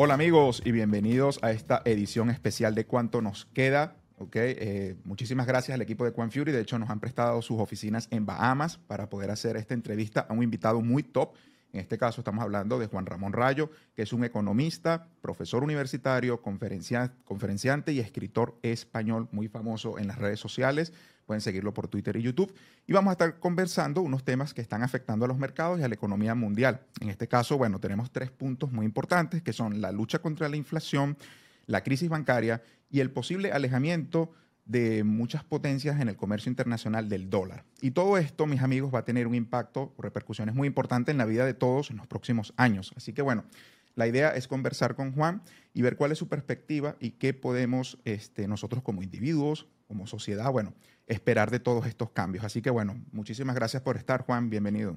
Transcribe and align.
Hola 0.00 0.14
amigos 0.14 0.62
y 0.64 0.70
bienvenidos 0.70 1.40
a 1.42 1.50
esta 1.50 1.82
edición 1.84 2.30
especial 2.30 2.76
de 2.76 2.86
Cuánto 2.86 3.20
nos 3.20 3.46
queda. 3.46 3.96
Okay, 4.18 4.54
eh, 4.56 4.96
muchísimas 5.02 5.48
gracias 5.48 5.74
al 5.74 5.82
equipo 5.82 6.04
de 6.04 6.12
Quan 6.12 6.30
Fury. 6.30 6.52
De 6.52 6.60
hecho, 6.60 6.78
nos 6.78 6.88
han 6.88 7.00
prestado 7.00 7.42
sus 7.42 7.58
oficinas 7.58 8.06
en 8.12 8.24
Bahamas 8.24 8.78
para 8.78 9.10
poder 9.10 9.32
hacer 9.32 9.56
esta 9.56 9.74
entrevista 9.74 10.20
a 10.28 10.32
un 10.34 10.44
invitado 10.44 10.80
muy 10.82 11.02
top. 11.02 11.34
En 11.72 11.80
este 11.80 11.98
caso 11.98 12.20
estamos 12.20 12.44
hablando 12.44 12.78
de 12.78 12.86
Juan 12.86 13.06
Ramón 13.06 13.32
Rayo, 13.32 13.72
que 13.96 14.02
es 14.02 14.12
un 14.12 14.22
economista, 14.22 15.08
profesor 15.20 15.64
universitario, 15.64 16.42
conferenciante 16.42 17.92
y 17.92 17.98
escritor 17.98 18.56
español 18.62 19.28
muy 19.32 19.48
famoso 19.48 19.98
en 19.98 20.06
las 20.06 20.18
redes 20.18 20.38
sociales. 20.38 20.92
Pueden 21.28 21.42
seguirlo 21.42 21.74
por 21.74 21.88
Twitter 21.88 22.16
y 22.16 22.22
YouTube. 22.22 22.54
Y 22.86 22.94
vamos 22.94 23.10
a 23.10 23.12
estar 23.12 23.38
conversando 23.38 24.00
unos 24.00 24.24
temas 24.24 24.54
que 24.54 24.62
están 24.62 24.82
afectando 24.82 25.26
a 25.26 25.28
los 25.28 25.36
mercados 25.36 25.78
y 25.78 25.82
a 25.82 25.88
la 25.88 25.94
economía 25.94 26.34
mundial. 26.34 26.80
En 27.02 27.10
este 27.10 27.28
caso, 27.28 27.58
bueno, 27.58 27.80
tenemos 27.80 28.10
tres 28.10 28.30
puntos 28.30 28.72
muy 28.72 28.86
importantes, 28.86 29.42
que 29.42 29.52
son 29.52 29.82
la 29.82 29.92
lucha 29.92 30.20
contra 30.20 30.48
la 30.48 30.56
inflación, 30.56 31.18
la 31.66 31.82
crisis 31.82 32.08
bancaria 32.08 32.62
y 32.90 33.00
el 33.00 33.10
posible 33.10 33.52
alejamiento 33.52 34.32
de 34.64 35.04
muchas 35.04 35.44
potencias 35.44 36.00
en 36.00 36.08
el 36.08 36.16
comercio 36.16 36.48
internacional 36.48 37.10
del 37.10 37.28
dólar. 37.28 37.62
Y 37.82 37.90
todo 37.90 38.16
esto, 38.16 38.46
mis 38.46 38.62
amigos, 38.62 38.94
va 38.94 39.00
a 39.00 39.04
tener 39.04 39.26
un 39.26 39.34
impacto 39.34 39.92
o 39.98 40.00
repercusiones 40.00 40.54
muy 40.54 40.66
importantes 40.66 41.12
en 41.12 41.18
la 41.18 41.26
vida 41.26 41.44
de 41.44 41.52
todos 41.52 41.90
en 41.90 41.98
los 41.98 42.06
próximos 42.06 42.54
años. 42.56 42.94
Así 42.96 43.12
que 43.12 43.20
bueno, 43.20 43.44
la 43.96 44.06
idea 44.06 44.30
es 44.30 44.48
conversar 44.48 44.94
con 44.94 45.12
Juan 45.12 45.42
y 45.74 45.82
ver 45.82 45.96
cuál 45.96 46.10
es 46.12 46.18
su 46.18 46.26
perspectiva 46.26 46.96
y 47.00 47.10
qué 47.10 47.34
podemos 47.34 47.98
este, 48.06 48.48
nosotros 48.48 48.82
como 48.82 49.02
individuos, 49.02 49.66
como 49.88 50.06
sociedad, 50.06 50.50
bueno, 50.52 50.72
esperar 51.08 51.50
de 51.50 51.58
todos 51.58 51.86
estos 51.86 52.10
cambios. 52.10 52.44
Así 52.44 52.62
que 52.62 52.70
bueno, 52.70 53.02
muchísimas 53.12 53.56
gracias 53.56 53.82
por 53.82 53.96
estar, 53.96 54.22
Juan, 54.22 54.50
bienvenido. 54.50 54.96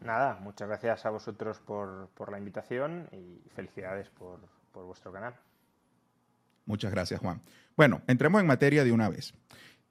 Nada, 0.00 0.38
muchas 0.40 0.68
gracias 0.68 1.06
a 1.06 1.10
vosotros 1.10 1.60
por, 1.60 2.30
la 2.30 2.38
invitación 2.38 3.08
y 3.12 3.40
felicidades 3.54 4.08
por, 4.10 4.40
vuestro 4.72 5.12
canal. 5.12 5.34
Muchas 6.66 6.90
gracias, 6.90 7.20
Juan. 7.20 7.40
Bueno, 7.76 8.02
entremos 8.06 8.40
en 8.40 8.46
materia 8.46 8.84
de 8.84 8.92
una 8.92 9.08
vez. 9.08 9.34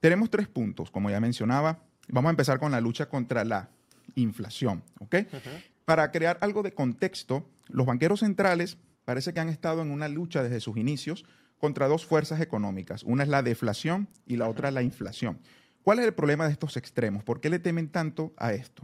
Tenemos 0.00 0.28
tres 0.30 0.48
puntos, 0.48 0.90
como 0.90 1.08
ya 1.08 1.20
mencionaba. 1.20 1.78
Vamos 2.08 2.28
a 2.28 2.30
empezar 2.30 2.58
con 2.58 2.72
la 2.72 2.80
lucha 2.80 3.08
contra 3.08 3.44
la 3.44 3.70
inflación, 4.16 4.82
¿ok? 5.00 5.16
Para 5.84 6.10
crear 6.10 6.38
algo 6.40 6.62
de 6.62 6.74
contexto, 6.74 7.48
los 7.68 7.86
banqueros 7.86 8.20
centrales 8.20 8.76
parece 9.04 9.32
que 9.32 9.40
han 9.40 9.48
estado 9.48 9.82
en 9.82 9.90
una 9.90 10.08
lucha 10.08 10.42
desde 10.42 10.60
sus 10.60 10.76
inicios 10.76 11.24
contra 11.64 11.88
dos 11.88 12.04
fuerzas 12.04 12.42
económicas. 12.42 13.04
Una 13.04 13.22
es 13.22 13.28
la 13.30 13.42
deflación 13.42 14.06
y 14.26 14.36
la 14.36 14.50
otra 14.50 14.70
la 14.70 14.82
inflación. 14.82 15.38
¿Cuál 15.82 15.98
es 15.98 16.04
el 16.04 16.12
problema 16.12 16.44
de 16.44 16.52
estos 16.52 16.76
extremos? 16.76 17.24
¿Por 17.24 17.40
qué 17.40 17.48
le 17.48 17.58
temen 17.58 17.88
tanto 17.88 18.34
a 18.36 18.52
esto? 18.52 18.82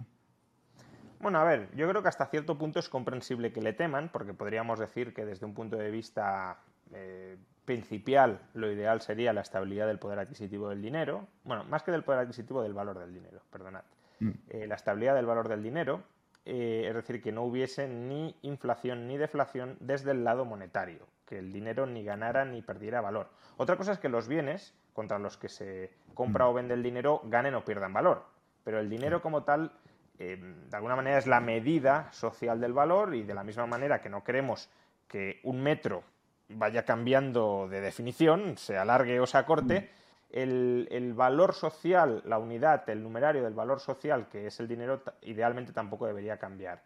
Bueno, 1.20 1.38
a 1.40 1.44
ver, 1.44 1.68
yo 1.76 1.86
creo 1.90 2.02
que 2.02 2.08
hasta 2.08 2.24
cierto 2.24 2.56
punto 2.56 2.78
es 2.78 2.88
comprensible 2.88 3.52
que 3.52 3.60
le 3.60 3.74
teman, 3.74 4.08
porque 4.10 4.32
podríamos 4.32 4.78
decir 4.78 5.12
que 5.12 5.26
desde 5.26 5.44
un 5.44 5.52
punto 5.52 5.76
de 5.76 5.90
vista 5.90 6.56
eh, 6.94 7.36
principal 7.66 8.40
lo 8.54 8.72
ideal 8.72 9.02
sería 9.02 9.34
la 9.34 9.42
estabilidad 9.42 9.86
del 9.86 9.98
poder 9.98 10.18
adquisitivo 10.18 10.70
del 10.70 10.80
dinero. 10.80 11.28
Bueno, 11.44 11.64
más 11.64 11.82
que 11.82 11.90
del 11.90 12.02
poder 12.02 12.20
adquisitivo, 12.20 12.62
del 12.62 12.72
valor 12.72 12.98
del 12.98 13.12
dinero, 13.12 13.42
perdonad. 13.50 13.84
Mm. 14.20 14.30
Eh, 14.48 14.66
la 14.66 14.76
estabilidad 14.76 15.14
del 15.16 15.26
valor 15.26 15.50
del 15.50 15.62
dinero, 15.62 16.02
eh, 16.46 16.86
es 16.88 16.94
decir, 16.94 17.20
que 17.20 17.30
no 17.30 17.42
hubiese 17.42 17.86
ni 17.88 18.34
inflación 18.40 19.06
ni 19.06 19.18
deflación 19.18 19.76
desde 19.80 20.12
el 20.12 20.24
lado 20.24 20.46
monetario 20.46 21.06
que 21.30 21.38
el 21.38 21.52
dinero 21.52 21.86
ni 21.86 22.02
ganara 22.02 22.44
ni 22.44 22.60
perdiera 22.60 23.00
valor. 23.00 23.28
Otra 23.56 23.76
cosa 23.76 23.92
es 23.92 24.00
que 24.00 24.08
los 24.08 24.26
bienes 24.26 24.74
contra 24.92 25.20
los 25.20 25.36
que 25.36 25.48
se 25.48 25.92
compra 26.12 26.48
o 26.48 26.52
vende 26.52 26.74
el 26.74 26.82
dinero 26.82 27.22
ganen 27.24 27.54
o 27.54 27.64
pierdan 27.64 27.92
valor. 27.92 28.24
Pero 28.64 28.80
el 28.80 28.90
dinero 28.90 29.22
como 29.22 29.44
tal, 29.44 29.70
eh, 30.18 30.36
de 30.68 30.76
alguna 30.76 30.96
manera, 30.96 31.18
es 31.18 31.28
la 31.28 31.38
medida 31.38 32.12
social 32.12 32.60
del 32.60 32.72
valor 32.72 33.14
y 33.14 33.22
de 33.22 33.32
la 33.32 33.44
misma 33.44 33.64
manera 33.66 34.02
que 34.02 34.08
no 34.08 34.24
queremos 34.24 34.68
que 35.06 35.38
un 35.44 35.62
metro 35.62 36.02
vaya 36.48 36.84
cambiando 36.84 37.68
de 37.68 37.80
definición, 37.80 38.58
se 38.58 38.76
alargue 38.76 39.20
o 39.20 39.26
se 39.26 39.38
acorte, 39.38 39.88
el, 40.30 40.88
el, 40.90 41.14
valor 41.14 41.54
social, 41.54 42.22
la 42.24 42.38
unidad, 42.38 42.88
el 42.90 43.04
numerario 43.04 43.44
del 43.44 43.54
valor 43.54 43.78
social, 43.78 44.28
que 44.28 44.48
es 44.48 44.58
el 44.58 44.66
dinero, 44.66 45.00
idealmente 45.22 45.72
tampoco 45.72 46.08
debería 46.08 46.38
cambiar. 46.38 46.82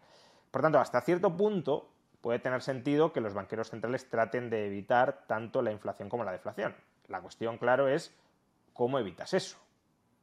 Por 0.51 0.61
tanto, 0.61 0.79
hasta 0.79 1.01
cierto 1.01 1.35
punto, 1.35 1.94
puede 2.25 2.39
tener 2.39 2.63
sentido 2.63 3.13
que 3.13 3.21
los 3.21 3.35
banqueros 3.35 3.69
centrales 3.69 4.09
traten 4.09 4.49
de 4.49 4.65
evitar 4.65 5.27
tanto 5.27 5.61
la 5.61 5.71
inflación 5.71 6.09
como 6.09 6.23
la 6.23 6.31
deflación. 6.31 6.75
La 7.07 7.21
cuestión, 7.21 7.59
claro, 7.59 7.87
es 7.87 8.15
cómo 8.73 8.97
evitas 8.97 9.35
eso. 9.35 9.59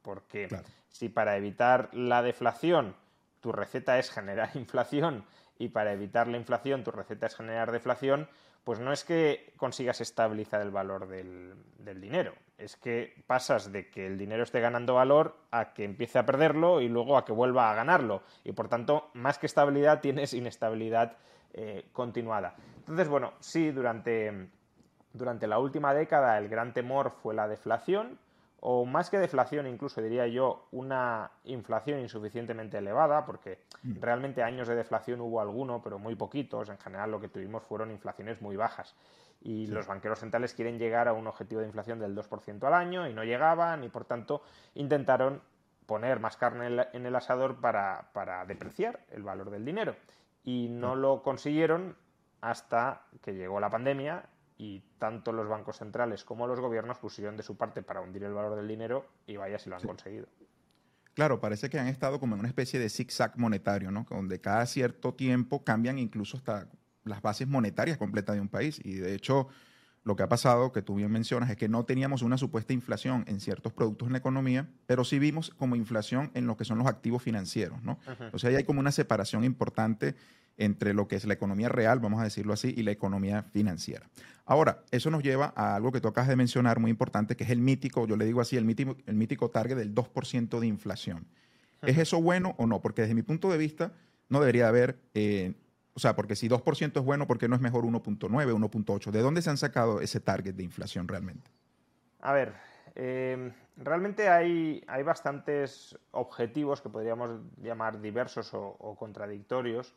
Porque 0.02 0.48
si 0.88 1.08
para 1.08 1.36
evitar 1.36 1.90
la 1.94 2.20
deflación 2.22 2.96
tu 3.40 3.52
receta 3.52 4.00
es 4.00 4.10
generar 4.10 4.50
inflación 4.56 5.24
y 5.60 5.68
para 5.68 5.92
evitar 5.92 6.26
la 6.26 6.38
inflación 6.38 6.82
tu 6.82 6.90
receta 6.90 7.26
es 7.26 7.36
generar 7.36 7.70
deflación, 7.70 8.28
pues 8.64 8.80
no 8.80 8.92
es 8.92 9.04
que 9.04 9.52
consigas 9.56 10.00
estabilizar 10.00 10.60
el 10.60 10.72
valor 10.72 11.06
del, 11.06 11.54
del, 11.78 12.00
dinero, 12.00 12.34
es 12.58 12.76
que 12.76 13.14
pasas 13.28 13.70
de 13.70 13.90
que 13.90 14.08
el 14.08 14.18
dinero 14.18 14.42
esté 14.42 14.58
ganando 14.58 14.94
valor 14.94 15.36
a 15.52 15.72
que 15.72 15.84
empiece 15.84 16.18
a 16.18 16.26
perderlo 16.26 16.80
y 16.80 16.88
luego 16.88 17.16
a 17.16 17.24
que 17.24 17.32
vuelva 17.32 17.70
a 17.70 17.74
ganarlo. 17.76 18.24
Y 18.42 18.50
por 18.50 18.68
tanto, 18.68 19.10
más 19.14 19.38
que 19.38 19.46
estabilidad, 19.46 20.00
tienes 20.00 20.34
inestabilidad 20.34 21.16
eh, 21.54 21.86
continuada. 21.92 22.54
Entonces, 22.78 23.08
bueno, 23.08 23.34
sí, 23.40 23.70
durante, 23.70 24.48
durante 25.12 25.46
la 25.46 25.58
última 25.58 25.92
década 25.92 26.38
el 26.38 26.48
gran 26.48 26.72
temor 26.72 27.10
fue 27.10 27.34
la 27.34 27.46
deflación, 27.46 28.18
o 28.64 28.86
más 28.86 29.10
que 29.10 29.18
deflación, 29.18 29.66
incluso 29.66 30.00
diría 30.00 30.26
yo, 30.28 30.68
una 30.70 31.32
inflación 31.44 31.98
insuficientemente 31.98 32.78
elevada, 32.78 33.26
porque 33.26 33.58
mm. 33.82 34.00
realmente 34.00 34.42
años 34.42 34.68
de 34.68 34.76
deflación 34.76 35.20
hubo 35.20 35.40
alguno, 35.40 35.82
pero 35.82 35.98
muy 35.98 36.14
poquitos. 36.14 36.68
En 36.68 36.78
general 36.78 37.10
lo 37.10 37.20
que 37.20 37.28
tuvimos 37.28 37.64
fueron 37.64 37.90
inflaciones 37.90 38.40
muy 38.40 38.56
bajas. 38.56 38.94
Y 39.42 39.66
los 39.66 39.88
banqueros 39.88 40.20
centrales 40.20 40.54
quieren 40.54 40.78
llegar 40.78 41.08
a 41.08 41.12
un 41.12 41.26
objetivo 41.26 41.60
de 41.60 41.66
inflación 41.66 41.98
del 41.98 42.16
2% 42.16 42.62
al 42.64 42.74
año 42.74 43.08
y 43.08 43.12
no 43.12 43.24
llegaban 43.24 43.82
y 43.82 43.88
por 43.88 44.04
tanto 44.04 44.42
intentaron 44.74 45.42
poner 45.86 46.20
más 46.20 46.36
carne 46.36 46.86
en 46.92 47.04
el 47.04 47.16
asador 47.16 47.60
para, 47.60 48.10
para 48.12 48.46
depreciar 48.46 49.00
el 49.10 49.24
valor 49.24 49.50
del 49.50 49.64
dinero 49.64 49.96
y 50.44 50.68
no 50.68 50.96
lo 50.96 51.22
consiguieron 51.22 51.96
hasta 52.40 53.06
que 53.22 53.34
llegó 53.34 53.60
la 53.60 53.70
pandemia 53.70 54.28
y 54.58 54.80
tanto 54.98 55.32
los 55.32 55.48
bancos 55.48 55.78
centrales 55.78 56.24
como 56.24 56.46
los 56.46 56.60
gobiernos 56.60 56.98
pusieron 56.98 57.36
de 57.36 57.42
su 57.42 57.56
parte 57.56 57.82
para 57.82 58.00
hundir 58.00 58.24
el 58.24 58.32
valor 58.32 58.56
del 58.56 58.68
dinero 58.68 59.06
y 59.26 59.36
vaya 59.36 59.58
si 59.58 59.70
lo 59.70 59.76
han 59.76 59.82
conseguido. 59.82 60.26
Claro, 61.14 61.40
parece 61.40 61.68
que 61.68 61.78
han 61.78 61.88
estado 61.88 62.18
como 62.18 62.34
en 62.34 62.40
una 62.40 62.48
especie 62.48 62.80
de 62.80 62.88
zigzag 62.88 63.38
monetario, 63.38 63.90
¿no? 63.90 64.06
Donde 64.08 64.40
cada 64.40 64.64
cierto 64.66 65.14
tiempo 65.14 65.62
cambian 65.62 65.98
incluso 65.98 66.38
hasta 66.38 66.68
las 67.04 67.20
bases 67.20 67.48
monetarias 67.48 67.98
completas 67.98 68.34
de 68.34 68.40
un 68.40 68.48
país. 68.48 68.80
Y 68.82 68.94
de 68.94 69.14
hecho, 69.14 69.48
lo 70.04 70.16
que 70.16 70.22
ha 70.22 70.28
pasado, 70.28 70.72
que 70.72 70.82
tú 70.82 70.96
bien 70.96 71.10
mencionas, 71.10 71.50
es 71.50 71.56
que 71.56 71.68
no 71.68 71.84
teníamos 71.84 72.22
una 72.22 72.36
supuesta 72.36 72.72
inflación 72.72 73.24
en 73.28 73.40
ciertos 73.40 73.72
productos 73.72 74.06
en 74.06 74.12
la 74.12 74.18
economía, 74.18 74.68
pero 74.86 75.04
sí 75.04 75.18
vimos 75.18 75.50
como 75.50 75.76
inflación 75.76 76.30
en 76.34 76.46
lo 76.46 76.56
que 76.56 76.64
son 76.64 76.78
los 76.78 76.86
activos 76.86 77.22
financieros, 77.22 77.82
¿no? 77.82 77.98
O 78.32 78.38
sea, 78.38 78.50
hay 78.56 78.64
como 78.64 78.80
una 78.80 78.90
separación 78.90 79.44
importante 79.44 80.16
entre 80.56 80.92
lo 80.92 81.08
que 81.08 81.16
es 81.16 81.24
la 81.24 81.34
economía 81.34 81.68
real, 81.68 82.00
vamos 82.00 82.20
a 82.20 82.24
decirlo 82.24 82.52
así, 82.52 82.74
y 82.76 82.82
la 82.82 82.90
economía 82.90 83.44
financiera. 83.44 84.08
Ahora, 84.44 84.82
eso 84.90 85.10
nos 85.10 85.22
lleva 85.22 85.52
a 85.56 85.76
algo 85.76 85.92
que 85.92 86.00
tú 86.00 86.08
acabas 86.08 86.28
de 86.28 86.36
mencionar 86.36 86.80
muy 86.80 86.90
importante, 86.90 87.36
que 87.36 87.44
es 87.44 87.50
el 87.50 87.60
mítico, 87.60 88.06
yo 88.06 88.16
le 88.16 88.24
digo 88.24 88.40
así, 88.40 88.56
el 88.56 88.64
mítico, 88.64 88.96
el 89.06 89.14
mítico 89.14 89.50
target 89.50 89.76
del 89.76 89.94
2% 89.94 90.58
de 90.58 90.66
inflación. 90.66 91.26
¿Es 91.82 91.98
eso 91.98 92.20
bueno 92.20 92.54
o 92.58 92.66
no? 92.66 92.80
Porque 92.80 93.02
desde 93.02 93.14
mi 93.14 93.22
punto 93.22 93.50
de 93.50 93.58
vista 93.58 93.92
no 94.28 94.40
debería 94.40 94.68
haber, 94.68 95.00
eh, 95.14 95.54
o 95.94 96.00
sea, 96.00 96.16
porque 96.16 96.36
si 96.36 96.48
2% 96.48 96.98
es 96.98 97.04
bueno, 97.04 97.26
¿por 97.26 97.38
qué 97.38 97.48
no 97.48 97.54
es 97.54 97.60
mejor 97.60 97.84
1.9, 97.84 98.30
1.8? 98.30 99.10
¿De 99.10 99.20
dónde 99.20 99.42
se 99.42 99.50
han 99.50 99.58
sacado 99.58 100.00
ese 100.00 100.20
target 100.20 100.54
de 100.54 100.62
inflación 100.62 101.08
realmente? 101.08 101.50
A 102.20 102.32
ver, 102.32 102.54
eh, 102.94 103.52
realmente 103.76 104.28
hay, 104.28 104.84
hay, 104.86 105.02
bastantes 105.02 105.98
objetivos 106.12 106.80
que 106.80 106.88
podríamos 106.88 107.40
llamar 107.60 108.00
diversos 108.00 108.50
o 108.54 108.96
contradictorios 108.98 109.94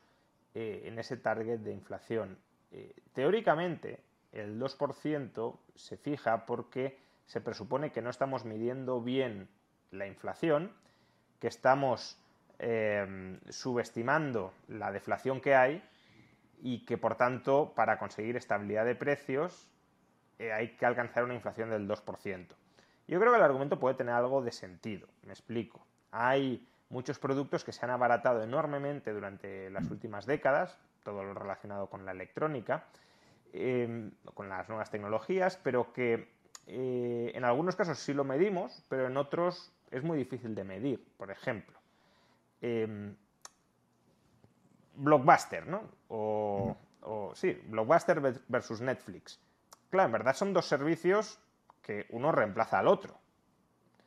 eh, 0.58 0.84
en 0.86 0.98
ese 1.00 1.18
target 1.18 1.60
de 1.60 1.74
inflación. 1.74 2.38
Eh, 2.72 2.96
teóricamente, 3.12 4.00
el 4.32 4.58
2% 4.58 5.60
se 5.76 5.98
fija 5.98 6.46
porque 6.46 6.98
se 7.26 7.42
presupone 7.42 7.92
que 7.92 8.02
no 8.02 8.10
estamos 8.10 8.46
midiendo 8.46 9.02
bien 9.02 9.50
la 9.92 10.08
inflación, 10.08 10.72
que 11.42 11.50
estamos 11.50 12.18
eh, 12.60 13.40
subestimando 13.50 14.54
la 14.68 14.92
deflación 14.92 15.42
que 15.42 15.56
hay 15.56 15.84
y 16.62 16.86
que 16.86 16.98
por 16.98 17.16
tanto 17.16 17.74
para 17.76 18.00
conseguir 18.00 18.38
estabilidad 18.38 18.86
de 18.86 18.96
precios 18.96 19.70
eh, 20.40 20.52
hay 20.52 20.76
que 20.76 20.86
alcanzar 20.86 21.24
una 21.24 21.34
inflación 21.34 21.70
del 21.70 21.88
2%. 21.88 22.48
Yo 23.08 23.20
creo 23.20 23.32
que 23.32 23.38
el 23.38 23.44
argumento 23.44 23.80
puede 23.80 23.96
tener 23.96 24.16
algo 24.16 24.42
de 24.42 24.52
sentido, 24.52 25.08
me 25.24 25.34
explico. 25.34 25.86
Hay 26.12 26.68
muchos 26.90 27.20
productos 27.20 27.64
que 27.64 27.72
se 27.72 27.86
han 27.86 27.92
abaratado 27.92 28.42
enormemente 28.42 29.12
durante 29.12 29.70
las 29.70 29.90
últimas 29.92 30.26
décadas, 30.26 30.80
todo 31.04 31.24
lo 31.24 31.34
relacionado 31.34 31.88
con 31.88 32.06
la 32.06 32.12
electrónica, 32.12 32.86
eh, 33.54 34.10
con 34.34 34.50
las 34.50 34.68
nuevas 34.70 34.90
tecnologías, 34.90 35.58
pero 35.64 35.94
que 35.94 36.28
eh, 36.68 37.32
en 37.36 37.44
algunos 37.44 37.76
casos 37.76 38.00
sí 38.00 38.14
lo 38.14 38.24
medimos, 38.24 38.84
pero 38.90 39.08
en 39.08 39.18
otros 39.18 39.72
es 39.92 40.04
muy 40.04 40.18
difícil 40.18 40.56
de 40.56 40.64
medir. 40.64 41.06
Por 41.18 41.32
ejemplo, 41.32 41.78
em, 42.66 43.16
Blockbuster, 44.96 45.68
¿no? 45.68 45.84
O, 46.08 46.76
sí, 47.36 47.54
Blockbuster 47.68 48.22
versus 48.48 48.82
Netflix. 48.82 49.40
Claro, 49.90 50.08
en 50.08 50.12
verdad 50.14 50.36
son 50.36 50.54
dos 50.54 50.66
servicios 50.66 51.40
que 51.82 52.08
uno 52.10 52.32
reemplaza 52.32 52.80
al 52.80 52.88
otro. 52.88 53.18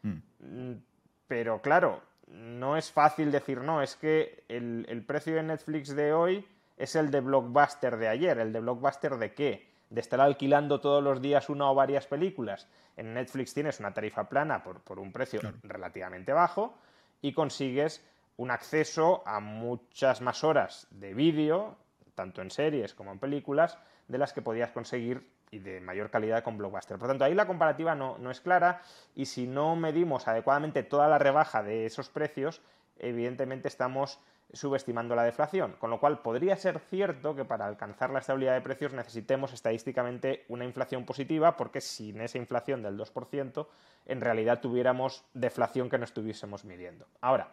Mm. 0.02 0.19
Mm, 0.40 0.82
pero 1.28 1.60
claro, 1.60 2.02
no 2.26 2.76
es 2.76 2.90
fácil 2.90 3.31
decir, 3.31 3.60
no, 3.60 3.82
es 3.82 3.96
que 3.96 4.44
el, 4.49 4.87
el, 4.88 5.05
precio 5.05 5.34
de 5.34 5.43
Netflix 5.43 5.94
de 5.94 6.12
hoy 6.12 6.46
es 6.76 6.96
el 6.96 7.10
de 7.10 7.20
Blockbuster 7.20 7.96
de 7.96 8.08
ayer. 8.08 8.38
¿El 8.38 8.52
de 8.52 8.60
Blockbuster 8.60 9.16
de 9.16 9.34
qué? 9.34 9.69
de 9.90 10.00
estar 10.00 10.20
alquilando 10.20 10.81
todos 10.81 11.02
los 11.02 11.20
días 11.20 11.49
una 11.49 11.70
o 11.70 11.75
varias 11.75 12.06
películas. 12.06 12.69
En 12.96 13.14
Netflix 13.14 13.55
tienes 13.55 13.81
una 13.81 13.94
tarifa 13.94 14.28
plana 14.28 14.62
por, 14.62 14.99
un 14.99 15.12
precio 15.12 15.40
relativamente 15.62 16.32
bajo 16.32 16.76
y 17.22 17.32
consigues 17.32 18.05
un 18.38 18.50
acceso 18.50 19.23
a 19.26 19.40
muchas 19.40 20.20
más 20.20 20.43
horas 20.44 20.87
de 20.90 21.12
vídeo, 21.12 21.76
tanto 22.14 22.40
en 22.40 22.50
series 22.50 22.94
como 22.94 23.12
en 23.12 23.19
películas, 23.19 23.79
de 24.06 24.17
las 24.17 24.32
que 24.32 24.43
podías 24.43 24.70
conseguir 24.70 25.29
y 25.50 25.58
de 25.58 25.81
mayor 25.81 26.11
calidad 26.11 26.44
con 26.44 26.56
Blockbuster. 26.56 26.99
Por 26.99 27.08
tanto, 27.08 27.25
ahí 27.25 27.35
la 27.35 27.46
comparativa 27.46 27.94
no, 27.94 28.17
no 28.19 28.31
es 28.31 28.40
clara 28.40 28.81
y 29.14 29.26
si 29.26 29.46
no 29.46 29.76
medimos 29.76 30.29
adecuadamente 30.29 30.82
toda 30.82 31.08
la 31.08 31.19
rebaja 31.19 31.62
de 31.62 31.85
esos 31.85 32.08
precios, 32.11 32.62
evidentemente 32.99 33.69
estamos 33.69 34.20
subestimando 34.52 35.14
la 35.14 35.25
deflación, 35.25 35.73
con 35.79 35.91
lo 35.91 36.00
cual 36.00 36.20
podría 36.20 36.56
ser 36.56 36.79
cierto 36.79 37.34
que 37.34 37.44
para 37.44 37.67
alcanzar 37.67 38.11
la 38.11 38.20
estabilidad 38.20 38.55
de 38.55 38.62
precios 38.62 38.94
necesitemos 38.94 39.52
estadísticamente 39.52 40.44
una 40.49 40.64
inflación 40.64 41.05
positiva, 41.05 41.56
porque 41.56 41.81
sin 41.81 42.20
esa 42.20 42.38
inflación 42.38 42.82
del 42.82 42.96
2%, 42.96 43.67
en 44.06 44.20
realidad 44.20 44.61
tuviéramos 44.61 45.25
deflación 45.34 45.91
que 45.91 45.99
no 45.99 46.05
estuviésemos 46.05 46.64
midiendo. 46.64 47.06
Ahora, 47.20 47.52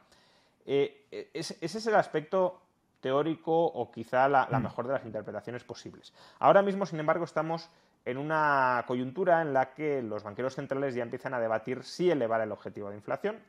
eh, 0.66 1.30
ese 1.34 1.58
es 1.62 1.88
el 1.88 1.96
aspecto 1.96 2.62
teórico 3.00 3.66
o 3.66 3.92
quizá 3.92 4.28
la, 4.28 4.48
la, 4.50 4.60
mm. 4.60 4.64
mejor 4.64 4.88
de 4.88 4.94
las 4.94 5.06
interpretaciones 5.06 5.64
posibles. 5.64 6.14
Ahora 6.40 6.62
mismo, 6.62 6.86
sin 6.86 7.00
embargo, 7.00 7.26
estamos 7.26 7.70
en 8.06 8.18
una 8.18 8.84
coyuntura 8.88 9.42
en 9.42 9.54
la 9.54 9.74
que 9.74 10.02
los 10.02 10.24
banqueros 10.24 10.56
centrales 10.56 10.96
ya 10.96 11.04
empiezan 11.04 11.34
a 11.34 11.40
debatir 11.40 11.84
si 11.84 12.10
elevar 12.10 12.42
el 12.42 12.52
objetivo 12.52 12.90
de 12.90 12.96
inflación 12.96 13.40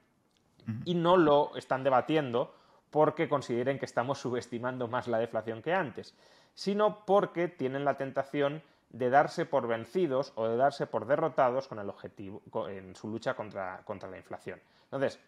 y 0.85 0.95
no 0.95 1.17
lo 1.17 1.55
están 1.57 1.85
debatiendo 1.85 2.53
porque 2.91 3.29
consideren 3.29 3.79
que 3.79 3.85
estamos 3.85 4.19
subestimando 4.23 4.89
más 4.89 5.07
la 5.07 5.19
deflación 5.19 5.63
que 5.63 5.75
antes, 5.75 6.15
sino 6.55 7.05
porque 7.05 7.49
tienen 7.49 7.85
la 7.85 7.97
tentación 7.97 8.63
de 8.91 9.11
darse 9.11 9.45
por 9.45 9.67
vencidos 9.67 10.33
o 10.37 10.49
de 10.49 10.57
darse 10.57 10.87
por 10.87 11.07
derrotados 11.07 11.69
con 11.69 11.79
el 11.79 11.91
objetivo, 11.91 12.43
en 12.69 12.95
su 12.95 13.09
lucha 13.09 13.35
contra, 13.35 13.83
la 13.87 14.17
inflación. 14.17 14.61
Entonces, 14.85 15.21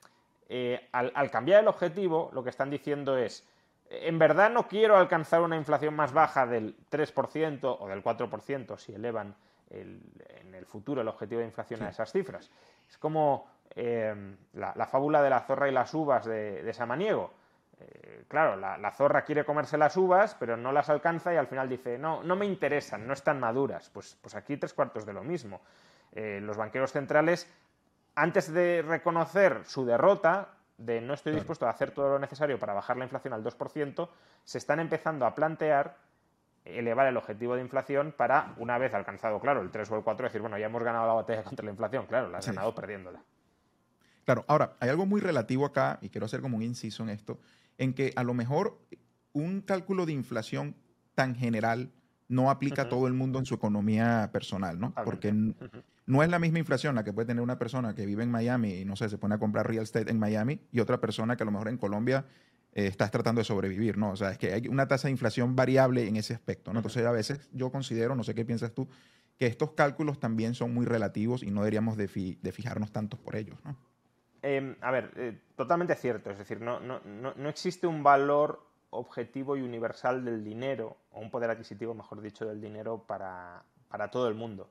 eh, 0.49 0.89
al, 0.93 1.31
cambiar 1.31 1.61
el 1.63 1.69
objetivo, 1.69 2.31
lo 2.33 2.43
que 2.43 2.51
están 2.51 2.71
diciendo 2.71 3.17
es, 3.17 3.47
en 3.91 4.19
verdad 4.19 4.51
no 4.51 4.69
quiero 4.69 4.97
alcanzar 4.97 5.41
una 5.41 5.57
inflación 5.57 5.95
más 5.95 6.13
baja 6.13 6.47
del 6.47 6.77
3% 6.91 7.77
o 7.81 7.89
del 7.89 8.03
4% 8.03 8.79
si 8.79 8.95
elevan 8.95 9.35
en 9.71 10.55
el 10.55 10.65
futuro 10.67 11.03
el 11.03 11.09
objetivo 11.09 11.41
de 11.41 11.47
inflación 11.47 11.83
a 11.83 11.91
esas 11.91 12.11
cifras. 12.11 12.51
Es 12.89 12.97
como 12.97 13.47
eh, 13.75 14.15
la, 14.55 14.87
fábula 14.87 15.23
de 15.23 15.31
la 15.31 15.41
zorra 15.41 15.69
y 15.69 15.73
las 15.73 15.93
uvas 15.95 16.25
de, 16.25 16.63
de 16.63 16.73
Samaniego. 16.73 17.33
Eh, 17.81 18.25
claro, 18.27 18.57
la, 18.57 18.91
zorra 18.91 19.23
quiere 19.23 19.45
comerse 19.45 19.79
las 19.79 19.97
uvas, 19.97 20.35
pero 20.39 20.57
no 20.57 20.73
las 20.73 20.89
alcanza 20.89 21.33
y 21.33 21.37
al 21.37 21.47
final 21.47 21.69
dice, 21.69 21.99
no, 21.99 22.23
no 22.23 22.35
me 22.35 22.47
interesan, 22.47 23.07
no 23.07 23.13
están 23.13 23.39
maduras. 23.39 23.91
Pues, 23.91 24.17
pues 24.21 24.35
aquí 24.35 24.57
tres 24.57 24.75
cuartos 24.75 25.07
de 25.07 25.13
lo 25.13 25.23
mismo. 25.23 25.61
Eh, 26.13 26.41
los 26.43 26.57
banqueros 26.57 26.93
centrales, 26.93 27.51
antes 28.19 28.53
de 28.53 28.83
reconocer 28.83 29.63
su 29.65 29.85
derrota, 29.87 30.49
de 30.77 31.01
no 31.01 31.15
estoy 31.15 31.33
dispuesto 31.35 31.67
a 31.67 31.71
hacer 31.71 31.93
todo 31.93 32.09
lo 32.11 32.19
necesario 32.19 32.59
para 32.59 32.75
bajar 32.75 32.97
la 32.97 33.05
inflación 33.05 33.33
al 33.33 33.45
2%, 33.45 34.09
se 34.45 34.59
están 34.59 34.81
empezando 34.81 35.25
a 35.25 35.35
plantear 35.35 35.97
elevar 36.65 37.07
el 37.07 37.17
objetivo 37.17 37.55
de 37.55 37.63
inflación 37.63 38.13
para, 38.17 38.55
una 38.59 38.77
vez 38.77 38.93
alcanzado, 38.93 39.41
claro, 39.41 39.63
el 39.63 39.71
3 39.71 39.91
o 39.93 39.97
el 39.97 40.03
4, 40.03 40.27
decir, 40.27 40.41
bueno, 40.41 40.59
ya 40.59 40.67
hemos 40.67 40.83
ganado 40.83 41.07
la 41.07 41.13
batalla 41.15 41.43
contra 41.45 41.65
la 41.65 41.71
inflación. 41.71 42.07
Claro, 42.07 42.29
la 42.29 42.39
has 42.39 42.47
ganado 42.47 42.75
perdiéndola. 42.75 43.23
Claro, 44.25 44.45
ahora, 44.49 44.75
hay 44.81 44.91
algo 44.91 45.07
muy 45.07 45.21
relativo 45.21 45.65
acá, 45.65 45.99
y 46.03 46.11
quiero 46.11 46.27
hacer 46.27 46.41
como 46.41 46.57
un 46.57 46.63
inciso 46.63 47.05
en 47.05 47.11
esto, 47.11 47.39
en 47.79 47.95
que 47.95 48.13
a 48.17 48.25
lo 48.25 48.35
mejor 48.35 48.79
un 49.33 49.63
cálculo 49.63 50.07
de 50.07 50.13
inflación 50.13 50.75
tan 51.15 51.35
general 51.35 51.93
no 52.29 52.51
aplica 52.51 52.83
a 52.83 52.89
todo 52.89 53.07
el 53.07 53.15
mundo 53.15 53.39
en 53.39 53.47
su 53.47 53.55
economía 53.55 54.31
personal, 54.33 54.79
¿no? 54.79 54.95
Porque 55.05 55.33
no 55.33 56.23
es 56.23 56.29
la 56.29 56.39
misma 56.39 56.59
inflación 56.59 56.95
la 56.95 57.05
que 57.05 57.13
puede 57.13 57.27
tener 57.27 57.43
una 57.43 57.59
persona 57.59 57.95
que 57.95 58.07
vive 58.07 58.23
en 58.23 58.31
Miami 58.31 58.75
y 58.75 58.85
no 58.85 58.97
sé, 58.97 59.09
se 59.09 59.19
pone 59.19 59.35
a 59.35 59.39
comprar 59.39 59.67
real 59.67 59.83
estate 59.83 60.11
en 60.11 60.19
Miami 60.19 60.61
y 60.71 60.81
otra 60.81 61.01
persona 61.01 61.37
que 61.37 61.43
a 61.43 61.47
lo 61.47 61.53
mejor 61.53 61.69
en 61.69 61.79
Colombia 61.79 62.27
eh, 62.73 62.87
está 62.87 63.09
tratando 63.09 63.41
de 63.41 63.45
sobrevivir, 63.45 63.97
¿no? 63.97 64.11
O 64.11 64.17
sea, 64.17 64.31
es 64.31 64.39
que 64.39 64.53
hay 64.53 64.69
una 64.69 64.87
tasa 64.87 65.09
de 65.09 65.13
inflación 65.13 65.57
variable 65.57 66.07
en 66.07 66.17
ese 66.17 66.35
aspecto, 66.35 66.73
¿no? 66.73 66.81
Entonces, 66.81 67.05
a 67.07 67.13
veces 67.13 67.49
yo 67.53 67.73
considero, 67.73 68.15
no 68.15 68.25
sé 68.25 68.35
qué 68.35 68.45
piensas 68.45 68.73
tú, 68.73 68.89
que 69.39 69.47
estos 69.47 69.73
cálculos 69.73 70.21
también 70.21 70.55
son 70.55 70.75
muy 70.75 70.85
relativos 70.85 71.43
y 71.43 71.51
no 71.51 71.61
deberíamos 71.61 71.97
de, 71.97 72.39
de 72.41 72.53
fijarnos 72.53 72.93
tantos 72.93 73.19
por 73.19 73.37
ellos, 73.37 73.59
¿no? 73.65 73.77
Em, 74.43 74.77
a 74.81 74.91
ver, 74.91 75.13
eh, 75.17 75.39
totalmente 75.57 75.95
cierto. 75.95 76.31
Es 76.31 76.39
decir, 76.39 76.61
no, 76.61 76.79
existe 77.49 77.87
un 77.87 78.03
valor 78.03 78.68
objetivo 78.91 79.57
y 79.57 79.63
universal 79.63 80.25
del 80.25 80.45
dinero, 80.45 80.97
o 81.13 81.21
un 81.21 81.31
poder 81.31 81.51
adquisitivo, 81.51 81.95
mejor 81.95 82.21
dicho, 82.21 82.47
del 82.47 82.61
dinero 82.61 83.05
para, 83.07 83.63
todo 84.11 84.29
el 84.29 84.35
mundo. 84.35 84.69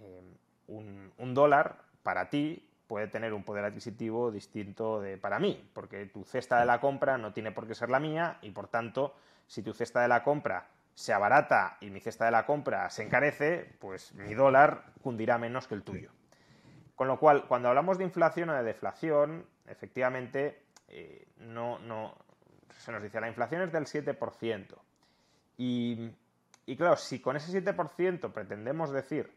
Em, 0.00 1.10
un, 1.18 1.34
dólar, 1.34 1.76
para 2.02 2.28
ti, 2.28 2.68
puede 2.86 3.08
tener 3.08 3.32
un 3.32 3.44
poder 3.44 3.64
adquisitivo 3.64 4.30
distinto 4.30 5.00
de 5.00 5.18
para 5.18 5.38
mí, 5.38 5.70
porque 5.72 6.06
tu 6.06 6.24
cesta 6.24 6.60
de 6.60 6.66
la 6.66 6.80
compra 6.80 7.18
no 7.18 7.32
tiene 7.32 7.52
por 7.52 7.66
qué 7.66 7.74
ser 7.74 7.90
la 7.90 8.00
mía 8.00 8.38
y, 8.42 8.50
por 8.50 8.68
tanto, 8.68 9.14
si 9.46 9.62
tu 9.62 9.72
cesta 9.72 10.00
de 10.02 10.08
la 10.08 10.22
compra 10.22 10.68
se 10.94 11.12
abarata 11.12 11.78
y 11.80 11.90
mi 11.90 12.00
cesta 12.00 12.24
de 12.24 12.32
la 12.32 12.44
compra 12.44 12.90
se 12.90 13.04
encarece, 13.04 13.76
pues 13.78 14.12
mi 14.14 14.34
dólar 14.34 14.84
cundirá 15.02 15.38
menos 15.38 15.68
que 15.68 15.74
el 15.74 15.82
tuyo. 15.82 16.10
Con 16.96 17.06
lo 17.06 17.20
cual, 17.20 17.46
cuando 17.46 17.68
hablamos 17.68 17.98
de 17.98 18.04
inflación 18.04 18.50
o 18.50 18.54
de 18.54 18.64
deflación, 18.64 19.46
efectivamente, 19.66 20.64
eh, 20.88 21.28
no, 21.36 21.78
no, 21.78 22.16
se 22.78 22.92
nos 22.92 23.02
dice 23.02 23.20
la 23.20 23.28
inflación 23.28 23.62
es 23.62 23.72
del 23.72 23.84
7%. 23.84 24.66
Y, 25.56 26.10
y 26.66 26.76
claro, 26.76 26.96
si 26.96 27.20
con 27.20 27.36
ese 27.36 27.62
7% 27.62 28.32
pretendemos 28.32 28.90
decir 28.90 29.32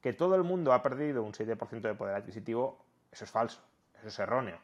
que 0.00 0.12
todo 0.12 0.34
el 0.34 0.44
mundo 0.44 0.72
ha 0.72 0.82
perdido 0.82 1.22
un 1.22 1.32
7% 1.32 1.80
de 1.80 1.94
poder 1.94 2.16
adquisitivo, 2.16 2.84
eso 3.12 3.24
es 3.24 3.30
falso, 3.30 3.62
eso 3.98 4.08
es 4.08 4.18
erróneo. 4.18 4.58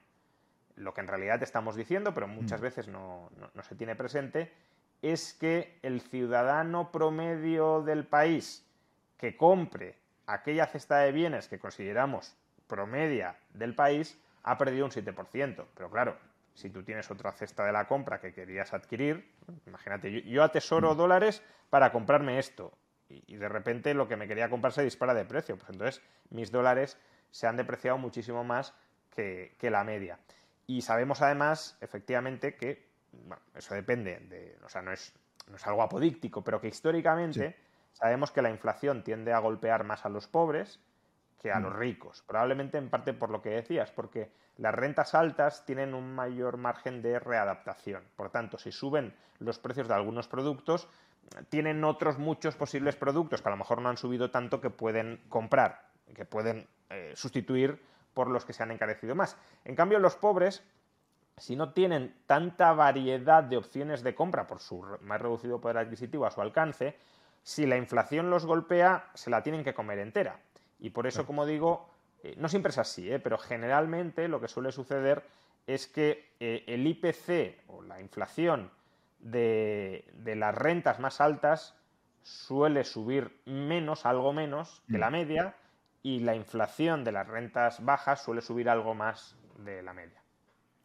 Lo 0.76 0.92
que 0.92 1.00
en 1.00 1.08
realidad 1.08 1.42
estamos 1.42 1.76
diciendo, 1.76 2.12
pero 2.14 2.26
muchas 2.26 2.60
mm. 2.60 2.62
veces 2.62 2.88
no, 2.88 3.30
no, 3.54 3.62
se 3.62 3.74
tiene 3.74 3.94
presente, 3.96 4.52
es 5.02 5.34
que 5.34 5.78
el 5.82 6.00
ciudadano 6.00 6.90
promedio 6.90 7.82
del 7.82 8.06
país 8.06 8.66
que 9.18 9.36
compre 9.36 9.96
aquella 10.26 10.66
cesta 10.66 10.98
de 10.98 11.12
bienes 11.12 11.48
que 11.48 11.58
consideramos 11.58 12.36
promedia 12.66 13.36
del 13.54 13.74
país 13.74 14.18
ha 14.42 14.58
perdido 14.58 14.84
un 14.84 14.90
7%. 14.90 15.64
Pero 15.74 15.90
claro, 15.90 16.16
si 16.56 16.70
tú 16.70 16.82
tienes 16.82 17.10
otra 17.10 17.32
cesta 17.32 17.66
de 17.66 17.72
la 17.72 17.86
compra 17.86 18.18
que 18.18 18.32
querías 18.32 18.72
adquirir, 18.72 19.30
imagínate, 19.66 20.22
yo, 20.22 20.42
atesoro 20.42 20.94
mm. 20.94 20.96
dólares 20.96 21.42
para 21.68 21.92
comprarme 21.92 22.38
esto 22.38 22.72
y, 23.08 23.36
de 23.36 23.48
repente 23.48 23.92
lo 23.92 24.08
que 24.08 24.16
me 24.16 24.26
quería 24.26 24.48
comprar 24.48 24.72
se 24.72 24.82
dispara 24.82 25.12
de 25.12 25.26
precio. 25.26 25.56
Pues 25.58 25.68
entonces 25.70 26.02
mis 26.30 26.50
dólares 26.50 26.98
se 27.30 27.46
han 27.46 27.58
depreciado 27.58 27.98
muchísimo 27.98 28.42
más 28.42 28.74
que, 29.14 29.54
la 29.60 29.84
media. 29.84 30.18
Y 30.66 30.80
sabemos 30.80 31.20
además, 31.20 31.76
efectivamente, 31.82 32.56
que, 32.56 32.88
bueno, 33.12 33.42
eso 33.54 33.74
depende, 33.74 34.18
de, 34.20 34.58
o 34.64 34.68
sea, 34.70 34.80
no 34.80 34.92
es, 34.92 35.14
no 35.48 35.56
es 35.56 35.66
algo 35.66 35.82
apodíctico, 35.82 36.42
pero 36.42 36.60
que 36.60 36.68
históricamente 36.68 37.54
sabemos 37.92 38.30
que 38.30 38.40
la 38.40 38.50
inflación 38.50 39.04
tiende 39.04 39.32
a 39.32 39.38
golpear 39.40 39.84
más 39.84 40.06
a 40.06 40.08
los 40.08 40.26
pobres 40.26 40.80
que 41.40 41.52
a 41.52 41.60
los 41.60 41.74
mm. 41.74 41.78
ricos. 41.78 42.24
Probablemente 42.26 42.78
en 42.78 42.88
parte 42.88 43.12
por 43.12 43.28
lo 43.28 43.42
que 43.42 43.50
decías, 43.50 43.92
porque 43.92 44.30
las 44.58 44.74
rentas 44.74 45.14
altas 45.14 45.64
tienen 45.66 45.94
un 45.94 46.14
mayor 46.14 46.56
margen 46.56 47.02
de 47.02 47.18
readaptación. 47.18 48.02
Por 48.16 48.30
tanto, 48.30 48.58
si 48.58 48.72
suben 48.72 49.14
los 49.38 49.58
precios 49.58 49.88
de 49.88 49.94
algunos 49.94 50.28
productos, 50.28 50.88
tienen 51.48 51.84
otros 51.84 52.18
muchos 52.18 52.56
posibles 52.56 52.96
productos 52.96 53.42
que 53.42 53.48
a 53.48 53.50
lo 53.50 53.58
mejor 53.58 53.82
no 53.82 53.88
han 53.88 53.96
subido 53.96 54.30
tanto 54.30 54.60
que 54.60 54.70
pueden 54.70 55.20
comprar, 55.28 55.88
que 56.14 56.24
pueden 56.24 56.66
eh, 56.90 57.12
sustituir 57.14 57.82
por 58.14 58.28
los 58.28 58.44
que 58.44 58.52
se 58.52 58.62
han 58.62 58.70
encarecido 58.70 59.14
más. 59.14 59.36
En 59.64 59.74
cambio, 59.74 59.98
los 59.98 60.16
pobres, 60.16 60.62
si 61.36 61.56
no 61.56 61.72
tienen 61.72 62.16
tanta 62.26 62.72
variedad 62.72 63.44
de 63.44 63.58
opciones 63.58 64.02
de 64.02 64.14
compra 64.14 64.46
por 64.46 64.60
su 64.60 64.82
más 65.02 65.20
reducido 65.20 65.60
poder 65.60 65.78
adquisitivo 65.78 66.24
a 66.24 66.30
su 66.30 66.40
alcance, 66.40 66.96
si 67.42 67.66
la 67.66 67.76
inflación 67.76 68.30
los 68.30 68.46
golpea, 68.46 69.10
se 69.14 69.30
la 69.30 69.42
tienen 69.42 69.64
que 69.64 69.74
comer 69.74 69.98
entera. 69.98 70.40
Y 70.78 70.90
por 70.90 71.06
eso, 71.06 71.26
como 71.26 71.46
digo, 71.46 71.88
eh, 72.26 72.34
no 72.38 72.48
siempre 72.48 72.70
es 72.70 72.78
así, 72.78 73.10
¿eh? 73.10 73.20
pero 73.20 73.38
generalmente 73.38 74.26
lo 74.26 74.40
que 74.40 74.48
suele 74.48 74.72
suceder 74.72 75.22
es 75.66 75.86
que 75.86 76.32
eh, 76.40 76.64
el 76.66 76.84
IPC 76.86 77.68
o 77.68 77.82
la 77.82 78.00
inflación 78.00 78.70
de, 79.20 80.04
las 80.24 80.54
rentas 80.54 80.98
más 80.98 81.20
altas 81.20 81.74
suele 82.22 82.82
subir 82.82 83.40
menos, 83.44 84.06
algo 84.06 84.32
menos 84.32 84.82
que 84.90 84.98
la 84.98 85.10
mm. 85.10 85.12
media, 85.12 85.54
y 86.02 86.20
la 86.20 86.34
inflación 86.34 87.04
de 87.04 87.12
las 87.12 87.26
rentas 87.26 87.84
bajas 87.84 88.22
suele 88.22 88.40
subir 88.40 88.68
algo 88.68 88.94
más 88.94 89.36
de 89.58 89.82
la 89.82 89.92
media. 89.92 90.20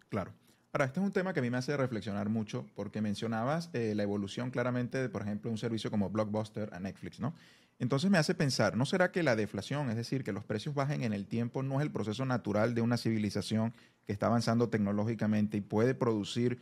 Claro. 0.10 0.32
Ahora, 0.74 0.86
este 0.86 1.00
es 1.00 1.06
un 1.06 1.12
tema 1.12 1.34
que 1.34 1.40
a 1.40 1.44
mí 1.44 1.50
me 1.50 1.58
hace 1.58 1.76
reflexionar 1.76 2.30
mucho 2.30 2.66
porque 2.76 3.02
mencionabas 3.02 3.70
la 3.74 4.04
evolución 4.04 4.52
claramente 4.52 5.00
de, 5.00 5.10
por 5.10 5.22
ejemplo, 5.22 5.52
un 5.52 5.58
servicio 5.58 5.92
como 5.92 6.10
Blockbuster 6.10 6.74
a 6.74 6.80
Netflix, 6.80 7.20
¿no? 7.20 7.36
Entonces 7.82 8.12
me 8.12 8.20
hace 8.20 8.36
pensar, 8.36 8.78
¿no 8.78 8.86
será 8.86 9.12
que 9.12 9.24
la 9.24 9.36
deflación, 9.36 9.90
es 9.90 9.96
decir, 9.96 10.24
que 10.24 10.32
los 10.32 10.44
precios 10.44 10.76
bajen 10.76 11.04
en 11.04 11.14
el 11.14 11.26
tiempo, 11.26 11.64
no 11.64 11.80
es 11.80 11.82
el 11.82 11.92
proceso 11.92 12.24
natural 12.26 12.76
de 12.76 12.82
una 12.82 12.96
civilización 12.96 13.74
que 14.06 14.14
está 14.14 14.28
avanzando 14.28 14.70
tecnológicamente 14.70 15.58
y 15.58 15.62
puede 15.62 15.96
producir 15.96 16.60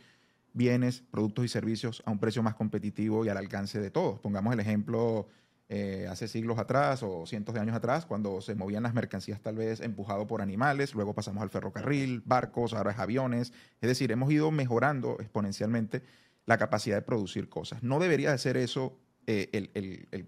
bienes, 0.54 1.02
productos 1.10 1.44
y 1.44 1.48
servicios 1.48 2.02
a 2.06 2.10
un 2.10 2.20
precio 2.20 2.42
más 2.42 2.54
competitivo 2.54 3.22
y 3.22 3.28
al 3.28 3.36
alcance 3.36 3.78
de 3.78 3.90
todos? 3.90 4.18
Pongamos 4.20 4.54
el 4.54 4.60
ejemplo 4.60 5.28
eh, 5.68 6.06
hace 6.10 6.26
siglos 6.26 6.58
atrás 6.58 7.02
o 7.02 7.26
cientos 7.26 7.54
de 7.54 7.60
años 7.60 7.76
atrás, 7.76 8.06
cuando 8.06 8.40
se 8.40 8.54
movían 8.54 8.82
las 8.82 8.94
mercancías 8.94 9.42
tal 9.42 9.56
vez 9.56 9.80
empujado 9.80 10.26
por 10.26 10.40
animales, 10.40 10.94
luego 10.94 11.12
pasamos 11.12 11.42
al 11.42 11.50
ferrocarril, 11.50 12.22
barcos, 12.24 12.72
ahora 12.72 12.92
es 12.92 12.98
aviones. 12.98 13.52
Es 13.82 13.88
decir, 13.90 14.10
hemos 14.10 14.32
ido 14.32 14.50
mejorando 14.52 15.18
exponencialmente 15.20 16.02
la 16.46 16.56
capacidad 16.56 16.96
de 16.96 17.02
producir 17.02 17.50
cosas. 17.50 17.82
¿No 17.82 17.98
debería 17.98 18.32
de 18.32 18.38
ser 18.38 18.56
eso 18.56 18.98
eh, 19.26 19.50
el, 19.52 19.70
el 19.74 20.26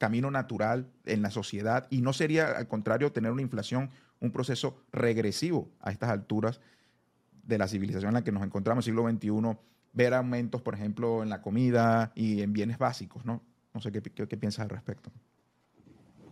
camino 0.00 0.30
natural 0.30 0.90
en 1.04 1.20
la 1.20 1.30
sociedad 1.30 1.86
y 1.90 2.00
no 2.00 2.14
sería, 2.14 2.52
al 2.52 2.66
contrario, 2.66 3.12
tener 3.12 3.30
una 3.30 3.42
inflación, 3.42 3.90
un 4.18 4.32
proceso 4.32 4.82
regresivo 4.92 5.68
a 5.78 5.92
estas 5.92 6.08
alturas 6.08 6.62
de 7.42 7.58
la 7.58 7.68
civilización 7.68 8.08
en 8.08 8.14
la 8.14 8.24
que 8.24 8.32
nos 8.32 8.42
encontramos, 8.42 8.86
siglo 8.86 9.06
XXI, 9.06 9.58
ver 9.92 10.14
aumentos, 10.14 10.62
por 10.62 10.74
ejemplo, 10.74 11.22
en 11.22 11.28
la 11.28 11.42
comida 11.42 12.12
y 12.14 12.40
en 12.40 12.54
bienes 12.54 12.78
básicos, 12.78 13.26
¿no? 13.26 13.42
No 13.74 13.80
sé 13.82 13.92
qué, 13.92 14.00
qué, 14.00 14.36
piensas 14.38 14.62
al 14.62 14.70
respecto. 14.70 15.10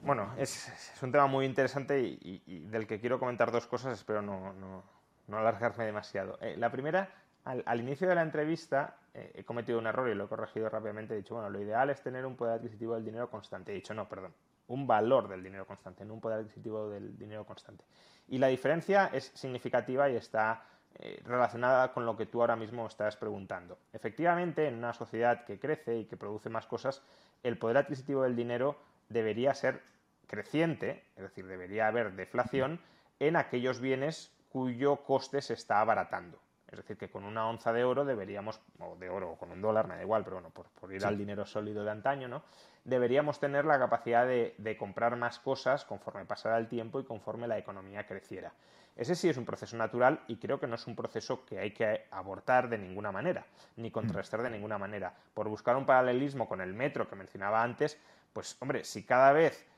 Bueno, 0.03 0.33
es, 0.39 0.73
un 1.03 1.13
tema 1.13 1.27
muy 1.27 1.45
interesante 1.45 2.01
y, 2.01 2.61
del 2.71 2.87
que 2.87 2.99
quiero 2.99 3.19
comentar 3.19 3.53
dos 3.53 3.67
cosas, 3.67 3.99
espero 3.99 4.23
no, 4.23 4.55
no, 4.55 5.37
alargarme 5.37 5.85
demasiado. 5.85 6.39
Eh, 6.41 6.57
la 6.57 6.73
primera 6.73 7.11
al, 7.45 7.81
inicio 7.81 8.09
de 8.09 8.15
la 8.15 8.23
entrevista 8.23 8.97
eh, 9.19 9.33
he 9.35 9.45
cometido 9.45 9.79
un 9.79 9.87
error 9.87 10.09
y 10.09 10.15
lo 10.15 10.25
he 10.25 10.29
corregido 10.29 10.69
rápidamente. 10.69 11.15
He 11.15 11.17
dicho, 11.19 11.35
bueno, 11.35 11.51
lo 11.51 11.61
ideal 11.61 11.91
es 11.91 12.01
tener 12.03 12.25
un 12.25 12.37
poder 12.37 12.55
adquisitivo 12.55 12.95
del 12.95 13.05
dinero 13.05 13.29
constante. 13.29 13.73
He 13.73 13.75
dicho, 13.75 13.93
no, 13.95 14.09
perdón, 14.09 14.33
un 14.69 14.87
valor 14.87 15.29
del 15.29 15.43
dinero 15.43 15.67
constante, 15.67 16.05
no 16.05 16.15
un 16.15 16.21
poder 16.21 16.41
adquisitivo 16.41 16.89
del 16.89 17.19
dinero 17.19 17.45
constante. 17.45 17.85
Y 18.29 18.39
la 18.39 18.47
diferencia 18.49 19.11
es 19.13 19.33
significativa 19.35 20.09
y 20.09 20.17
está 20.17 20.63
eh, 20.95 21.21
relacionada 21.25 21.93
con 21.93 22.07
lo 22.07 22.17
que 22.17 22.27
tú 22.27 22.41
ahora 22.41 22.57
mismo 22.57 22.87
estás 22.87 23.17
preguntando. 23.17 23.79
Efectivamente, 23.93 24.69
en 24.69 24.75
una 24.75 24.93
sociedad 24.93 25.45
que 25.45 25.59
crece 25.59 25.99
y 25.99 26.05
que 26.05 26.17
produce 26.17 26.49
más 26.49 26.67
cosas, 26.67 27.03
el 27.43 27.59
poder 27.59 27.79
adquisitivo 27.79 28.23
del 28.23 28.37
dinero 28.37 28.77
debería 29.09 29.55
ser 29.55 29.83
creciente, 30.27 31.05
es 31.17 31.23
decir, 31.23 31.47
debería 31.47 31.89
haber 31.89 32.13
deflación 32.13 32.81
en 33.19 33.37
aquellos 33.37 33.81
bienes 33.81 34.33
cuyo 34.51 34.97
coste 35.05 35.41
se 35.43 35.55
está 35.55 35.81
abaratando. 35.81 36.39
Es 36.71 36.77
decir, 36.77 36.99
que 36.99 37.09
con 37.09 37.25
una 37.25 37.49
onza 37.49 37.73
de 37.73 37.85
oro 37.85 38.05
deberíamos, 38.05 38.61
o 38.79 38.95
de 38.97 39.09
oro 39.09 39.31
o 39.31 39.39
con 39.39 39.51
un 39.51 39.63
dólar, 39.63 39.89
me 39.89 39.97
da 39.97 40.03
igual, 40.03 40.23
pero 40.23 40.37
bueno, 40.37 40.51
por, 40.51 40.93
ir 40.93 41.05
al 41.05 41.17
dinero 41.17 41.47
sólido 41.47 41.83
de 41.83 41.91
antaño, 41.91 42.29
¿no? 42.29 42.43
Deberíamos 42.85 43.41
tener 43.41 43.65
la 43.65 43.79
capacidad 43.79 44.27
de, 44.27 44.77
comprar 44.79 45.17
más 45.17 45.39
cosas 45.39 45.85
conforme 45.85 46.27
pasara 46.27 46.59
el 46.59 46.69
tiempo 46.69 47.01
y 47.01 47.05
conforme 47.05 47.49
la 47.49 47.59
economía 47.59 48.07
creciera. 48.07 48.53
Ese 48.97 49.15
sí 49.15 49.29
es 49.29 49.37
un 49.37 49.45
proceso 49.45 49.77
natural 49.77 50.21
y 50.27 50.37
creo 50.37 50.59
que 50.59 50.67
no 50.67 50.75
es 50.75 50.87
un 50.87 50.97
proceso 50.97 51.45
que 51.47 51.59
hay 51.59 51.71
que 51.71 52.07
abortar 52.11 52.69
de 52.69 52.79
ninguna 52.79 53.13
manera, 53.13 53.47
ni 53.77 53.91
contrastar 53.91 54.43
de 54.43 54.51
ninguna 54.51 54.77
manera. 54.77 55.15
Por 55.35 55.49
buscar 55.49 55.77
un 55.77 55.87
paralelismo 55.87 56.49
con 56.49 56.61
el 56.61 56.75
metro 56.75 57.09
que 57.09 57.15
mencionaba 57.15 57.63
antes, 57.63 57.99
pues 58.33 58.57
hombre, 58.61 58.85
si 58.85 59.05
cada 59.05 59.33
vez 59.33 59.67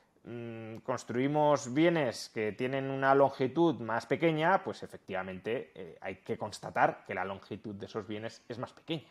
construimos 0.83 1.73
bienes 1.73 2.29
que 2.29 2.51
tienen 2.51 2.91
una 2.91 3.15
longitud 3.15 3.79
más 3.79 4.05
pequeña, 4.05 4.63
pues 4.63 4.83
efectivamente 4.83 5.71
eh, 5.73 5.97
hay 5.99 6.17
que 6.17 6.37
constatar 6.37 7.03
que 7.05 7.15
la 7.15 7.25
longitud 7.25 7.73
de 7.75 7.87
esos 7.87 8.07
bienes 8.07 8.43
es 8.47 8.59
más 8.59 8.71
pequeña. 8.71 9.09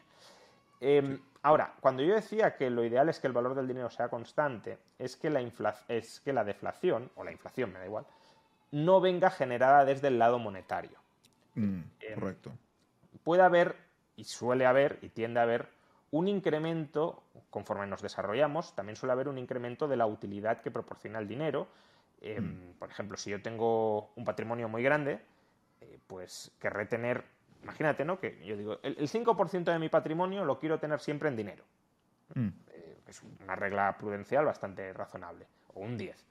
Em, 0.80 1.20
ahora, 1.42 1.74
cuando 1.80 2.02
yo 2.02 2.14
decía 2.14 2.56
que 2.56 2.70
lo 2.70 2.84
ideal 2.84 3.08
es 3.08 3.18
que 3.18 3.26
el 3.26 3.32
valor 3.32 3.54
del 3.54 3.66
dinero 3.66 3.90
sea 3.90 4.08
constante, 4.08 4.78
es 4.98 5.16
que 5.16 5.30
la, 5.30 5.42
es 5.88 6.20
que 6.20 6.32
la 6.32 6.44
deflación, 6.44 7.10
o 7.16 7.24
la 7.24 7.32
inflación, 7.32 7.72
me 7.72 7.80
da 7.80 7.86
igual, 7.86 8.06
no 8.70 9.00
venga 9.00 9.30
generada 9.30 9.84
desde 9.84 10.08
el 10.08 10.18
lado 10.18 10.38
monetario. 10.38 10.96
Mm, 11.54 11.80
em, 12.00 12.14
correcto. 12.14 12.52
Puede 13.24 13.42
haber, 13.42 13.76
y 14.16 14.24
suele 14.24 14.64
haber, 14.64 14.98
y 15.02 15.08
tiende 15.08 15.40
a 15.40 15.42
haber, 15.42 15.68
un 16.12 16.28
incremento, 16.28 17.22
conforme 17.50 17.86
nos 17.86 18.02
desarrollamos, 18.02 18.74
también 18.74 18.96
suele 18.96 19.12
haber 19.12 19.28
un 19.28 19.38
incremento 19.38 19.86
de 19.86 19.96
la 19.96 20.06
utilidad 20.06 20.60
que 20.60 20.70
proporciona 20.70 21.18
el 21.18 21.28
dinero. 21.28 21.68
Em, 22.20 22.44
mm. 22.44 22.72
Por 22.78 22.90
ejemplo, 22.90 23.16
si 23.16 23.30
yo 23.30 23.40
tengo 23.40 24.10
un 24.16 24.24
patrimonio 24.24 24.68
muy 24.68 24.82
grande, 24.82 25.20
eh, 25.80 25.98
pues 26.06 26.52
querré 26.58 26.86
tener, 26.86 27.24
imagínate, 27.62 28.04
¿no? 28.04 28.18
Que 28.18 28.44
yo 28.44 28.56
digo, 28.56 28.78
el, 28.82 29.08
5% 29.08 29.64
de 29.72 29.78
mi 29.78 29.88
patrimonio 29.88 30.44
lo 30.44 30.58
quiero 30.58 30.78
tener 30.78 31.00
siempre 31.00 31.28
en 31.28 31.36
dinero. 31.36 31.64
Mm. 32.34 32.48
Eh, 32.68 32.98
es 33.06 33.22
una 33.42 33.54
regla 33.54 33.96
prudencial 33.96 34.44
bastante 34.44 34.92
razonable. 34.92 35.46
O 35.74 35.80
un 35.80 35.96
10. 35.96 36.26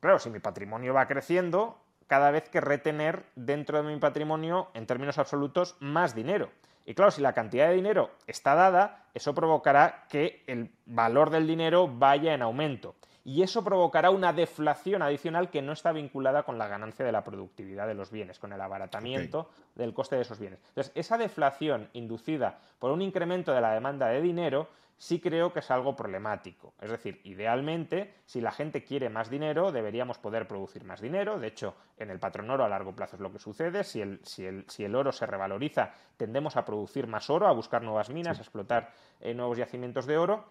Claro, 0.00 0.18
si 0.20 0.30
mi 0.30 0.38
patrimonio 0.38 0.94
va 0.94 1.08
creciendo, 1.08 1.80
cada 2.06 2.30
vez 2.30 2.48
querré 2.48 2.78
tener 2.78 3.24
dentro 3.34 3.82
de 3.82 3.92
mi 3.92 3.98
patrimonio, 3.98 4.70
en 4.74 4.86
términos 4.86 5.18
absolutos, 5.18 5.76
más 5.80 6.14
dinero. 6.14 6.50
Y 6.86 6.94
claro, 6.94 7.10
si 7.10 7.20
la 7.20 7.32
cantidad 7.32 7.68
de 7.68 7.74
dinero 7.74 8.12
está 8.28 8.54
dada, 8.54 9.06
eso 9.12 9.34
provocará 9.34 10.06
que 10.08 10.44
el 10.46 10.70
valor 10.86 11.30
del 11.30 11.46
dinero 11.46 11.88
vaya 11.88 12.32
en 12.32 12.42
aumento. 12.42 12.94
Y 13.26 13.42
eso 13.42 13.64
provocará 13.64 14.10
una 14.10 14.32
deflación 14.32 15.02
adicional 15.02 15.50
que 15.50 15.60
no 15.60 15.72
está 15.72 15.90
vinculada 15.90 16.44
con 16.44 16.58
la 16.58 16.68
ganancia 16.68 17.04
de 17.04 17.10
la 17.10 17.24
productividad 17.24 17.88
de 17.88 17.94
los 17.94 18.12
bienes, 18.12 18.38
con 18.38 18.52
el 18.52 18.60
abaratamiento 18.60 19.50
del 19.74 19.92
coste 19.92 20.14
de 20.14 20.22
esos 20.22 20.38
bienes. 20.38 20.60
Entonces, 20.68 20.92
esa 20.94 21.18
deflación 21.18 21.90
inducida 21.92 22.60
por 22.78 22.92
un 22.92 23.02
incremento 23.02 23.52
de 23.52 23.60
la 23.60 23.72
demanda 23.72 24.06
de 24.06 24.20
dinero 24.20 24.68
sí 24.96 25.20
creo 25.20 25.52
que 25.52 25.58
es 25.58 25.68
algo 25.72 25.96
problemático. 25.96 26.74
Es 26.80 26.88
decir, 26.88 27.20
idealmente, 27.24 28.14
si 28.26 28.40
la 28.40 28.52
gente 28.52 28.84
quiere 28.84 29.10
más 29.10 29.28
dinero, 29.28 29.72
deberíamos 29.72 30.18
poder 30.18 30.46
producir 30.46 30.84
más 30.84 31.00
dinero. 31.00 31.40
De 31.40 31.48
hecho, 31.48 31.74
en 31.98 32.10
el 32.10 32.20
patrón 32.20 32.48
oro 32.48 32.64
a 32.64 32.68
largo 32.68 32.94
plazo 32.94 33.16
es 33.16 33.20
lo 33.20 33.32
que 33.32 33.40
sucede. 33.40 33.82
Si 33.82 34.00
el, 34.00 34.20
si 34.22 34.84
el, 34.84 34.94
oro 34.94 35.10
se 35.10 35.26
revaloriza, 35.26 35.90
tendemos 36.16 36.56
a 36.56 36.64
producir 36.64 37.08
más 37.08 37.28
oro, 37.28 37.48
a 37.48 37.52
buscar 37.52 37.82
nuevas 37.82 38.08
minas, 38.08 38.38
a 38.38 38.42
explotar 38.42 38.92
eh, 39.18 39.34
nuevos 39.34 39.58
yacimientos 39.58 40.06
de 40.06 40.16
oro. 40.16 40.44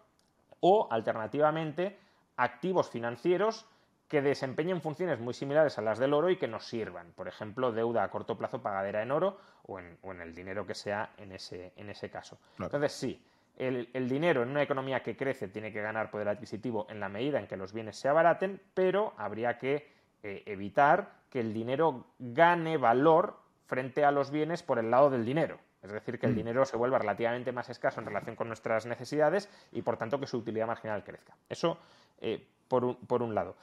O, 0.60 0.90
alternativamente, 0.92 2.05
activos 2.38 2.90
financieros 2.90 3.66
que 4.08 4.22
desempeñen 4.22 4.82
funciones 4.82 5.20
muy 5.20 5.34
similares 5.34 5.78
a 5.78 5.82
las 5.82 5.98
del 5.98 6.14
oro 6.14 6.30
y 6.30 6.38
que 6.38 6.48
nos 6.48 6.68
sirvan. 6.68 7.12
Por 7.14 7.28
ejemplo, 7.28 7.72
deuda 7.72 8.04
a 8.04 8.10
corto 8.10 8.38
plazo 8.38 8.62
pagadera 8.62 9.02
en 9.02 9.12
oro 9.12 9.40
o 9.68 9.80
en, 9.80 10.22
el 10.22 10.36
dinero 10.36 10.66
que 10.66 10.76
sea 10.76 11.12
en 11.18 11.32
ese, 11.32 11.74
en 11.76 11.90
ese 11.90 12.10
caso. 12.10 12.38
Entonces, 12.60 12.92
sí, 12.92 13.20
el, 13.58 14.10
dinero 14.10 14.44
en 14.44 14.50
una 14.50 14.62
economía 14.62 15.02
que 15.02 15.16
crece 15.16 15.48
tiene 15.48 15.72
que 15.72 15.82
ganar 15.82 16.12
poder 16.12 16.28
adquisitivo 16.28 16.86
en 16.90 17.00
la 17.00 17.10
medida 17.10 17.40
en 17.40 17.48
que 17.48 17.58
los 17.58 17.74
bienes 17.74 17.98
se 17.98 18.08
abaraten, 18.08 18.62
pero 18.74 19.14
habría 19.18 19.58
que 19.58 19.88
eh, 20.22 20.44
evitar 20.46 21.14
que 21.30 21.40
el 21.40 21.54
dinero 21.54 22.06
gane 22.20 22.78
valor 22.78 23.40
frente 23.66 24.06
a 24.06 24.12
los 24.12 24.30
bienes 24.30 24.62
por 24.62 24.78
el 24.78 24.92
lado 24.92 25.10
del 25.10 25.26
dinero. 25.26 25.60
Es 25.86 25.92
decir, 25.92 26.20
que 26.20 26.26
el 26.26 26.34
mm. 26.34 26.36
dinero 26.36 26.66
se 26.66 26.78
vuelva 26.78 26.98
relativamente 26.98 27.52
más 27.52 27.70
escaso 27.70 28.00
en 28.00 28.08
relación 28.08 28.36
con 28.36 28.48
nuestras 28.48 28.86
necesidades 28.86 29.50
y, 29.72 29.82
por 29.82 29.98
tanto, 29.98 30.20
que 30.20 30.28
su 30.28 30.38
utilidad 30.38 30.68
marginal 30.68 31.04
crezca. 31.04 31.36
Eso 31.48 31.78
eh, 32.20 32.46
por, 32.68 32.84
un, 33.22 33.36
lado. 33.36 33.56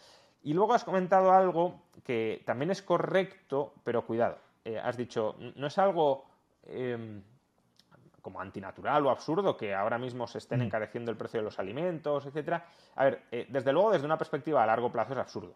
Y 0.43 0.55
luego 0.55 0.75
has 0.75 0.85
comentado 0.85 1.33
algo 1.33 1.83
que 2.05 2.43
también 2.47 2.71
es 2.71 2.83
correcto, 2.83 3.75
pero 3.83 4.07
cuidado. 4.07 4.38
Eh, 4.64 4.79
has 4.79 4.97
dicho, 4.97 5.37
no 5.57 5.67
es 5.67 5.76
algo 5.79 6.25
em, 6.64 7.21
como 8.21 8.41
antinatural 8.41 9.05
o 9.05 9.11
absurdo 9.11 9.57
que 9.57 9.75
ahora 9.75 9.99
mismo 9.99 10.26
se 10.29 10.38
estén 10.38 10.61
mm. 10.61 10.62
encareciendo 10.62 11.11
el 11.11 11.17
precio 11.17 11.41
de 11.41 11.45
los 11.45 11.59
alimentos, 11.59 12.25
etcétera. 12.25 12.64
A 12.95 13.05
ver, 13.05 13.23
eh, 13.33 13.47
desde 13.49 13.73
luego, 13.73 13.91
desde 13.91 14.07
una 14.07 14.17
perspectiva 14.17 14.62
a 14.62 14.67
largo 14.67 14.93
plazo 14.93 15.12
es 15.12 15.19
absurdo. 15.19 15.55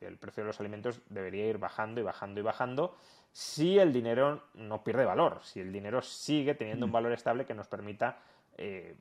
El 0.00 0.16
precio 0.16 0.44
de 0.44 0.46
los 0.46 0.60
alimentos 0.60 1.00
debería 1.08 1.46
ir 1.46 1.58
bajando 1.58 2.00
y 2.00 2.04
bajando 2.04 2.40
y 2.40 2.42
bajando 2.42 2.94
si 3.32 3.78
el 3.78 3.92
dinero 3.92 4.42
no 4.54 4.82
pierde 4.82 5.04
valor, 5.04 5.40
si 5.42 5.60
el 5.60 5.72
dinero 5.72 6.02
sigue 6.02 6.54
teniendo 6.54 6.86
un 6.86 6.90
mm. 6.90 6.94
valor 6.94 7.12
estable 7.12 7.46
que 7.46 7.54
nos 7.54 7.68
permita 7.68 8.18
eh, 8.56 8.96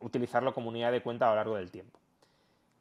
utilizarlo 0.00 0.52
como 0.52 0.68
unidad 0.68 0.92
de 0.92 1.02
cuenta 1.02 1.26
a 1.26 1.30
lo 1.30 1.36
largo 1.36 1.56
del 1.56 1.70
tiempo. 1.70 1.98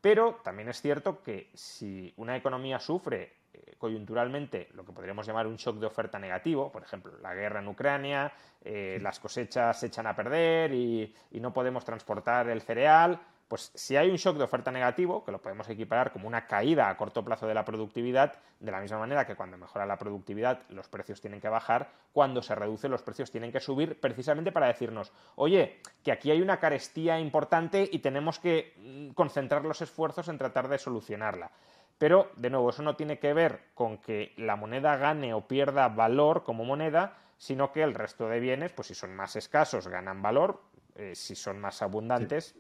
Pero 0.02 0.40
también 0.44 0.70
es 0.70 0.82
cierto 0.82 1.24
que 1.24 1.50
si 1.54 2.14
una 2.18 2.36
economía 2.36 2.80
sufre 2.80 3.34
eh, 3.54 3.76
coyunturalmente 3.78 4.70
lo 4.74 4.86
que 4.86 4.92
podríamos 4.92 5.26
llamar 5.26 5.48
un 5.48 5.56
shock 5.56 5.78
de 5.78 5.88
oferta 5.88 6.20
negativo, 6.20 6.72
por 6.72 6.84
ejemplo, 6.84 7.18
la 7.22 7.34
guerra 7.34 7.60
en 7.60 7.68
Ucrania, 7.68 8.32
eh, 8.64 9.00
las 9.02 9.20
cosechas 9.20 9.80
se 9.80 9.88
echan 9.88 10.08
a 10.08 10.16
perder 10.16 10.74
y, 10.74 11.14
no 11.32 11.54
podemos 11.54 11.86
transportar 11.86 12.50
el 12.50 12.62
cereal, 12.62 13.20
pues 13.48 13.72
si 13.76 13.96
hay 13.96 14.10
un 14.10 14.18
shock 14.18 14.38
de 14.38 14.44
oferta 14.44 14.72
negativo, 14.72 15.24
que 15.24 15.32
lo 15.32 15.42
podemos 15.42 15.70
equiparar 15.70 16.12
como 16.12 16.28
una 16.28 16.48
caída 16.48 16.90
a 16.90 16.98
corto 16.98 17.24
plazo 17.24 17.48
de 17.48 17.54
la 17.54 17.64
productividad, 17.64 18.34
de 18.60 18.72
la 18.72 18.82
misma 18.82 18.98
manera 18.98 19.28
que 19.28 19.36
cuando 19.36 19.58
mejora 19.58 19.86
la 19.86 19.98
productividad 19.98 20.62
los 20.70 20.88
precios 20.88 21.22
tienen 21.22 21.40
que 21.40 21.50
bajar, 21.50 21.92
cuando 22.12 22.42
se 22.42 22.56
reduce 22.56 22.90
los 22.90 23.04
precios 23.04 23.30
tienen 23.30 23.52
que 23.52 23.60
subir, 23.60 24.00
precisamente 24.00 24.52
para 24.52 24.68
decirnos, 24.68 25.12
oye, 25.36 25.80
que 26.04 26.12
aquí 26.12 26.32
hay 26.32 26.42
una 26.42 26.60
carestía 26.60 27.20
importante 27.20 27.88
y 27.92 28.00
tenemos 28.00 28.40
que 28.40 28.74
mm, 28.78 29.10
concentrar 29.14 29.64
los 29.64 29.82
esfuerzos 29.82 30.28
en 30.28 30.40
tratar 30.40 30.68
de 30.68 30.80
solucionarla. 30.80 31.52
Pero, 31.98 32.32
de 32.36 32.50
nuevo, 32.50 32.72
eso 32.72 32.84
no 32.84 32.96
tiene 32.96 33.20
que 33.20 33.34
ver 33.34 33.62
con 33.74 34.00
que 34.00 34.34
la 34.38 34.56
moneda 34.56 34.98
gane 34.98 35.34
o 35.34 35.48
pierda 35.48 35.88
valor 35.88 36.44
como 36.44 36.66
moneda, 36.66 37.18
sino 37.38 37.72
que 37.72 37.84
el 37.84 37.94
resto 37.94 38.28
de 38.28 38.40
bienes, 38.40 38.74
pues 38.74 38.90
si 38.90 38.96
son 38.96 39.16
más 39.16 39.36
escasos, 39.36 39.88
ganan 39.88 40.22
valor, 40.22 40.62
eh, 40.96 41.16
si 41.16 41.36
son 41.36 41.60
más 41.60 41.82
abundantes, 41.82 42.56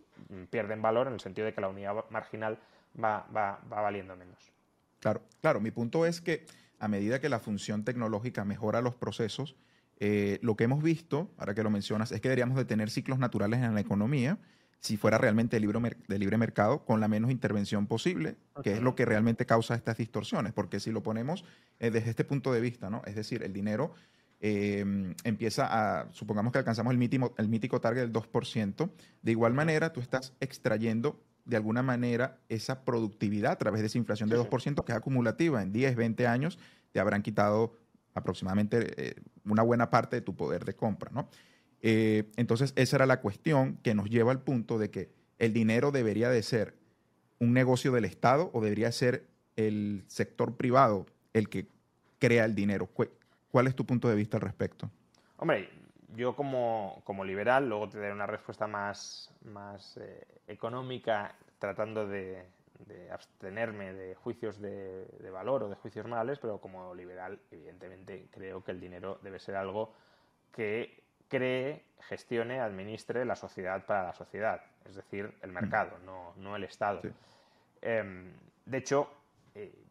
pierden 0.50 0.82
valor 0.82 1.08
en 1.08 1.14
el 1.14 1.20
sentido 1.20 1.46
de 1.46 1.54
que 1.54 1.62
la 1.62 1.70
unidad 1.70 2.06
marginal 2.10 2.60
va, 3.02 3.60
valiendo 3.68 4.16
menos. 4.16 4.52
Claro, 5.00 5.22
claro, 5.42 5.60
mi 5.60 5.72
punto 5.72 6.06
es 6.06 6.22
que 6.22 6.46
a 6.80 6.88
medida 6.88 7.20
que 7.20 7.30
la 7.30 7.40
función 7.40 7.84
tecnológica 7.84 8.46
mejora 8.46 8.82
los 8.82 8.96
procesos, 8.96 9.56
eh, 10.00 10.40
lo 10.42 10.56
que 10.56 10.66
hemos 10.66 10.84
visto, 10.84 11.32
ahora 11.38 11.54
que 11.54 11.64
lo 11.64 11.70
mencionas, 11.70 12.12
es 12.12 12.22
que 12.22 12.30
deberíamos 12.30 12.58
de 12.58 12.66
tener 12.66 12.90
ciclos 12.90 13.20
naturales 13.20 13.62
en 13.62 13.74
la 13.74 13.82
economía 13.82 14.40
si 14.86 14.98
fuera 14.98 15.18
realmente 15.18 15.56
de 15.56 15.62
libre, 15.62 15.98
de 16.08 16.20
libre 16.20 16.38
mercado, 16.38 16.86
con 16.86 17.00
la 17.00 17.08
menos 17.08 17.32
intervención 17.32 17.88
posible, 17.88 18.36
que 18.62 18.74
es 18.74 18.82
lo 18.82 18.94
que 18.94 19.04
realmente 19.04 19.48
causa 19.48 19.74
estas 19.74 19.98
distorsiones. 19.98 20.54
Porque 20.54 20.80
si 20.80 20.92
lo 20.92 21.02
ponemos 21.02 21.44
eh, 21.80 21.90
desde 21.90 22.12
este 22.12 22.24
punto 22.24 22.54
de 22.54 22.62
vista, 22.62 22.92
¿no? 22.92 23.02
Es 23.06 23.16
decir, 23.16 23.42
el 23.42 23.52
dinero 23.52 23.96
em, 24.40 25.16
empieza 25.24 25.68
a, 25.70 26.12
supongamos 26.12 26.52
que 26.52 26.60
alcanzamos 26.60 26.92
el 26.92 26.98
mítico, 26.98 27.34
el 27.38 27.50
mítico 27.50 27.82
target 27.82 28.02
del 28.02 28.14
2%, 28.14 28.90
de 29.22 29.32
igual 29.32 29.54
manera 29.54 29.94
tú 29.94 30.02
estás 30.02 30.34
extrayendo 30.40 31.22
de 31.46 31.58
alguna 31.58 31.84
manera 31.84 32.40
esa 32.50 32.84
productividad 32.84 33.52
a 33.54 33.58
través 33.58 33.82
de 33.82 33.88
esa 33.88 33.98
inflación 33.98 34.30
de 34.30 34.38
2% 34.38 34.84
que 34.84 34.92
es 34.92 34.98
acumulativa. 34.98 35.62
En 35.62 35.72
10, 35.72 35.96
20 35.96 36.28
años 36.28 36.58
te 36.92 37.00
habrán 37.00 37.22
quitado 37.22 37.78
aproximadamente 38.16 39.10
eh, 39.10 39.16
una 39.46 39.62
buena 39.62 39.90
parte 39.90 40.16
de 40.16 40.22
tu 40.22 40.36
poder 40.36 40.66
de 40.66 40.76
compra, 40.76 41.12
¿no? 41.14 41.30
Eh, 41.82 42.32
entonces, 42.36 42.74
esa 42.76 42.96
era 42.96 43.06
la 43.06 43.22
cuestión 43.22 43.78
que 43.84 43.94
nos 43.94 44.10
lleva 44.10 44.32
al 44.32 44.42
punto 44.42 44.80
de 44.80 44.90
que 44.90 45.12
el 45.38 45.54
dinero 45.54 45.92
debería 45.92 46.30
de 46.30 46.42
ser 46.42 46.76
un 47.38 47.54
negocio 47.54 47.92
del 47.92 48.06
Estado 48.06 48.50
o 48.54 48.62
debería 48.62 48.92
ser 48.92 49.28
el 49.56 50.04
sector 50.08 50.58
privado 50.58 51.06
el 51.34 51.50
que 51.50 51.68
crea 52.18 52.46
el 52.46 52.56
dinero. 52.56 52.90
¿Cuál 53.56 53.68
es 53.68 53.76
tu 53.78 53.86
punto 53.86 54.10
de 54.10 54.16
vista 54.16 54.36
al 54.36 54.42
respecto? 54.42 54.92
Hombre, 55.38 55.70
yo 56.14 56.36
como, 56.36 57.24
liberal, 57.24 57.70
luego 57.70 57.88
te 57.88 57.98
daré 58.00 58.12
una 58.12 58.28
respuesta 58.28 58.68
más, 58.68 59.34
más 59.46 59.96
eh, 59.96 60.28
económica 60.46 61.34
tratando 61.58 62.06
de, 62.06 62.44
abstenerme 63.10 63.94
de 63.94 64.14
juicios 64.16 64.60
de, 64.60 65.06
de, 65.06 65.30
valor 65.30 65.64
o 65.64 65.70
de 65.70 65.76
juicios 65.76 66.06
morales, 66.06 66.38
pero 66.38 66.58
como 66.58 66.94
liberal, 66.94 67.40
evidentemente, 67.50 68.28
creo 68.30 68.62
que 68.62 68.72
el 68.72 68.82
dinero 68.82 69.20
debe 69.24 69.40
ser 69.40 69.56
algo 69.56 69.94
que 70.54 71.02
cree, 71.30 71.86
gestione, 72.10 72.60
administre 72.60 73.24
la 73.24 73.38
sociedad 73.38 73.86
para 73.86 74.04
la 74.04 74.14
sociedad, 74.14 74.64
es 74.84 74.96
decir, 74.96 75.34
el 75.42 75.52
mm. 75.52 75.54
mercado, 75.54 75.92
no, 76.36 76.56
el 76.58 76.66
Estado. 76.66 77.00
Em, 77.82 78.34
de 78.66 78.78
hecho, 78.78 79.10
eh, 79.54 79.85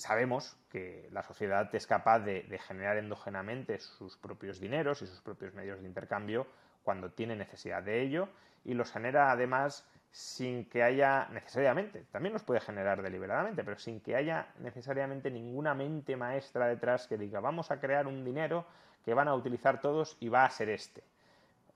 sabemos 0.00 0.56
que 0.70 1.08
la 1.12 1.22
sociedad 1.22 1.72
es 1.74 1.86
capaz 1.86 2.20
de, 2.20 2.58
generar 2.66 2.96
endógenamente 2.96 3.78
sus 3.78 4.16
propios 4.16 4.58
dineros 4.60 5.02
y 5.02 5.06
sus 5.06 5.20
propios 5.20 5.54
medios 5.54 5.80
de 5.80 5.86
intercambio 5.86 6.46
cuando 6.82 7.10
tiene 7.10 7.36
necesidad 7.36 7.82
de 7.82 8.02
ello 8.02 8.28
y 8.64 8.74
los 8.74 8.90
genera 8.90 9.30
además 9.30 9.86
sin 10.10 10.68
que 10.68 10.82
haya 10.82 11.28
necesariamente, 11.30 12.04
también 12.10 12.32
los 12.32 12.42
puede 12.42 12.60
generar 12.60 13.00
deliberadamente, 13.00 13.62
pero 13.62 13.78
sin 13.78 14.00
que 14.00 14.16
haya 14.16 14.48
necesariamente 14.58 15.30
ninguna 15.30 15.72
mente 15.72 16.16
maestra 16.16 16.66
detrás 16.66 17.06
que 17.06 17.16
diga 17.16 17.38
vamos 17.38 17.70
a 17.70 17.78
crear 17.78 18.08
un 18.08 18.24
dinero 18.24 18.66
que 19.04 19.14
van 19.14 19.28
a 19.28 19.34
utilizar 19.34 19.80
todos 19.80 20.16
y 20.20 20.28
va 20.28 20.44
a 20.44 20.50
ser 20.50 20.70
este. 20.70 21.04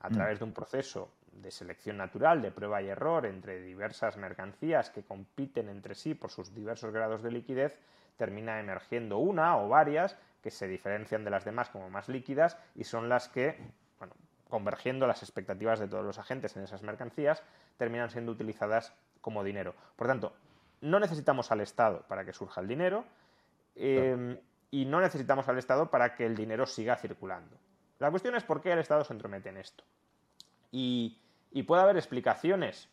A 0.01 0.09
mm. 0.09 0.13
través 0.13 0.39
de 0.39 0.45
un 0.45 0.53
proceso 0.53 1.11
de 1.31 1.51
selección 1.51 1.97
natural, 1.97 2.41
de 2.41 2.51
prueba 2.51 2.81
y 2.81 2.89
error 2.89 3.25
entre 3.25 3.61
diversas 3.61 4.17
mercancías 4.17 4.89
que 4.89 5.03
compiten 5.03 5.69
entre 5.69 5.95
sí 5.95 6.13
por 6.13 6.31
sus 6.31 6.53
diversos 6.53 6.91
grados 6.93 7.23
de 7.23 7.31
liquidez, 7.31 7.79
termina 8.17 8.59
emergiendo 8.59 9.17
una 9.17 9.57
o 9.57 9.69
varias 9.69 10.17
que 10.41 10.51
se 10.51 10.67
diferencian 10.67 11.23
de 11.23 11.31
las 11.31 11.45
demás 11.45 11.69
como 11.69 11.89
más 11.89 12.07
líquidas 12.07 12.57
y 12.75 12.83
son 12.83 13.09
las 13.09 13.27
que, 13.29 13.57
bueno, 13.99 14.13
convergiendo 14.49 15.07
las 15.07 15.23
expectativas 15.23 15.79
de 15.79 15.87
todos 15.87 16.05
los 16.05 16.19
agentes 16.19 16.55
en 16.55 16.63
esas 16.63 16.83
mercancías, 16.83 17.43
terminan 17.77 18.09
siendo 18.09 18.31
utilizadas 18.31 18.93
como 19.21 19.43
dinero. 19.43 19.73
Por 19.95 20.07
tanto, 20.07 20.35
no 20.81 20.99
necesitamos 20.99 21.51
al 21.51 21.61
Estado 21.61 22.05
para 22.07 22.25
que 22.25 22.33
surja 22.33 22.61
el 22.61 22.67
dinero. 22.67 23.05
Em, 23.75 24.37
y 24.71 24.85
no 24.85 25.01
necesitamos 25.01 25.47
al 25.47 25.57
Estado 25.57 25.89
para 25.89 26.15
que 26.15 26.25
el 26.25 26.35
dinero 26.35 26.65
siga 26.65 26.95
circulando. 26.95 27.57
La 27.99 28.11
cuestión 28.11 28.35
es 28.35 28.43
por 28.43 28.61
qué 28.61 28.71
el 28.71 28.79
Estado 28.79 29.03
se 29.03 29.13
entromete 29.13 29.49
en 29.49 29.57
esto. 29.57 29.83
Y, 30.71 31.17
puede 31.65 31.81
haber 31.81 31.95
explicaciones 31.95 32.89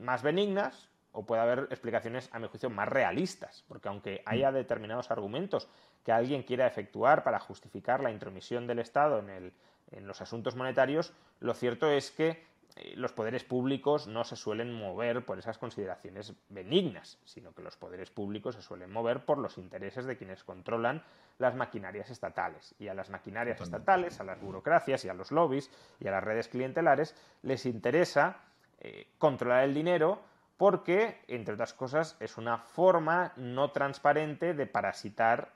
más 0.00 0.22
benignas 0.22 0.88
o 1.14 1.24
puede 1.24 1.40
haber 1.42 1.68
explicaciones, 1.70 2.28
a 2.32 2.38
mi 2.38 2.48
juicio, 2.48 2.68
más 2.68 2.88
realistas, 2.88 3.64
porque 3.68 3.88
aunque 3.88 4.22
haya 4.26 4.52
determinados 4.52 5.10
argumentos 5.10 5.68
que 6.04 6.12
alguien 6.12 6.42
quiera 6.42 6.66
efectuar 6.66 7.22
para 7.22 7.38
justificar 7.38 8.02
la 8.02 8.10
intromisión 8.10 8.66
del 8.66 8.80
Estado 8.80 9.20
en, 9.20 9.52
en 9.92 10.06
los 10.06 10.20
asuntos 10.20 10.56
monetarios, 10.56 11.14
lo 11.40 11.54
cierto 11.54 11.88
es 11.88 12.10
que 12.10 12.44
eh, 12.76 12.94
los 12.96 13.12
poderes 13.12 13.44
públicos 13.44 14.08
no 14.08 14.24
se 14.24 14.34
suelen 14.34 14.72
mover 14.72 15.24
por 15.24 15.38
esas 15.38 15.58
consideraciones 15.58 16.34
benignas, 16.48 17.18
sino 17.24 17.54
que 17.54 17.62
los 17.62 17.76
poderes 17.76 18.10
públicos 18.10 18.56
se 18.56 18.62
suelen 18.62 18.90
mover 18.90 19.24
por 19.24 19.38
los 19.38 19.58
intereses 19.58 20.06
de 20.06 20.16
quienes 20.16 20.42
controlan 20.42 21.04
las 21.38 21.54
maquinarias 21.54 22.10
estatales. 22.10 22.74
Y 22.80 22.88
a 22.88 22.94
las 22.94 23.10
maquinarias 23.10 23.60
estatales, 23.60 24.18
a 24.18 24.24
las 24.24 24.40
burocracias 24.40 25.04
y 25.04 25.08
a 25.08 25.14
los 25.14 25.30
lobbies 25.30 25.70
y 26.00 26.08
a 26.08 26.10
las 26.10 26.24
redes 26.24 26.48
clientelares 26.48 27.14
les 27.42 27.66
interesa 27.66 28.38
eh, 28.80 29.06
controlar 29.18 29.62
el 29.62 29.74
dinero 29.74 30.20
porque, 30.56 31.20
entre 31.28 31.54
otras 31.54 31.74
cosas, 31.74 32.16
es 32.20 32.38
una 32.38 32.58
forma 32.58 33.32
no 33.36 33.72
transparente 33.72 34.54
de 34.54 34.66
parasitar 34.66 35.52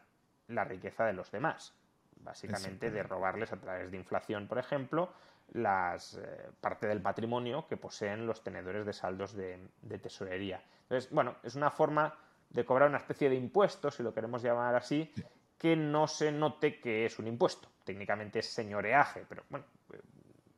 la 0.49 0.65
riqueza 0.65 1.05
de 1.05 1.13
los 1.13 1.31
demás. 1.31 1.75
Básicamente 2.17 2.91
de 2.91 3.03
robarles 3.03 3.53
a 3.53 3.61
través 3.61 3.91
de 3.91 3.97
inflación, 3.97 4.49
por 4.49 4.59
ejemplo, 4.59 5.13
las, 5.53 6.15
eh, 6.15 6.51
parte 6.61 6.87
del 6.87 7.01
patrimonio 7.01 7.67
que 7.69 7.77
poseen 7.77 8.27
los 8.27 8.43
tenedores 8.43 8.85
de 8.85 8.93
saldos 8.93 9.35
de, 9.35 9.59
tesorería. 10.03 10.63
Entonces, 10.83 11.11
bueno, 11.11 11.37
es 11.43 11.55
una 11.55 11.71
forma 11.71 12.15
de 12.51 12.65
cobrar 12.65 12.89
una 12.89 12.99
especie 12.99 13.29
de 13.29 13.37
impuesto, 13.37 13.91
si 13.91 14.03
lo 14.03 14.13
queremos 14.13 14.43
llamar 14.43 14.75
así, 14.75 15.13
que 15.57 15.77
no 15.77 16.07
se 16.07 16.33
note 16.33 16.81
que 16.81 17.07
es 17.07 17.19
un 17.19 17.29
impuesto. 17.29 17.69
Técnicamente 17.85 18.41
es 18.41 18.53
señoreaje, 18.53 19.25
pero 19.29 19.45
bueno, 19.49 19.65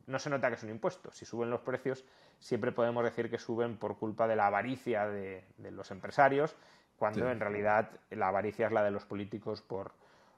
no 0.07 0.19
se 0.19 0.29
nota 0.29 0.49
que 0.49 0.55
es 0.55 0.63
un 0.63 0.69
impuesto. 0.69 1.11
Si 1.11 1.25
suben 1.25 1.49
los 1.49 1.61
precios, 1.61 2.05
siempre 2.41 2.71
podemos 2.71 3.03
decir 3.03 3.29
que 3.29 3.37
suben 3.37 3.77
por 3.77 3.97
culpa 3.97 4.27
de 4.27 4.35
la 4.35 4.47
avaricia 4.47 5.07
de, 5.07 5.45
los 5.71 5.91
empresarios, 5.91 6.55
cuando 6.97 7.29
en 7.29 7.39
realidad 7.39 7.91
la 8.09 8.27
avaricia 8.27 8.65
es 8.65 8.73
la 8.73 8.83
de 8.83 8.91
los 8.91 9.05
políticos 9.05 9.61
por, 9.61 9.93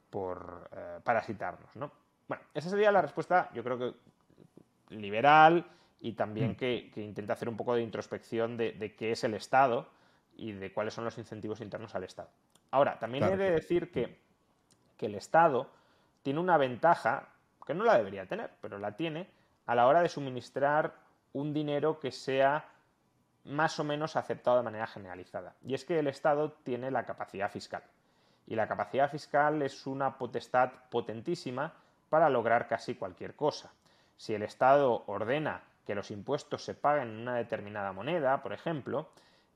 por 0.10 0.70
eh, 0.76 1.00
parasitarnos. 1.04 1.76
¿no? 1.76 1.92
Bueno, 2.28 2.44
esa 2.54 2.70
sería 2.70 2.92
la 2.92 3.02
respuesta, 3.02 3.50
yo 3.54 3.63
creo 3.63 3.80
que 3.80 3.94
liberal 4.96 5.66
y 6.02 6.12
también 6.13 6.52
mm. 6.52 6.56
que, 6.56 6.92
intenta 6.98 7.34
hacer 7.34 7.50
un 7.50 7.58
poco 7.58 7.74
de 7.74 7.82
introspección 7.82 8.58
de, 8.58 8.96
qué 8.98 9.12
es 9.12 9.24
el 9.24 9.34
Estado 9.34 9.89
y 10.36 10.52
de 10.52 10.74
cuáles 10.74 10.94
son 10.94 11.06
los 11.06 11.18
incentivos 11.18 11.62
internos 11.62 11.96
al 11.96 12.04
Estado. 12.04 12.30
Ahora, 12.72 13.00
también 13.00 13.24
he 13.24 13.38
de 13.38 13.52
decir 13.52 13.92
que, 13.92 14.20
que 14.98 15.06
el 15.06 15.16
Estado 15.16 15.70
tiene 16.22 16.39
una 16.39 16.58
ventaja, 16.58 17.30
que 17.66 17.74
no 17.74 17.86
la 17.86 17.98
debería 17.98 18.26
tener, 18.26 18.52
pero 18.62 18.78
la 18.78 18.96
tiene, 18.98 19.30
a 19.66 19.76
la 19.76 19.88
hora 19.88 20.02
de 20.02 20.10
suministrar 20.10 21.03
un 21.34 21.54
dinero 21.54 22.00
que 22.00 22.12
sea 22.12 22.69
más 23.46 23.80
o 23.80 23.84
menos 23.84 24.15
aceptado 24.15 24.58
de 24.58 24.63
manera 24.63 24.88
generalizada. 24.88 25.56
Y 25.65 25.74
es 25.74 25.84
que 25.84 26.00
el 26.00 26.08
Estado 26.08 26.54
tiene 26.63 26.91
la 26.91 27.06
capacidad 27.06 27.52
fiscal. 27.52 27.84
Y 28.48 28.56
la 28.56 28.67
capacidad 28.67 29.10
fiscal 29.10 29.62
es 29.62 29.86
una 29.86 30.17
potestad 30.17 30.72
potentísima 30.89 31.74
para 32.10 32.30
lograr 32.30 32.67
casi 32.67 32.96
cualquier 32.96 33.36
cosa 33.36 33.72
si 34.17 34.34
el 34.34 34.43
Estado 34.43 35.04
ordena 35.08 35.63
que 35.86 35.96
los 35.96 36.12
impuestos 36.12 36.63
se 36.63 36.76
paguen 36.76 37.10
en 37.10 37.17
una 37.19 37.36
determinada 37.36 37.91
moneda, 37.91 38.41
por 38.41 38.54
ejemplo, 38.54 39.10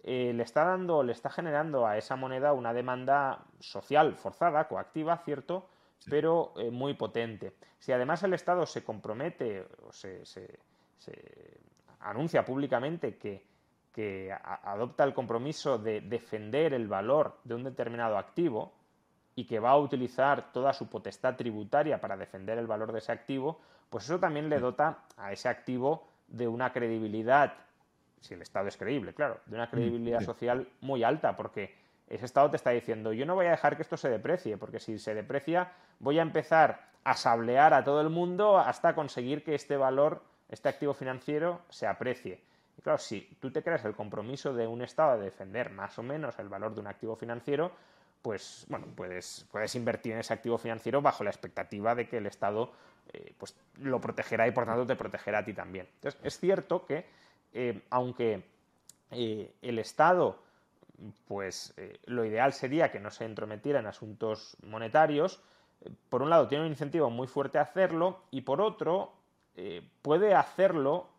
eh, 0.03 0.33
le 0.33 0.43
está 0.43 0.65
dando, 0.65 1.03
le 1.03 1.13
está 1.13 1.29
generando 1.29 1.87
a 1.87 1.97
esa 1.97 2.15
moneda 2.15 2.53
una 2.53 2.73
demanda 2.73 3.45
social 3.59 4.15
forzada, 4.15 4.67
coactiva, 4.67 5.17
cierto, 5.19 5.69
pero 6.09 6.53
eh, 6.57 6.69
muy 6.69 6.93
potente. 6.93 7.53
Si 7.79 7.91
además 7.91 8.23
el 8.23 8.33
Estado 8.33 8.65
se 8.65 8.83
compromete 8.83 9.65
o 9.87 9.91
se, 9.91 10.59
anuncia 11.99 12.45
públicamente 12.45 13.17
que, 13.17 13.45
que 13.93 14.31
adopta 14.31 15.03
el 15.03 15.13
compromiso 15.13 15.77
de 15.77 16.01
defender 16.01 16.73
el 16.73 16.87
valor 16.87 17.37
de 17.43 17.55
un 17.55 17.63
determinado 17.63 18.17
activo 18.17 18.73
y 19.35 19.45
que 19.45 19.59
va 19.59 19.71
a 19.71 19.77
utilizar 19.77 20.51
toda 20.51 20.73
su 20.73 20.89
potestad 20.89 21.35
tributaria 21.35 22.01
para 22.01 22.17
defender 22.17 22.57
el 22.57 22.67
valor 22.67 22.91
de 22.91 22.99
ese 22.99 23.11
activo, 23.11 23.59
pues 23.89 24.05
eso 24.05 24.19
también 24.19 24.49
le 24.49 24.59
dota 24.59 25.03
a 25.15 25.31
ese 25.31 25.47
activo 25.47 26.07
de 26.27 26.47
una 26.47 26.73
credibilidad, 26.73 27.53
si 28.19 28.33
el 28.33 28.41
Estado 28.41 28.67
es 28.67 28.77
creíble, 28.77 29.13
claro, 29.13 29.39
de 29.45 29.55
una 29.55 29.69
credibilidad 29.69 30.21
social 30.21 30.67
muy 30.81 31.03
alta, 31.03 31.35
porque 31.35 31.75
ese 32.07 32.25
Estado 32.25 32.49
te 32.49 32.57
está 32.57 32.71
diciendo, 32.71 33.13
yo 33.13 33.25
no 33.25 33.35
voy 33.35 33.45
a 33.45 33.51
dejar 33.51 33.75
que 33.75 33.83
esto 33.83 33.95
se 33.95 34.09
deprecie, 34.09 34.57
porque 34.57 34.79
si 34.79 34.97
se 34.97 35.13
deprecia 35.13 35.71
voy 35.99 36.19
a 36.19 36.23
empezar 36.23 36.87
a 37.03 37.15
sablear 37.15 37.73
a 37.73 37.83
todo 37.83 38.01
el 38.01 38.09
mundo 38.09 38.57
hasta 38.57 38.95
conseguir 38.95 39.43
que 39.43 39.55
este 39.55 39.77
valor, 39.77 40.23
este 40.49 40.69
activo 40.69 40.93
financiero, 40.93 41.61
se 41.69 41.87
aprecie. 41.87 42.41
Y 42.77 42.81
claro, 42.81 42.99
si 42.99 43.21
tú 43.39 43.51
te 43.51 43.63
creas 43.63 43.83
el 43.85 43.95
compromiso 43.95 44.53
de 44.53 44.67
un 44.67 44.81
Estado 44.81 45.17
de 45.17 45.25
defender 45.25 45.71
más 45.71 45.97
o 45.97 46.03
menos 46.03 46.37
el 46.39 46.47
valor 46.47 46.73
de 46.73 46.81
un 46.81 46.87
activo 46.87 47.15
financiero, 47.15 47.71
pues 48.21 48.65
bueno, 48.67 48.87
puedes, 48.95 49.45
puedes 49.51 49.73
invertir 49.75 50.13
en 50.13 50.19
ese 50.19 50.33
activo 50.33 50.57
financiero 50.57 51.01
bajo 51.01 51.23
la 51.23 51.29
expectativa 51.29 51.95
de 51.95 52.07
que 52.07 52.17
el 52.17 52.25
Estado 52.25 52.71
eh, 53.13 53.33
pues, 53.37 53.55
lo 53.81 54.01
protegerá 54.01 54.47
y 54.47 54.51
por 54.51 54.65
tanto 54.65 54.85
te 54.85 54.95
protegerá 54.95 55.39
a 55.39 55.45
ti 55.45 55.53
también. 55.53 55.87
Entonces, 55.95 56.19
es 56.23 56.39
cierto 56.39 56.85
que 56.85 57.05
eh, 57.53 57.81
aunque 57.89 58.43
eh, 59.11 59.53
el 59.61 59.79
Estado 59.79 60.43
pues 61.27 61.75
lo 62.05 62.25
ideal 62.25 62.53
sería 62.53 62.91
que 62.91 62.99
no 62.99 63.11
se 63.11 63.23
entrometiera 63.23 63.79
en 63.79 63.85
asuntos 63.85 64.57
monetarios. 64.63 65.39
Por 66.09 66.23
un 66.23 66.31
lado, 66.31 66.47
tiene 66.47 66.63
un 66.63 66.71
incentivo 66.71 67.11
muy 67.11 67.27
fuerte 67.27 67.59
a 67.59 67.61
hacerlo 67.61 68.23
y 68.31 68.41
por 68.41 68.61
otro, 68.61 69.13
eh, 69.57 69.87
puede 70.01 70.33
hacerlo 70.33 71.09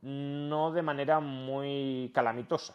no 0.00 0.72
de 0.72 0.82
manera 0.82 1.20
muy 1.20 2.10
calamitosa. 2.14 2.74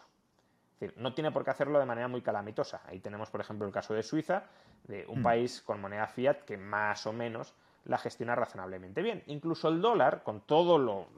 Es 0.74 0.80
decir, 0.80 0.94
no 0.96 1.12
tiene 1.12 1.32
por 1.32 1.44
qué 1.44 1.50
hacerlo 1.50 1.78
de 1.78 1.86
manera 1.86 2.06
muy 2.06 2.22
calamitosa. 2.22 2.82
Ahí 2.86 3.00
tenemos, 3.00 3.30
por 3.30 3.40
ejemplo, 3.40 3.66
el 3.66 3.72
caso 3.72 3.94
de 3.94 4.02
Suiza, 4.02 4.44
de 4.84 5.04
un 5.06 5.20
mm. 5.20 5.22
país 5.22 5.62
con 5.62 5.80
moneda 5.80 6.06
fiat 6.06 6.42
que 6.42 6.56
más 6.56 7.06
o 7.06 7.12
menos 7.12 7.54
la 7.84 7.98
gestiona 7.98 8.34
razonablemente 8.34 9.02
bien. 9.02 9.22
Incluso 9.26 9.68
el 9.68 9.80
dólar, 9.80 10.22
con 10.22 10.42
todo 10.42 10.78
lo, 10.78 11.08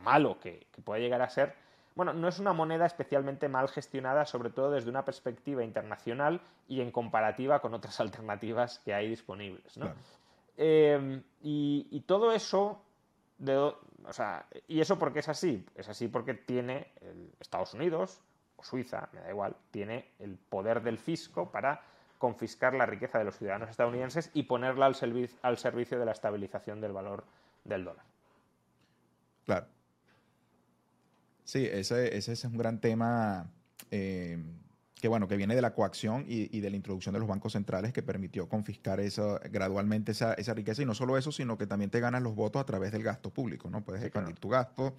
malo 0.00 0.38
que 0.38 0.66
puede 0.84 1.00
llegar 1.00 1.22
a 1.22 1.28
ser, 1.28 1.54
bueno, 1.98 2.12
no 2.12 2.28
es 2.28 2.38
una 2.38 2.52
moneda 2.52 2.86
especialmente 2.86 3.48
mal 3.48 3.66
gestionada, 3.66 4.24
sobre 4.24 4.50
todo 4.50 4.70
desde 4.70 4.88
una 4.88 5.04
perspectiva 5.04 5.64
internacional 5.64 6.40
y 6.68 6.80
en 6.80 6.92
comparativa 6.92 7.58
con 7.58 7.74
otras 7.74 7.98
alternativas 8.00 8.78
que 8.84 8.94
hay 8.94 9.08
disponibles. 9.08 9.76
¿no? 9.76 9.92
Em, 10.56 11.24
y, 11.42 12.00
todo 12.06 12.30
eso, 12.30 12.80
o 13.46 14.12
sea, 14.12 14.46
y 14.66 14.80
eso 14.80 14.98
porque 14.98 15.20
es 15.20 15.28
así, 15.28 15.64
es 15.74 15.88
así 15.88 16.08
porque 16.08 16.34
tiene 16.34 16.92
Estados 17.40 17.74
Unidos 17.74 18.20
o 18.56 18.64
Suiza, 18.64 19.08
me 19.12 19.20
da 19.20 19.30
igual, 19.30 19.56
tiene 19.70 20.10
el 20.18 20.36
poder 20.36 20.82
del 20.82 20.98
fisco 20.98 21.50
para 21.50 21.82
confiscar 22.18 22.74
la 22.74 22.86
riqueza 22.86 23.18
de 23.18 23.24
los 23.24 23.36
ciudadanos 23.38 23.70
estadounidenses 23.70 24.30
y 24.34 24.42
ponerla 24.44 24.86
al, 24.86 24.96
al 25.42 25.58
servicio 25.58 25.98
de 25.98 26.04
la 26.04 26.12
estabilización 26.12 26.80
del 26.80 26.92
valor 26.92 27.24
del 27.64 27.84
dólar. 27.84 28.04
Claro. 29.44 29.66
Sí, 31.44 31.66
ese, 31.70 32.16
ese 32.16 32.32
es 32.32 32.44
un 32.44 32.58
gran 32.58 32.80
tema 32.80 33.50
eh, 33.90 34.38
que, 35.00 35.08
bueno, 35.08 35.28
que 35.28 35.36
viene 35.36 35.54
de 35.54 35.62
la 35.62 35.74
coacción 35.74 36.24
y, 36.26 36.60
de 36.60 36.70
la 36.70 36.76
introducción 36.76 37.12
de 37.12 37.20
los 37.20 37.28
bancos 37.28 37.52
centrales 37.52 37.92
que 37.92 38.02
permitió 38.02 38.48
confiscar 38.48 39.00
eso, 39.00 39.40
gradualmente 39.50 40.12
esa, 40.12 40.34
esa, 40.34 40.54
riqueza. 40.54 40.82
Y 40.82 40.86
no 40.86 40.94
solo 40.94 41.16
eso, 41.16 41.32
sino 41.32 41.56
que 41.56 41.66
también 41.66 41.90
te 41.90 42.00
ganas 42.00 42.22
los 42.22 42.34
votos 42.34 42.60
a 42.60 42.64
través 42.64 42.92
del 42.92 43.02
gasto 43.02 43.30
público, 43.30 43.70
¿no? 43.70 43.84
Puedes 43.84 44.02
expandir 44.02 44.36
tu 44.36 44.48
gasto, 44.48 44.94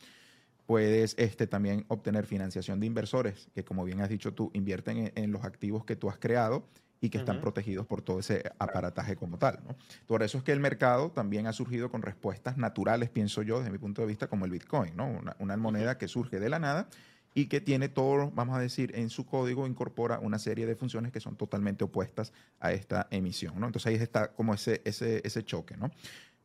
puedes 0.65 1.15
este, 1.17 1.47
también 1.47 1.85
obtener 1.87 2.25
financiación 2.25 2.79
de 2.79 2.85
inversores 2.85 3.49
que, 3.53 3.63
como 3.63 3.83
bien 3.83 4.01
has 4.01 4.09
dicho 4.09 4.33
tú, 4.33 4.51
invierten 4.53 5.11
en 5.15 5.31
los 5.31 5.43
activos 5.43 5.83
que 5.83 5.95
tú 5.95 6.09
has 6.09 6.17
creado 6.17 6.65
y 7.01 7.09
que 7.09 7.17
están 7.17 7.39
protegidos 7.39 7.85
por 7.85 8.01
todo 8.01 8.19
ese 8.19 8.43
aparataje 8.59 9.15
como 9.15 9.37
tal. 9.37 9.59
¿no? 9.65 9.75
Por 10.05 10.23
eso 10.23 10.37
es 10.37 10.43
que 10.43 10.51
el 10.51 10.59
mercado 10.59 11.11
también 11.11 11.47
ha 11.47 11.53
surgido 11.53 11.89
con 11.89 12.01
respuestas 12.01 12.57
naturales, 12.57 13.09
pienso 13.09 13.41
yo, 13.41 13.59
desde 13.59 13.71
mi 13.71 13.77
punto 13.77 14.01
de 14.01 14.07
vista, 14.07 14.27
como 14.27 14.45
el 14.45 14.51
Bitcoin, 14.51 14.95
¿no? 14.95 15.21
una, 15.39 15.57
moneda 15.57 15.97
que 15.97 16.07
surge 16.07 16.39
de 16.39 16.49
la 16.49 16.59
nada 16.59 16.87
y 17.33 17.45
que 17.45 17.61
tiene 17.61 17.89
todo, 17.89 18.31
vamos 18.31 18.57
a 18.57 18.59
decir, 18.59 18.91
en 18.95 19.09
su 19.09 19.25
código 19.25 19.67
incorpora 19.67 20.19
una 20.19 20.39
serie 20.39 20.65
de 20.65 20.75
funciones 20.75 21.11
que 21.11 21.19
son 21.19 21.35
totalmente 21.35 21.83
opuestas 21.83 22.33
a 22.59 22.71
esta 22.71 23.07
emisión. 23.11 23.59
¿no? 23.59 23.67
Entonces 23.67 23.87
ahí 23.87 23.95
está 23.95 24.31
como 24.31 24.53
ese, 24.53 24.81
ese, 24.85 25.21
ese 25.23 25.43
choque. 25.43 25.77
¿no? 25.77 25.91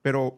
Pero 0.03 0.37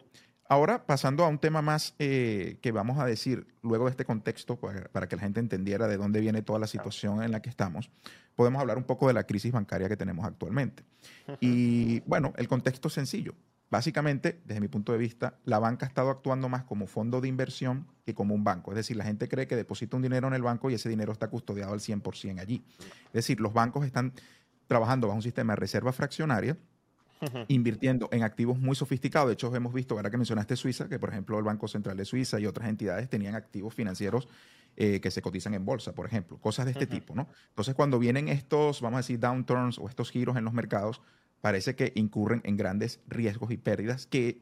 ahora 0.48 0.86
pasando 0.86 1.24
a 1.24 1.28
un 1.28 1.38
tema 1.38 1.62
más 1.62 1.94
eh, 1.98 2.58
que 2.62 2.72
vamos 2.72 2.98
a 2.98 3.06
decir 3.06 3.46
luego 3.62 3.86
de 3.86 3.90
este 3.90 4.04
contexto, 4.04 4.56
para, 4.56 4.88
para 4.88 5.08
que 5.08 5.16
la 5.16 5.22
gente 5.22 5.40
entendiera 5.40 5.88
de 5.88 5.96
dónde 5.96 6.20
viene 6.20 6.42
toda 6.42 6.58
la 6.58 6.66
situación 6.66 7.22
en 7.22 7.32
la 7.32 7.42
que 7.42 7.50
estamos 7.50 7.90
podemos 8.36 8.60
hablar 8.60 8.76
un 8.76 8.84
poco 8.84 9.08
de 9.08 9.14
la 9.14 9.24
crisis 9.24 9.50
bancaria 9.50 9.88
que 9.88 9.96
tenemos 9.96 10.24
actualmente. 10.24 10.84
Y 11.40 12.00
bueno, 12.00 12.32
el 12.36 12.46
contexto 12.46 12.88
es 12.88 12.94
sencillo. 12.94 13.34
Básicamente, 13.68 14.40
desde 14.44 14.60
mi 14.60 14.68
punto 14.68 14.92
de 14.92 14.98
vista, 14.98 15.38
la 15.44 15.58
banca 15.58 15.86
ha 15.86 15.88
estado 15.88 16.10
actuando 16.10 16.48
más 16.48 16.64
como 16.64 16.86
fondo 16.86 17.20
de 17.20 17.28
inversión 17.28 17.88
que 18.04 18.14
como 18.14 18.34
un 18.34 18.44
banco. 18.44 18.70
Es 18.70 18.76
decir, 18.76 18.96
la 18.96 19.04
gente 19.04 19.28
cree 19.28 19.48
que 19.48 19.56
deposita 19.56 19.96
un 19.96 20.02
dinero 20.02 20.28
en 20.28 20.34
el 20.34 20.42
banco 20.42 20.70
y 20.70 20.74
ese 20.74 20.88
dinero 20.88 21.12
está 21.12 21.28
custodiado 21.28 21.72
al 21.72 21.80
100% 21.80 22.40
allí. 22.40 22.64
Es 23.06 23.12
decir, 23.12 23.40
los 23.40 23.52
bancos 23.52 23.84
están 23.84 24.12
trabajando 24.68 25.08
bajo 25.08 25.16
un 25.16 25.22
sistema 25.22 25.54
de 25.54 25.56
reserva 25.56 25.92
fraccionaria, 25.92 26.56
invirtiendo 27.48 28.08
en 28.12 28.22
activos 28.22 28.58
muy 28.58 28.76
sofisticados. 28.76 29.28
De 29.28 29.34
hecho, 29.34 29.54
hemos 29.54 29.72
visto, 29.72 29.96
ahora 29.96 30.10
que 30.10 30.16
mencionaste 30.16 30.54
Suiza, 30.54 30.88
que 30.88 30.98
por 30.98 31.10
ejemplo 31.10 31.38
el 31.38 31.44
Banco 31.44 31.66
Central 31.66 31.96
de 31.96 32.04
Suiza 32.04 32.38
y 32.38 32.46
otras 32.46 32.68
entidades 32.68 33.08
tenían 33.08 33.34
activos 33.34 33.74
financieros 33.74 34.28
eh, 34.76 35.00
que 35.00 35.10
se 35.10 35.22
cotizan 35.22 35.54
en 35.54 35.64
bolsa, 35.64 35.94
por 35.94 36.06
ejemplo, 36.06 36.38
cosas 36.38 36.66
de 36.66 36.72
este 36.72 36.86
tipo, 36.86 37.14
¿no? 37.14 37.28
Entonces, 37.48 37.74
cuando 37.74 37.98
vienen 37.98 38.28
estos, 38.28 38.82
vamos 38.82 38.98
a 38.98 39.00
decir, 39.00 39.18
downturns 39.18 39.78
o 39.78 39.88
estos 39.88 40.10
giros 40.10 40.36
en 40.36 40.44
los 40.44 40.52
mercados, 40.52 41.00
parece 41.40 41.74
que 41.76 41.92
incurren 41.94 42.40
en 42.44 42.56
grandes 42.56 43.00
riesgos 43.06 43.50
y 43.50 43.56
pérdidas 43.56 44.06
que 44.06 44.40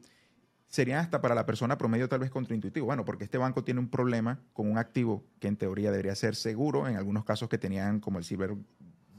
serían 0.67 0.99
hasta 0.99 1.21
para 1.21 1.35
la 1.35 1.45
persona 1.45 1.77
promedio 1.77 2.09
tal 2.09 2.19
vez 2.19 2.31
contraintuitivo. 2.31 2.85
Bueno, 2.85 3.05
porque 3.05 3.23
este 3.23 3.37
banco 3.37 3.63
tiene 3.63 3.79
un 3.79 3.89
problema 3.89 4.39
con 4.53 4.69
un 4.69 4.77
activo 4.77 5.23
que 5.39 5.47
en 5.47 5.57
teoría 5.57 5.91
debería 5.91 6.15
ser 6.15 6.35
seguro, 6.35 6.87
en 6.87 6.95
algunos 6.95 7.23
casos 7.23 7.49
que 7.49 7.57
tenían 7.57 7.99
como 7.99 8.17
el 8.17 8.25
Silver 8.25 8.55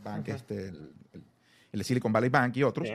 Bank, 0.02 0.28
este, 0.28 0.72
el, 1.72 1.84
Silicon 1.84 2.12
Valley 2.12 2.30
Bank 2.30 2.56
y 2.56 2.62
otros. 2.62 2.88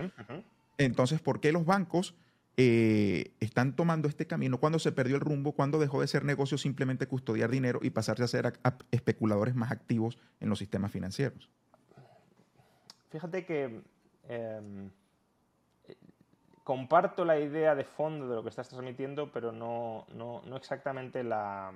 Entonces, 0.77 1.21
¿por 1.21 1.39
qué 1.39 1.51
los 1.51 1.65
bancos 1.65 2.15
eh, 2.57 3.31
están 3.39 3.75
tomando 3.75 4.09
este 4.09 4.27
camino, 4.27 4.59
cuando 4.59 4.77
se 4.77 4.91
perdió 4.91 5.15
el 5.15 5.21
rumbo, 5.21 5.53
cuando 5.53 5.79
dejó 5.79 6.01
de 6.01 6.07
ser 6.07 6.25
negocio 6.25 6.57
simplemente 6.57 7.07
custodiar 7.07 7.49
dinero 7.49 7.79
y 7.81 7.91
pasarse 7.91 8.23
a 8.23 8.27
ser 8.27 8.53
especuladores 8.91 9.55
más 9.55 9.71
activos 9.71 10.19
en 10.39 10.49
los 10.49 10.59
sistemas 10.59 10.91
financieros. 10.91 11.49
Fíjate 13.09 13.45
que 13.45 13.81
em, 14.27 14.89
comparto 16.63 17.25
la 17.25 17.39
idea 17.39 17.75
de 17.75 17.83
fondo 17.83 18.27
de 18.27 18.35
lo 18.35 18.43
que 18.43 18.49
estás 18.49 18.69
transmitiendo, 18.69 19.31
pero 19.31 19.51
no, 19.51 20.05
exactamente 20.55 21.23
la, 21.23 21.71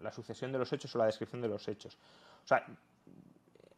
la, 0.00 0.12
sucesión 0.12 0.52
de 0.52 0.58
los 0.58 0.72
hechos 0.72 0.94
o 0.94 0.98
la 0.98 1.06
descripción 1.06 1.42
de 1.42 1.48
los 1.48 1.68
hechos. 1.68 1.96
O 2.44 2.46
sea, 2.46 2.66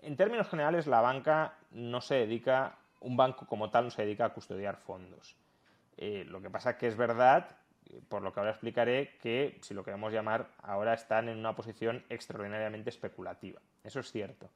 en 0.00 0.16
términos 0.16 0.48
generales, 0.48 0.86
la 0.86 1.00
banca 1.00 1.54
no 1.72 2.00
se 2.00 2.14
dedica, 2.14 2.78
un 3.00 3.16
banco 3.16 3.46
como 3.46 3.70
tal 3.70 3.84
no 3.84 3.90
se 3.90 4.02
dedica 4.02 4.26
a 4.26 4.32
custodiar 4.32 4.76
fondos. 4.76 5.36
Eh, 5.96 6.24
lo 6.28 6.40
que 6.40 6.50
pasa 6.50 6.76
que 6.76 6.86
es 6.86 6.96
verdad, 6.96 7.56
por 8.08 8.22
lo 8.22 8.32
que 8.32 8.40
ahora 8.40 8.52
explicaré, 8.52 9.16
que 9.20 9.58
si 9.62 9.74
lo 9.74 9.84
queremos 9.84 10.12
llamar, 10.12 10.48
ahora 10.62 10.94
están 10.94 11.28
en 11.28 11.38
una 11.38 11.54
posición 11.54 12.04
extraordinariamente 12.08 12.90
especulativa. 12.90 13.60
Eso 13.82 14.00
es 14.00 14.10
cierto. 14.10 14.48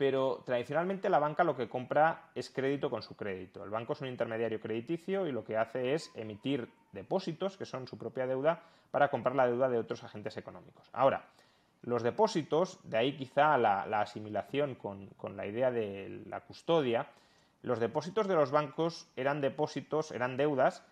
Pero 0.00 0.42
tradicionalmente 0.46 1.10
la 1.10 1.18
banca 1.18 1.44
lo 1.44 1.54
que 1.54 1.68
compra 1.68 2.30
es 2.34 2.48
crédito 2.48 2.88
con 2.88 3.02
su 3.02 3.16
crédito. 3.16 3.62
El 3.62 3.68
banco 3.68 3.92
es 3.92 4.00
un 4.00 4.08
intermediario 4.08 4.58
crediticio 4.58 5.26
y 5.26 5.30
lo 5.30 5.44
que 5.44 5.58
hace 5.58 5.92
es 5.92 6.10
emitir 6.14 6.72
depósitos, 6.92 7.58
que 7.58 7.66
son 7.66 7.86
su 7.86 7.98
propia 7.98 8.26
deuda, 8.26 8.62
para 8.90 9.10
comprar 9.10 9.36
la 9.36 9.46
deuda 9.46 9.68
de 9.68 9.76
otros 9.76 10.02
agentes 10.02 10.38
económicos. 10.38 10.88
Ahora, 10.94 11.26
los 11.82 12.02
depósitos, 12.02 12.80
de 12.82 12.96
ahí 12.96 13.14
quizá 13.14 13.58
la, 13.58 13.82
asimilación 14.00 14.74
con 14.74 15.36
la 15.36 15.46
idea 15.46 15.70
de 15.70 16.22
la 16.24 16.40
custodia, 16.40 17.06
los 17.60 17.78
depósitos 17.78 18.26
de 18.26 18.36
los 18.36 18.50
bancos 18.50 19.06
eran 19.16 19.42
depósitos, 19.42 20.12
eran 20.12 20.38
deudas 20.38 20.82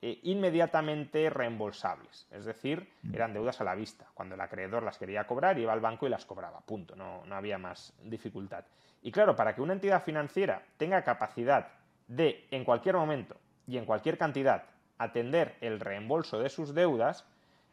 eh, 0.00 0.20
inmediatamente 0.22 1.28
reembolsables, 1.28 2.28
es 2.30 2.44
decir, 2.44 2.88
mm. 3.02 3.14
eran 3.14 3.32
deudas 3.32 3.60
a 3.60 3.64
la 3.64 3.74
vista. 3.74 4.06
Cuando 4.14 4.36
el 4.36 4.40
acreedor 4.40 4.82
las 4.82 4.98
quería 4.98 5.26
cobrar, 5.26 5.58
iba 5.58 5.72
al 5.72 5.80
banco 5.80 6.06
y 6.06 6.10
las 6.10 6.24
cobraba, 6.24 6.60
punto, 6.60 6.94
no, 6.94 7.24
no 7.26 7.34
había 7.34 7.58
más 7.58 7.92
dificultad. 8.04 8.64
Y 9.02 9.10
claro, 9.10 9.34
para 9.34 9.54
que 9.54 9.62
una 9.62 9.72
entidad 9.72 10.02
financiera 10.02 10.62
tenga 10.76 11.02
capacidad 11.02 11.68
de, 12.06 12.46
en 12.50 12.64
cualquier 12.64 12.96
momento 12.96 13.36
y 13.66 13.76
en 13.76 13.84
cualquier 13.84 14.18
cantidad, 14.18 14.64
atender 14.98 15.56
el 15.60 15.80
reembolso 15.80 16.38
de 16.38 16.48
sus 16.48 16.74
deudas, 16.74 17.26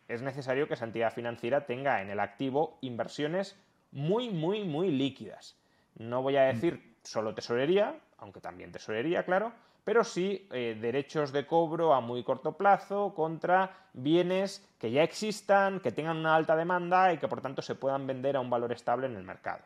es 0.08 0.22
necesario 0.22 0.68
que 0.68 0.76
esa 0.76 0.86
entidad 0.86 1.14
financiera 1.14 1.66
tenga 1.66 2.02
en 2.02 2.10
el 2.10 2.20
activo 2.20 2.78
inversiones 2.82 3.60
muy, 3.92 4.30
muy, 4.30 4.64
muy 4.64 4.92
líquidas. 4.92 5.58
No 5.98 6.22
voy 6.22 6.38
a 6.38 6.44
decir 6.44 6.96
solo 7.04 7.34
tesorería, 7.34 8.00
aunque 8.18 8.42
también 8.42 8.72
tesorería, 8.72 9.24
claro, 9.24 9.54
pero 9.86 10.04
sí 10.04 10.48
eh, 10.52 10.76
derechos 10.82 11.32
de 11.32 11.46
cobro 11.46 11.94
a 11.94 12.02
muy 12.02 12.24
corto 12.24 12.58
plazo 12.58 13.14
contra 13.14 13.72
bienes 13.94 14.68
que 14.80 14.92
ya 14.92 15.04
existan, 15.04 15.80
que 15.80 15.92
tengan 15.92 16.18
una 16.18 16.36
alta 16.36 16.56
demanda 16.56 17.14
y 17.14 17.20
que 17.20 17.28
por 17.28 17.40
tanto 17.40 17.62
se 17.62 17.76
puedan 17.76 18.08
vender 18.08 18.36
a 18.36 18.40
un 18.40 18.50
valor 18.50 18.72
estable 18.72 19.06
en 19.06 19.16
el 19.16 19.24
mercado. 19.24 19.64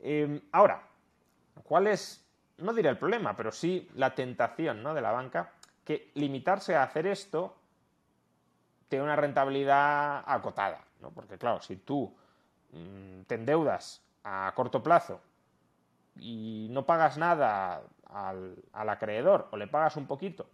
Em, 0.00 0.40
ahora, 0.52 0.80
¿cuál 1.64 1.88
es, 1.88 2.24
no 2.58 2.72
diré 2.72 2.88
el 2.88 2.98
problema, 2.98 3.36
pero 3.36 3.50
sí 3.50 3.90
la 3.96 4.14
tentación 4.14 4.80
¿no? 4.84 4.94
de 4.94 5.00
la 5.00 5.10
banca? 5.10 5.50
Que 5.84 6.12
limitarse 6.14 6.76
a 6.76 6.84
hacer 6.84 7.08
esto 7.08 7.56
tiene 8.88 9.04
una 9.04 9.16
rentabilidad 9.16 10.22
acotada, 10.24 10.84
¿no? 11.00 11.10
porque 11.10 11.36
claro, 11.36 11.60
si 11.60 11.74
tú 11.74 12.14
mm, 12.70 13.22
te 13.22 13.34
endeudas 13.34 14.00
a 14.22 14.52
corto 14.54 14.80
plazo 14.84 15.20
y 16.14 16.68
no 16.70 16.86
pagas 16.86 17.18
nada 17.18 17.82
al, 18.10 18.56
acreedor 18.72 19.48
o 19.50 19.56
le 19.56 19.66
pagas 19.66 19.96
un 19.96 20.06
poquito, 20.06 20.46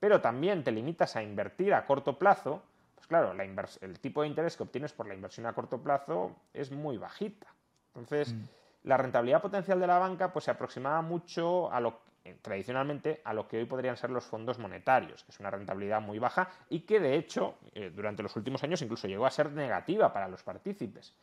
pero 0.00 0.20
también 0.20 0.64
te 0.64 0.72
limitas 0.72 1.16
a 1.16 1.22
invertir 1.22 1.74
a 1.74 1.86
corto 1.86 2.18
plazo, 2.18 2.62
pues 2.94 3.06
claro, 3.06 3.32
el 3.32 4.00
tipo 4.00 4.22
de 4.22 4.28
interés 4.28 4.56
que 4.56 4.62
obtienes 4.62 4.92
por 4.92 5.06
la 5.06 5.14
inversión 5.14 5.46
a 5.46 5.52
corto 5.52 5.82
plazo 5.82 6.36
es 6.52 6.70
muy 6.70 6.96
bajita. 6.98 7.46
Entonces, 7.94 8.32
mm. 8.32 8.42
la 8.84 8.96
rentabilidad 8.96 9.42
potencial 9.42 9.78
de 9.80 9.86
la 9.86 9.98
banca 9.98 10.32
pues, 10.32 10.46
se 10.46 10.50
aproximaba 10.50 11.02
mucho 11.02 11.70
a 11.72 11.80
lo 11.80 12.00
eh, 12.24 12.38
tradicionalmente 12.40 13.20
a 13.24 13.34
lo 13.34 13.48
que 13.48 13.58
hoy 13.58 13.64
podrían 13.64 13.96
ser 13.96 14.10
los 14.10 14.24
fondos 14.24 14.56
monetarios, 14.56 15.24
que 15.24 15.32
es 15.32 15.40
una 15.40 15.50
rentabilidad 15.50 16.00
muy 16.00 16.20
baja 16.20 16.48
y 16.68 16.80
que 16.80 17.00
de 17.00 17.16
hecho 17.16 17.56
eh, 17.74 17.90
durante 17.92 18.22
los 18.22 18.36
últimos 18.36 18.62
años 18.62 18.80
incluso 18.80 19.08
llegó 19.08 19.26
a 19.26 19.30
ser 19.30 19.50
negativa 19.50 20.12
para 20.12 20.28
los 20.28 20.40
partícipes. 20.44 21.14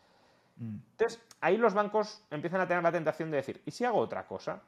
Mm. 0.58 0.76
Entonces, 0.92 1.22
ahí 1.40 1.56
los 1.56 1.74
bancos 1.74 2.22
empiezan 2.30 2.60
a 2.60 2.68
tener 2.68 2.84
la 2.84 2.92
tentación 2.92 3.32
de 3.32 3.38
decir, 3.38 3.62
¿y 3.66 3.72
si 3.72 3.86
hago 3.86 3.98
otra 3.98 4.28
cosa? 4.28 4.62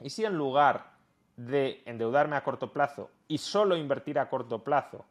¿Y 0.00 0.10
si 0.10 0.24
en 0.24 0.36
lugar 0.36 0.92
de 1.36 1.82
endeudarme 1.86 2.36
a 2.36 2.44
corto 2.44 2.72
plazo 2.72 3.10
y 3.28 3.38
solo 3.38 3.76
invertir 3.76 4.18
a 4.18 4.28
corto 4.28 4.62
plazo, 4.62 5.04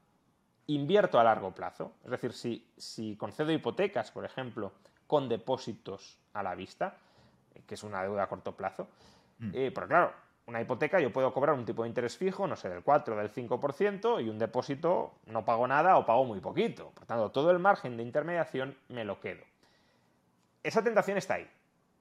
invierto 0.68 1.20
a 1.20 1.24
largo 1.24 1.52
plazo? 1.52 1.94
Es 2.04 2.12
decir, 2.12 2.34
si, 2.34 2.68
si 2.78 3.16
concedo 3.16 3.52
hipotecas, 3.52 4.12
por 4.12 4.26
ejemplo, 4.26 4.74
con 5.08 5.30
depósitos 5.30 6.20
a 6.34 6.44
la 6.44 6.56
vista, 6.56 6.96
eh, 7.54 7.64
que 7.66 7.76
es 7.76 7.84
una 7.84 8.02
deuda 8.02 8.24
a 8.24 8.28
corto 8.28 8.56
plazo, 8.56 8.88
mm. 9.40 9.52
eh, 9.54 9.72
pero 9.74 9.88
claro, 9.88 10.14
una 10.48 10.62
hipoteca 10.62 11.00
yo 11.00 11.12
puedo 11.12 11.34
cobrar 11.34 11.56
un 11.56 11.66
tipo 11.66 11.84
de 11.84 11.90
interés 11.90 12.18
fijo, 12.18 12.48
no 12.48 12.56
sé, 12.56 12.70
del 12.70 12.84
4 12.84 13.16
o 13.16 13.18
del 13.18 13.32
5%, 13.32 14.24
y 14.24 14.30
un 14.30 14.38
depósito 14.38 15.16
no 15.26 15.44
pago 15.44 15.68
nada 15.68 15.98
o 15.98 16.06
pago 16.06 16.26
muy 16.26 16.40
poquito. 16.40 16.92
Por 16.92 17.06
tanto, 17.06 17.32
todo 17.32 17.52
el 17.52 17.60
margen 17.60 17.98
de 17.98 18.04
intermediación 18.04 18.78
me 18.90 19.04
lo 19.04 19.20
quedo 19.20 19.44
esa 20.66 20.84
tentación 20.84 21.18
está 21.18 21.36
ahí. 21.36 21.48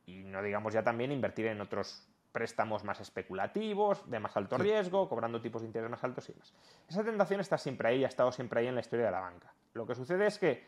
Y 0.06 0.24
no 0.24 0.42
digamos 0.42 0.72
ya 0.72 0.82
también 0.82 1.12
invertir 1.12 1.46
en 1.46 1.60
otros 1.60 2.02
préstamos 2.34 2.82
más 2.82 2.98
especulativos, 2.98 4.10
de 4.10 4.18
más 4.18 4.36
alto 4.36 4.58
riesgo, 4.58 5.08
cobrando 5.08 5.40
tipos 5.40 5.62
de 5.62 5.68
interés 5.68 5.88
más 5.88 6.02
altos 6.02 6.28
y 6.28 6.32
demás. 6.32 6.52
Esa 6.88 7.04
tentación 7.04 7.38
está 7.38 7.56
siempre 7.56 7.88
ahí, 7.88 8.04
ha 8.04 8.08
estado 8.08 8.32
siempre 8.32 8.58
ahí 8.58 8.66
en 8.66 8.74
la 8.74 8.80
historia 8.80 9.04
de 9.06 9.12
la 9.12 9.20
banca. 9.20 9.54
Lo 9.72 9.86
que 9.86 9.94
sucede 9.94 10.26
es 10.26 10.36
que, 10.40 10.66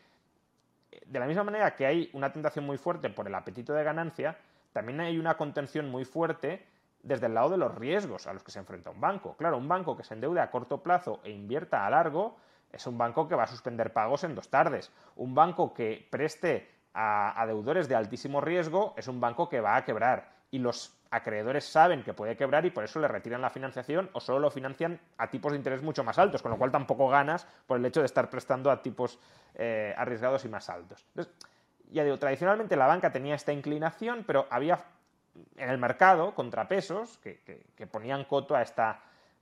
eh, 0.91 1.01
de 1.05 1.19
la 1.19 1.25
misma 1.25 1.43
manera 1.43 1.75
que 1.75 1.85
hay 1.85 2.09
una 2.13 2.31
tentación 2.31 2.65
muy 2.65 2.77
fuerte 2.77 3.09
por 3.09 3.27
el 3.27 3.35
apetito 3.35 3.73
de 3.73 3.83
ganancia, 3.83 4.37
también 4.71 5.01
hay 5.01 5.19
una 5.19 5.35
contención 5.35 5.91
muy 5.91 6.05
fuerte 6.05 6.65
desde 7.03 7.25
el 7.25 7.33
lado 7.33 7.49
de 7.49 7.57
los 7.57 7.75
riesgos 7.75 8.27
a 8.27 8.33
los 8.33 8.43
que 8.43 8.51
se 8.51 8.59
enfrenta 8.59 8.89
un 8.89 9.01
banco. 9.01 9.35
Claro, 9.35 9.57
un 9.57 9.67
banco 9.67 9.97
que 9.97 10.05
se 10.05 10.13
endeude 10.13 10.39
a 10.39 10.49
corto 10.49 10.81
plazo 10.81 11.19
e 11.25 11.31
invierta 11.31 11.85
a 11.85 11.89
largo 11.89 12.37
es 12.71 12.87
un 12.87 12.97
banco 12.97 13.27
que 13.27 13.35
va 13.35 13.43
a 13.43 13.47
suspender 13.47 13.91
pagos 13.91 14.23
en 14.23 14.35
dos 14.35 14.49
tardes. 14.49 14.89
Un 15.17 15.35
banco 15.35 15.73
que 15.73 16.07
preste 16.09 16.69
a, 16.93 17.43
deudores 17.45 17.87
de 17.87 17.95
altísimo 17.95 18.41
riesgo, 18.41 18.93
es 18.97 19.07
un 19.07 19.19
banco 19.19 19.49
que 19.49 19.61
va 19.61 19.75
a 19.75 19.85
quebrar. 19.85 20.31
Y 20.49 20.59
los 20.59 20.96
acreedores 21.11 21.65
saben 21.65 22.03
que 22.03 22.13
puede 22.13 22.35
quebrar 22.35 22.65
y 22.65 22.71
por 22.71 22.83
eso 22.83 22.99
le 22.99 23.07
retiran 23.07 23.41
la 23.41 23.49
financiación 23.49 24.09
o 24.13 24.19
solo 24.19 24.39
lo 24.39 24.51
financian 24.51 24.99
a 25.17 25.29
tipos 25.29 25.51
de 25.51 25.57
interés 25.57 25.81
mucho 25.81 26.03
más 26.03 26.17
altos, 26.17 26.41
con 26.41 26.51
lo 26.51 26.57
cual 26.57 26.71
tampoco 26.71 27.07
ganas 27.07 27.47
por 27.65 27.77
el 27.77 27.85
hecho 27.85 28.01
de 28.01 28.05
estar 28.05 28.29
prestando 28.29 28.71
a 28.71 28.81
tipos 28.81 29.19
eh, 29.55 29.93
arriesgados 29.97 30.45
y 30.45 30.49
más 30.49 30.69
altos. 30.69 31.05
Entonces, 31.09 31.33
ya 31.91 32.03
digo, 32.03 32.17
tradicionalmente 32.17 32.75
la 32.75 32.87
banca 32.87 33.11
tenía 33.11 33.35
esta 33.35 33.53
inclinación, 33.53 34.23
pero 34.25 34.47
había 34.49 34.79
en 35.55 35.69
el 35.69 35.77
mercado 35.77 36.33
contrapesos 36.33 37.17
que, 37.19 37.39
ponían 37.91 38.25
coto 38.25 38.55
a 38.55 38.61
esta 38.61 39.01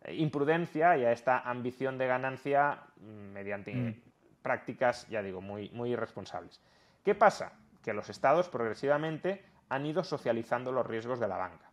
imprudencia 0.09 0.97
y 0.97 1.05
a 1.05 1.11
esta 1.11 1.39
ambición 1.39 1.97
de 1.97 2.07
ganancia 2.07 2.79
mm, 2.97 3.31
mediante 3.33 3.73
mm. 3.73 4.01
prácticas, 4.41 5.07
ya 5.09 5.21
digo, 5.21 5.41
muy, 5.41 5.69
muy 5.71 5.91
irresponsables. 5.91 6.61
¿Qué 7.03 7.15
pasa? 7.15 7.53
Que 7.83 7.93
los 7.93 8.09
estados 8.09 8.49
progresivamente 8.49 9.43
han 9.69 9.85
ido 9.85 10.03
socializando 10.03 10.71
los 10.71 10.85
riesgos 10.85 11.19
de 11.19 11.27
la 11.27 11.37
banca 11.37 11.69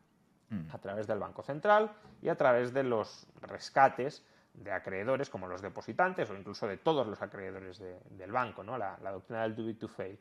mm. 0.50 0.68
a 0.72 0.78
través 0.78 1.06
del 1.06 1.18
Banco 1.18 1.42
Central 1.42 1.90
y 2.20 2.28
a 2.28 2.36
través 2.36 2.72
de 2.72 2.82
los 2.82 3.26
rescates 3.42 4.24
de 4.54 4.72
acreedores 4.72 5.30
como 5.30 5.46
los 5.46 5.62
depositantes 5.62 6.28
o 6.30 6.34
incluso 6.34 6.66
de 6.66 6.76
todos 6.76 7.06
los 7.06 7.22
acreedores 7.22 7.82
del 8.10 8.32
banco, 8.32 8.62
¿no? 8.62 8.76
la, 8.76 8.96
doctrina 8.98 9.42
del 9.42 9.54
too 9.54 9.64
big 9.64 9.78
to 9.78 9.88
fail. 9.88 10.18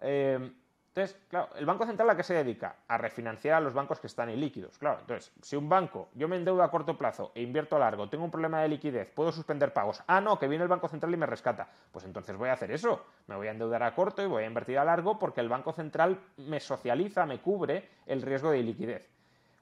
Eh, 0.00 0.52
entonces, 0.96 1.20
claro, 1.28 1.48
¿el 1.56 1.66
Banco 1.66 1.86
Central 1.86 2.08
a 2.08 2.16
qué 2.16 2.22
se 2.22 2.34
dedica? 2.34 2.76
A 2.86 2.96
refinanciar 2.98 3.56
a 3.56 3.60
los 3.60 3.74
bancos 3.74 3.98
que 3.98 4.06
están 4.06 4.30
ilíquidos. 4.30 4.78
Claro, 4.78 5.00
entonces, 5.00 5.32
si 5.42 5.56
un 5.56 5.68
banco, 5.68 6.08
yo 6.14 6.28
me 6.28 6.36
endeudo 6.36 6.62
a 6.62 6.70
corto 6.70 6.96
plazo 6.96 7.32
e 7.34 7.42
invierto 7.42 7.74
a 7.74 7.80
largo, 7.80 8.08
tengo 8.08 8.22
un 8.22 8.30
problema 8.30 8.62
de 8.62 8.68
liquidez, 8.68 9.10
puedo 9.10 9.32
suspender 9.32 9.72
pagos. 9.72 10.04
Ah, 10.06 10.20
no, 10.20 10.38
que 10.38 10.46
viene 10.46 10.62
el 10.62 10.68
Banco 10.68 10.86
Central 10.86 11.12
y 11.12 11.16
me 11.16 11.26
rescata. 11.26 11.68
Pues 11.90 12.04
entonces 12.04 12.36
voy 12.36 12.48
a 12.48 12.52
hacer 12.52 12.70
eso. 12.70 13.04
Me 13.26 13.34
voy 13.34 13.48
a 13.48 13.50
endeudar 13.50 13.82
a 13.82 13.92
corto 13.92 14.22
y 14.22 14.26
voy 14.26 14.44
a 14.44 14.46
invertir 14.46 14.78
a 14.78 14.84
largo 14.84 15.18
porque 15.18 15.40
el 15.40 15.48
Banco 15.48 15.72
Central 15.72 16.16
me 16.36 16.60
socializa, 16.60 17.26
me 17.26 17.40
cubre 17.40 17.88
el 18.06 18.22
riesgo 18.22 18.52
de 18.52 18.62
liquidez. 18.62 19.10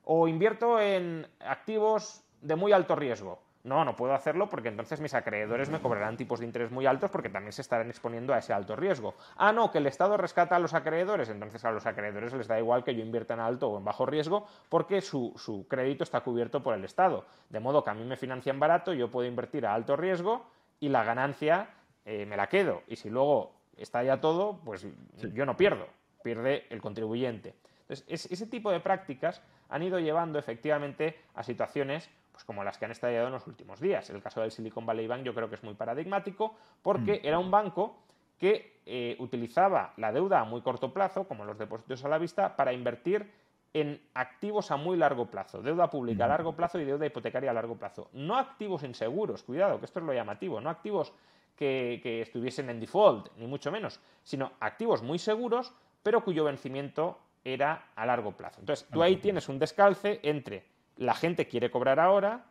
O 0.05 0.29
invierto 0.29 0.79
en 0.79 1.27
activos 1.40 2.23
de 2.42 2.57
muy 2.57 2.73
alto 2.73 2.95
riesgo. 2.95 3.40
No, 3.64 3.85
no 3.85 3.94
puedo 3.94 4.12
hacerlo 4.12 4.48
porque 4.48 4.68
entonces 4.68 5.01
mis 5.01 5.14
acreedores 5.14 5.70
me 5.70 5.81
cobrarán 5.81 6.16
tipos 6.16 6.40
de 6.40 6.46
interés 6.46 6.72
muy 6.72 6.85
altos 6.85 7.11
porque 7.11 7.29
también 7.29 7.53
se 7.53 7.62
estarán 7.62 7.88
exponiendo 7.90 8.35
a 8.35 8.38
ese 8.38 8.53
alto 8.53 8.75
riesgo. 8.75 9.14
Ah, 9.37 9.53
no, 9.53 9.70
que 9.70 9.79
el 9.79 9.87
Estado 9.87 10.16
rescata 10.16 10.57
a 10.57 10.59
los 10.59 10.75
acreedores, 10.75 11.29
entonces 11.29 11.64
a 11.64 11.70
los 11.70 11.87
acreedores 11.87 12.33
les 12.33 12.48
da 12.48 12.59
igual 12.59 12.83
que 12.83 12.94
yo 12.96 13.03
invierta 13.03 13.35
en 13.35 13.40
alto 13.40 13.68
o 13.68 13.79
en 13.79 13.85
bajo 13.85 14.05
riesgo 14.05 14.46
porque 14.68 15.01
su, 15.01 15.66
crédito 15.68 16.03
está 16.03 16.22
cubierto 16.22 16.61
por 16.61 16.75
el 16.75 16.85
Estado. 16.85 17.25
De 17.51 17.61
modo 17.61 17.85
que 17.85 17.90
a 17.90 17.94
mí 17.94 18.05
me 18.05 18.16
financian 18.16 18.59
barato, 18.59 18.94
yo 18.94 19.12
puedo 19.12 19.29
invertir 19.29 19.64
a 19.64 19.75
alto 19.75 19.96
riesgo 19.96 20.44
y 20.81 20.88
la 20.88 21.05
ganancia 21.05 21.70
eh, 22.05 22.27
me 22.27 22.37
la 22.37 22.48
quedo. 22.48 22.83
Y 22.88 22.96
si 22.96 23.11
luego 23.11 23.53
está 23.77 24.03
ya 24.03 24.20
todo, 24.20 24.59
pues 24.64 24.85
yo 25.33 25.46
no 25.46 25.57
pierdo, 25.57 25.87
pierde 26.25 26.66
el 26.68 26.83
contribuyente. 26.83 27.55
Entonces, 27.83 28.27
ese 28.29 28.46
tipo 28.48 28.72
de 28.72 28.81
prácticas 28.81 29.40
han 29.68 29.85
ido 29.85 30.01
llevando 30.01 30.40
efectivamente 30.40 31.16
a 31.35 31.44
situaciones 31.44 32.11
pues 32.42 32.46
como 32.46 32.64
las 32.64 32.76
que 32.76 32.85
han 32.87 32.90
estallado 32.90 33.26
en 33.26 33.33
los 33.33 33.46
últimos 33.46 33.81
días. 33.81 34.11
El 34.11 34.20
caso 34.20 34.40
del 34.40 34.50
Silicon 34.50 34.85
Valley 34.85 35.07
Bank 35.07 35.22
yo 35.22 35.35
creo 35.35 35.48
que 35.48 35.55
es 35.55 35.62
muy 35.62 35.74
paradigmático 35.74 36.57
porque 36.83 37.20
mm. 37.22 37.26
era 37.26 37.38
un 37.38 37.50
banco 37.50 38.02
que 38.38 38.81
eh, 38.85 39.16
utilizaba 39.20 39.92
la 39.96 40.11
deuda 40.11 40.40
a 40.40 40.44
muy 40.44 40.61
corto 40.61 40.92
plazo, 40.92 41.28
como 41.28 41.44
los 41.44 41.57
depósitos 41.57 42.05
a 42.05 42.09
la 42.09 42.18
vista, 42.18 42.57
para 42.57 42.72
invertir 42.72 43.31
en 43.72 44.00
activos 44.14 44.72
a 44.72 44.76
muy 44.76 44.96
largo 44.96 45.31
plazo, 45.31 45.62
deuda 45.62 45.88
pública 45.88 46.24
a 46.24 46.28
largo 46.28 46.55
plazo 46.55 46.78
y 46.81 46.85
deuda 46.85 47.07
hipotecaria 47.07 47.50
a 47.50 47.55
largo 47.55 47.76
plazo. 47.76 48.11
No 48.12 48.37
activos 48.37 48.83
inseguros, 48.83 49.44
cuidado, 49.44 49.78
que 49.78 49.87
esto 49.87 50.00
es 50.00 50.05
lo 50.05 50.12
llamativo, 50.12 50.61
no 50.61 50.68
activos 50.68 51.12
que, 51.57 52.00
que 52.02 52.22
estuviesen 52.22 52.68
en 52.70 52.81
default, 52.81 53.28
ni 53.37 53.46
mucho 53.46 53.70
menos, 53.70 54.00
sino 54.24 54.52
activos 54.59 55.02
muy 55.02 55.18
seguros, 55.18 55.72
pero 56.02 56.24
cuyo 56.24 56.44
vencimiento 56.44 57.18
era 57.44 57.90
a 57.94 58.05
largo 58.05 58.33
plazo. 58.33 58.61
Entonces, 58.61 58.87
tú 58.92 59.02
ahí 59.02 59.16
tienes 59.16 59.48
un 59.48 59.59
descalce 59.59 60.20
entre 60.22 60.71
la 60.96 61.14
gente 61.14 61.48
quiere 61.48 61.70
cobrar 61.70 62.00
ahora 62.00 62.46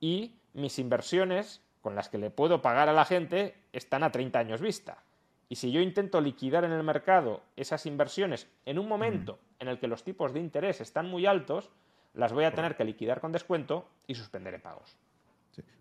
y 0.00 0.34
mis 0.52 0.78
inversiones 0.78 1.62
con 1.80 1.94
las 1.94 2.08
que 2.08 2.18
le 2.18 2.30
puedo 2.30 2.62
pagar 2.62 2.88
a 2.88 2.92
la 2.92 3.04
gente 3.04 3.54
están 3.72 4.02
a 4.02 4.10
30 4.10 4.38
años 4.38 4.60
vista. 4.60 5.02
Y 5.48 5.56
si 5.56 5.70
yo 5.70 5.80
intento 5.80 6.20
liquidar 6.20 6.64
en 6.64 6.72
el 6.72 6.82
mercado 6.82 7.42
esas 7.54 7.86
inversiones 7.86 8.48
en 8.64 8.78
un 8.78 8.88
momento 8.88 9.38
en 9.60 9.68
el 9.68 9.78
que 9.78 9.86
los 9.86 10.02
tipos 10.02 10.32
de 10.32 10.40
interés 10.40 10.80
están 10.80 11.08
muy 11.08 11.26
altos, 11.26 11.70
las 12.14 12.32
voy 12.32 12.44
a 12.44 12.52
tener 12.52 12.76
que 12.76 12.84
liquidar 12.84 13.20
con 13.20 13.32
descuento 13.32 13.86
y 14.06 14.14
suspenderé 14.14 14.58
pagos. 14.58 14.96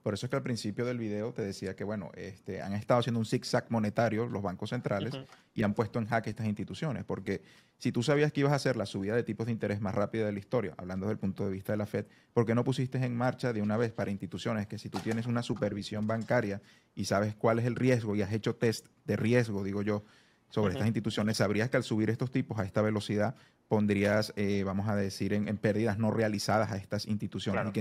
Por 0.03 0.13
eso 0.13 0.25
es 0.25 0.29
que 0.29 0.35
al 0.35 0.43
principio 0.43 0.85
del 0.85 0.97
video 0.97 1.33
te 1.33 1.41
decía 1.41 1.75
que, 1.75 1.83
bueno, 1.83 2.11
este, 2.15 2.61
han 2.61 2.73
estado 2.73 2.99
haciendo 2.99 3.19
un 3.19 3.25
zigzag 3.25 3.65
monetario 3.69 4.27
los 4.27 4.41
bancos 4.41 4.69
centrales 4.69 5.13
y 5.53 5.63
han 5.63 5.73
puesto 5.73 5.99
en 5.99 6.07
jaque 6.07 6.29
estas 6.29 6.45
instituciones. 6.45 7.03
Porque 7.03 7.41
si 7.77 7.91
tú 7.91 8.03
sabías 8.03 8.31
que 8.31 8.41
ibas 8.41 8.53
a 8.53 8.55
hacer 8.55 8.77
la 8.77 8.85
subida 8.85 9.15
de 9.15 9.23
tipos 9.23 9.45
de 9.45 9.51
interés 9.51 9.81
más 9.81 9.95
rápida 9.95 10.25
de 10.25 10.31
la 10.31 10.39
historia, 10.39 10.73
hablando 10.77 11.05
desde 11.05 11.13
el 11.13 11.19
punto 11.19 11.45
de 11.45 11.51
vista 11.51 11.73
de 11.73 11.77
la 11.77 11.85
Fed, 11.85 12.05
¿por 12.33 12.45
qué 12.45 12.55
no 12.55 12.63
pusiste 12.63 12.97
en 12.97 13.15
marcha 13.15 13.53
de 13.53 13.61
una 13.61 13.77
vez 13.77 13.91
para 13.91 14.11
instituciones 14.11 14.67
que 14.67 14.77
si 14.77 14.89
tú 14.89 14.99
tienes 14.99 15.25
una 15.25 15.41
supervisión 15.41 16.07
bancaria 16.07 16.61
y 16.93 17.05
sabes 17.05 17.35
cuál 17.35 17.59
es 17.59 17.65
el 17.65 17.75
riesgo 17.75 18.15
y 18.15 18.21
has 18.21 18.31
hecho 18.31 18.55
test 18.55 18.87
de 19.05 19.15
riesgo, 19.15 19.63
digo 19.63 19.81
yo, 19.81 20.03
sobre 20.49 20.73
estas 20.73 20.87
instituciones, 20.87 21.37
sabrías 21.37 21.69
que 21.69 21.77
al 21.77 21.83
subir 21.83 22.09
estos 22.09 22.31
tipos 22.31 22.59
a 22.59 22.63
esta 22.63 22.81
velocidad 22.81 23.35
pondrías, 23.67 24.31
eh, 24.35 24.63
vamos 24.63 24.87
a 24.87 24.95
decir, 24.95 25.33
en, 25.33 25.57
pérdidas 25.57 25.97
no 25.97 26.11
realizadas 26.11 26.71
a 26.71 26.77
estas 26.77 27.07
instituciones 27.07 27.73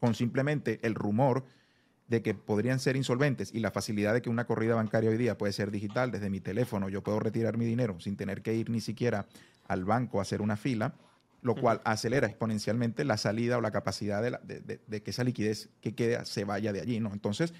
con 0.00 0.14
simplemente 0.14 0.78
el 0.82 0.94
rumor 0.94 1.44
de 2.08 2.22
que 2.22 2.34
podrían 2.34 2.78
ser 2.78 2.96
insolventes 2.96 3.52
y 3.52 3.60
la 3.60 3.70
facilidad 3.70 4.14
de 4.14 4.22
que 4.22 4.30
una 4.30 4.46
corrida 4.46 4.74
bancaria 4.74 5.10
hoy 5.10 5.16
día 5.16 5.36
puede 5.36 5.52
ser 5.52 5.70
digital 5.70 6.12
desde 6.12 6.30
mi 6.30 6.40
teléfono, 6.40 6.88
yo 6.88 7.02
puedo 7.02 7.18
retirar 7.18 7.56
mi 7.56 7.64
dinero 7.64 7.98
sin 8.00 8.16
tener 8.16 8.42
que 8.42 8.54
ir 8.54 8.70
ni 8.70 8.80
siquiera 8.80 9.26
al 9.66 9.84
banco 9.84 10.18
a 10.18 10.22
hacer 10.22 10.40
una 10.40 10.56
fila, 10.56 10.94
lo 11.42 11.54
cual 11.54 11.80
acelera 11.84 12.26
exponencialmente 12.26 13.04
la 13.04 13.16
salida 13.16 13.58
o 13.58 13.60
la 13.60 13.70
capacidad 13.70 14.22
de, 14.22 15.02
que 15.02 15.10
esa 15.10 15.24
liquidez 15.24 15.68
que 15.80 15.94
queda 15.94 16.24
se 16.24 16.44
vaya 16.44 16.72
de 16.72 16.80
allí. 16.80 17.00
¿no? 17.00 17.12
Entonces, 17.12 17.54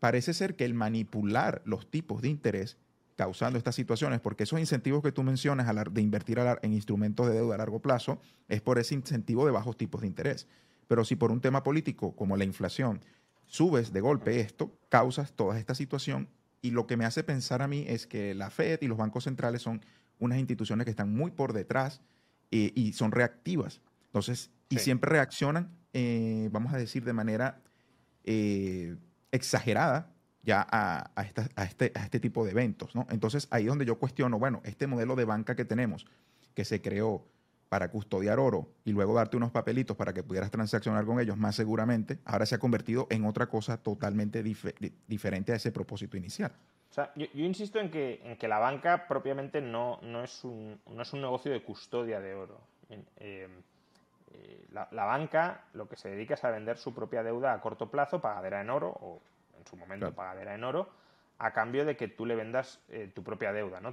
parece 0.00 0.34
ser 0.34 0.56
que 0.56 0.64
el 0.64 0.74
manipular 0.74 1.62
los 1.64 1.90
tipos 1.90 2.22
de 2.22 2.28
interés 2.28 2.76
causando 3.16 3.58
estas 3.58 3.74
situaciones, 3.74 4.20
porque 4.20 4.42
esos 4.42 4.58
incentivos 4.58 5.02
que 5.02 5.12
tú 5.12 5.22
mencionas 5.22 5.72
de 5.92 6.00
invertir 6.00 6.38
en 6.62 6.72
instrumentos 6.72 7.28
de 7.28 7.34
deuda 7.34 7.54
a 7.54 7.58
largo 7.58 7.80
plazo 7.80 8.20
es 8.48 8.60
por 8.60 8.78
ese 8.78 8.94
incentivo 8.94 9.46
de 9.46 9.52
bajos 9.52 9.76
tipos 9.76 10.00
de 10.00 10.08
interés. 10.08 10.48
Pero 10.86 11.04
si 11.04 11.16
por 11.16 11.30
un 11.30 11.40
tema 11.40 11.62
político 11.62 12.14
como 12.14 12.36
la 12.36 12.44
inflación 12.44 13.00
subes 13.46 13.92
de 13.92 14.00
golpe 14.00 14.40
esto, 14.40 14.78
causas 14.88 15.32
toda 15.32 15.58
esta 15.58 15.74
situación 15.74 16.28
y 16.62 16.70
lo 16.70 16.86
que 16.86 16.96
me 16.96 17.04
hace 17.04 17.22
pensar 17.22 17.60
a 17.60 17.68
mí 17.68 17.84
es 17.88 18.06
que 18.06 18.34
la 18.34 18.50
Fed 18.50 18.80
y 18.80 18.88
los 18.88 18.96
bancos 18.96 19.24
centrales 19.24 19.62
son 19.62 19.84
unas 20.18 20.38
instituciones 20.38 20.84
que 20.84 20.90
están 20.90 21.14
muy 21.14 21.30
por 21.30 21.52
detrás 21.52 22.00
eh, 22.50 22.72
y 22.74 22.92
son 22.94 23.12
reactivas. 23.12 23.80
Entonces, 24.06 24.50
y 24.68 24.78
siempre 24.78 25.10
reaccionan, 25.10 25.76
eh, 25.92 26.48
vamos 26.52 26.72
a 26.72 26.78
decir, 26.78 27.04
de 27.04 27.12
manera 27.12 27.60
eh, 28.24 28.96
exagerada 29.30 30.14
ya 30.42 30.66
a, 30.70 31.10
este, 31.22 31.92
a, 31.94 32.04
este, 32.04 32.20
tipo 32.20 32.44
de 32.44 32.52
eventos. 32.52 32.94
¿no? 32.94 33.06
Entonces, 33.10 33.48
ahí 33.50 33.64
es 33.64 33.68
donde 33.68 33.84
yo 33.84 33.98
cuestiono, 33.98 34.38
bueno, 34.38 34.62
este 34.64 34.86
modelo 34.86 35.16
de 35.16 35.24
banca 35.24 35.56
que 35.56 35.64
tenemos, 35.64 36.06
que 36.54 36.64
se 36.64 36.80
creó 36.80 37.26
para 37.74 37.90
custodiar 37.90 38.38
oro 38.38 38.68
y 38.84 38.92
luego 38.92 39.14
darte 39.14 39.36
unos 39.36 39.50
papelitos 39.50 39.96
para 39.96 40.12
que 40.12 40.22
pudieras 40.22 40.48
transaccionar 40.48 41.04
con 41.04 41.18
ellos 41.18 41.36
más 41.36 41.56
seguramente, 41.56 42.20
ahora 42.24 42.46
se 42.46 42.54
ha 42.54 42.58
convertido 42.58 43.08
en 43.10 43.24
otra 43.24 43.48
cosa 43.48 43.82
totalmente 43.82 44.44
diferente 44.44 45.50
a 45.50 45.56
ese 45.56 45.72
propósito 45.72 46.16
inicial. 46.16 46.52
O 46.88 46.94
sea, 46.94 47.10
yo, 47.16 47.26
insisto 47.34 47.80
en 47.80 47.90
que, 47.90 48.20
en 48.22 48.36
que, 48.36 48.46
la 48.46 48.60
banca 48.60 49.08
propiamente 49.08 49.60
no, 49.60 49.98
no, 50.02 50.22
es 50.22 50.44
un, 50.44 50.80
no, 50.88 51.02
es 51.02 51.12
un, 51.14 51.20
negocio 51.20 51.50
de 51.50 51.64
custodia 51.64 52.20
de 52.20 52.34
oro. 52.36 52.60
Eh, 52.90 53.48
eh, 54.34 54.66
la, 54.70 55.04
banca 55.04 55.64
lo 55.72 55.88
que 55.88 55.96
se 55.96 56.08
dedica 56.08 56.34
es 56.34 56.44
a 56.44 56.52
vender 56.52 56.78
su 56.78 56.94
propia 56.94 57.24
deuda 57.24 57.54
a 57.54 57.60
corto 57.60 57.90
plazo, 57.90 58.20
pagadera 58.20 58.60
en 58.60 58.70
oro, 58.70 58.90
o 59.00 59.20
en 59.58 59.66
su 59.66 59.76
momento 59.76 60.14
pagadera 60.14 60.54
en 60.54 60.62
oro, 60.62 60.90
a 61.38 61.52
cambio 61.52 61.84
de 61.84 61.96
que 61.96 62.06
tú 62.06 62.24
le 62.24 62.36
vendas 62.36 62.78
eh, 62.88 63.10
tu 63.12 63.24
propia 63.24 63.52
deuda. 63.52 63.80
¿no? 63.80 63.92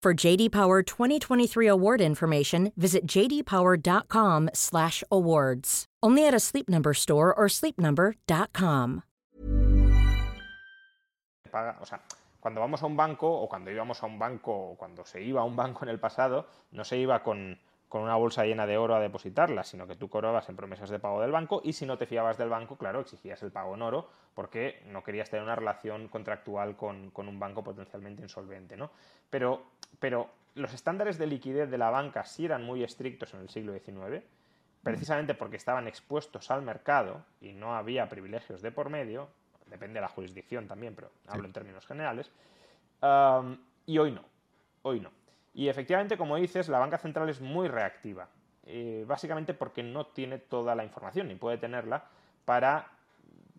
For 0.00 0.14
JD 0.14 0.52
Power 0.52 0.84
2023 0.84 1.66
award 1.66 2.00
information, 2.00 2.70
visit 2.76 3.04
jdpower.com/awards. 3.04 5.86
Only 6.04 6.24
at 6.24 6.32
a 6.32 6.38
Sleep 6.38 6.68
Number 6.68 6.94
store 6.94 7.34
or 7.34 7.48
sleepnumber.com. 7.48 9.02
O 11.80 11.84
sea, 11.84 12.00
cuando 12.38 12.60
vamos 12.60 12.80
a 12.82 12.86
un 12.86 12.96
banco 12.96 13.26
o 13.26 13.48
cuando 13.48 13.72
íbamos 13.72 14.00
a 14.00 14.06
un 14.06 14.20
banco 14.20 14.52
o 14.52 14.76
cuando 14.76 15.04
se 15.04 15.20
iba 15.20 15.40
a 15.40 15.44
un 15.44 15.56
banco 15.56 15.84
en 15.84 15.88
el 15.88 15.98
pasado, 15.98 16.46
no 16.70 16.84
se 16.84 16.96
iba 16.96 17.24
con 17.24 17.58
con 17.88 18.02
una 18.02 18.16
bolsa 18.16 18.44
llena 18.44 18.66
de 18.66 18.76
oro 18.76 18.94
a 18.94 19.00
depositarla, 19.00 19.64
sino 19.64 19.86
que 19.86 19.96
tú 19.96 20.08
cobrabas 20.08 20.48
en 20.48 20.56
promesas 20.56 20.90
de 20.90 20.98
pago 20.98 21.20
del 21.20 21.32
banco 21.32 21.62
y 21.64 21.72
si 21.72 21.86
no 21.86 21.96
te 21.96 22.06
fiabas 22.06 22.36
del 22.36 22.50
banco, 22.50 22.76
claro, 22.76 23.00
exigías 23.00 23.42
el 23.42 23.50
pago 23.50 23.74
en 23.74 23.82
oro 23.82 24.08
porque 24.34 24.82
no 24.86 25.02
querías 25.02 25.30
tener 25.30 25.42
una 25.42 25.56
relación 25.56 26.08
contractual 26.08 26.76
con, 26.76 27.10
un 27.14 27.38
banco 27.38 27.64
potencialmente 27.64 28.22
insolvente. 28.22 28.76
¿no? 28.76 28.90
Pero, 29.30 29.62
pero 29.98 30.30
los 30.54 30.74
estándares 30.74 31.18
de 31.18 31.26
liquidez 31.26 31.70
de 31.70 31.78
la 31.78 31.90
banca 31.90 32.24
sí 32.24 32.44
eran 32.44 32.62
muy 32.62 32.84
estrictos 32.84 33.32
en 33.34 33.40
el 33.40 33.48
siglo 33.48 33.72
XIX, 33.72 34.22
precisamente 34.82 35.34
porque 35.34 35.56
estaban 35.56 35.88
expuestos 35.88 36.50
al 36.50 36.62
mercado 36.62 37.24
y 37.40 37.52
no 37.52 37.74
había 37.74 38.08
privilegios 38.08 38.60
de 38.60 38.70
por 38.70 38.90
medio, 38.90 39.28
depende 39.66 39.94
de 39.94 40.02
la 40.02 40.08
jurisdicción 40.08 40.66
también, 40.68 40.94
pero 40.94 41.10
hablo 41.26 41.46
en 41.46 41.52
términos 41.52 41.86
generales, 41.86 42.30
y 43.86 43.98
hoy 43.98 44.12
no, 44.12 44.22
hoy 44.82 45.00
no. 45.00 45.10
Y 45.54 45.68
efectivamente, 45.68 46.16
como 46.16 46.36
dices, 46.36 46.68
la 46.68 46.78
banca 46.78 46.98
central 46.98 47.28
es 47.28 47.40
muy 47.40 47.68
reactiva, 47.68 48.28
eh, 48.64 49.04
básicamente 49.06 49.54
porque 49.54 49.82
no 49.82 50.06
tiene 50.06 50.38
toda 50.38 50.74
la 50.74 50.84
información, 50.84 51.28
ni 51.28 51.34
puede 51.34 51.58
tenerla, 51.58 52.04
para 52.44 52.90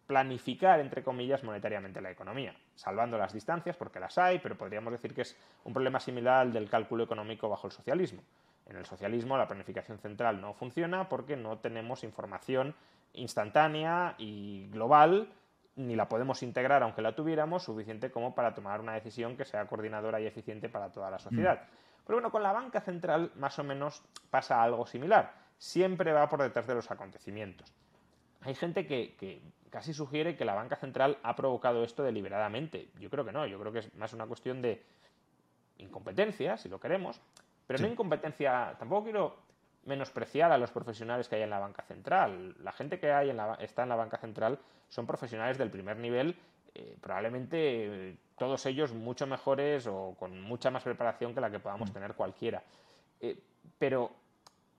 planificar, 0.08 0.80
entre 0.80 1.04
comillas, 1.04 1.44
monetariamente 1.44 2.02
la 2.02 2.10
economía, 2.10 2.56
salvando 2.74 3.18
las 3.18 3.32
distancias, 3.32 3.78
porque 3.78 4.00
las 4.00 4.18
hay, 4.18 4.40
pero 4.40 4.58
podríamos 4.58 4.92
decir 4.92 5.14
que 5.14 5.22
es 5.22 5.38
un 5.64 5.74
problema 5.74 6.00
similar 6.00 6.42
al 6.42 6.54
del 6.54 6.68
cálculo 6.68 7.04
económico 7.04 7.48
bajo 7.48 7.68
el 7.68 7.74
socialismo. 7.74 8.24
En 8.66 8.76
el 8.76 8.86
socialismo 8.86 9.38
la 9.38 9.48
planificación 9.48 10.00
central 10.00 10.42
no 10.42 10.54
funciona 10.54 11.10
porque 11.10 11.36
no 11.36 11.60
tenemos 11.60 12.04
información 12.04 12.74
instantánea 13.14 14.16
y 14.18 14.68
global 14.72 15.30
ni 15.80 15.96
la 15.96 16.10
podemos 16.10 16.44
integrar, 16.44 16.84
aunque 16.84 17.02
la 17.02 17.16
tuviéramos, 17.16 17.64
suficiente 17.64 18.12
como 18.12 18.36
para 18.36 18.54
tomar 18.54 18.82
una 18.82 18.94
decisión 18.94 19.38
que 19.38 19.46
sea 19.46 19.66
coordinadora 19.66 20.20
y 20.20 20.28
eficiente 20.28 20.70
para 20.70 20.92
toda 20.92 21.10
la 21.10 21.20
sociedad. 21.20 21.62
Mm. 21.62 21.90
Pero 22.06 22.16
bueno, 22.18 22.32
con 22.32 22.44
la 22.44 22.52
banca 22.52 22.82
central 22.82 23.32
más 23.36 23.58
o 23.60 23.64
menos 23.64 24.04
pasa 24.30 24.62
algo 24.62 24.86
similar. 24.86 25.34
Siempre 25.58 26.12
va 26.12 26.28
por 26.28 26.42
detrás 26.42 26.68
de 26.68 26.76
los 26.76 26.90
acontecimientos. 26.92 27.74
Hay 28.42 28.56
gente 28.56 28.86
que, 28.86 29.42
casi 29.70 29.94
sugiere 29.94 30.36
que 30.36 30.46
la 30.46 30.54
banca 30.54 30.76
central 30.76 31.18
ha 31.24 31.36
provocado 31.36 31.84
esto 31.84 32.04
deliberadamente. 32.04 32.90
Yo 33.00 33.10
creo 33.10 33.26
que 33.26 33.32
no, 33.32 33.46
yo 33.46 33.60
creo 33.60 33.72
que 33.72 33.80
es 33.80 33.96
más 33.96 34.14
una 34.14 34.26
cuestión 34.26 34.62
de 34.62 34.84
incompetencia, 35.78 36.58
si 36.58 36.68
lo 36.70 36.80
queremos, 36.80 37.22
pero 37.68 37.80
no 37.80 37.88
incompetencia, 37.88 38.76
tampoco 38.80 39.04
quiero 39.04 39.38
menospreciar 39.90 40.52
a 40.52 40.58
los 40.58 40.72
profesionales 40.72 41.28
que 41.28 41.36
hay 41.36 41.42
en 41.42 41.50
la 41.50 41.60
banca 41.60 41.84
central. 41.84 42.56
La 42.64 42.72
gente 42.72 43.00
que 43.00 43.12
hay 43.12 43.32
en 43.32 43.38
la, 43.38 43.56
está 43.56 43.84
en 43.84 43.90
la 43.90 43.96
banca 43.96 44.18
central 44.18 44.60
son 44.88 45.06
profesionales 45.06 45.58
del 45.58 45.72
primer 45.72 45.98
nivel, 45.98 46.38
eh, 46.74 46.96
probablemente 47.02 47.58
eh, 48.12 48.18
todos 48.38 48.66
ellos 48.68 48.94
mucho 48.94 49.26
mejores 49.28 49.88
o 49.88 50.16
con 50.18 50.40
mucha 50.42 50.70
más 50.70 50.84
preparación 50.84 51.34
que 51.34 51.42
la 51.42 51.50
que 51.50 51.60
podamos 51.60 51.90
mm. 51.90 51.94
tener 51.94 52.14
cualquiera. 52.14 52.64
Eh, 53.20 53.38
pero 53.78 54.12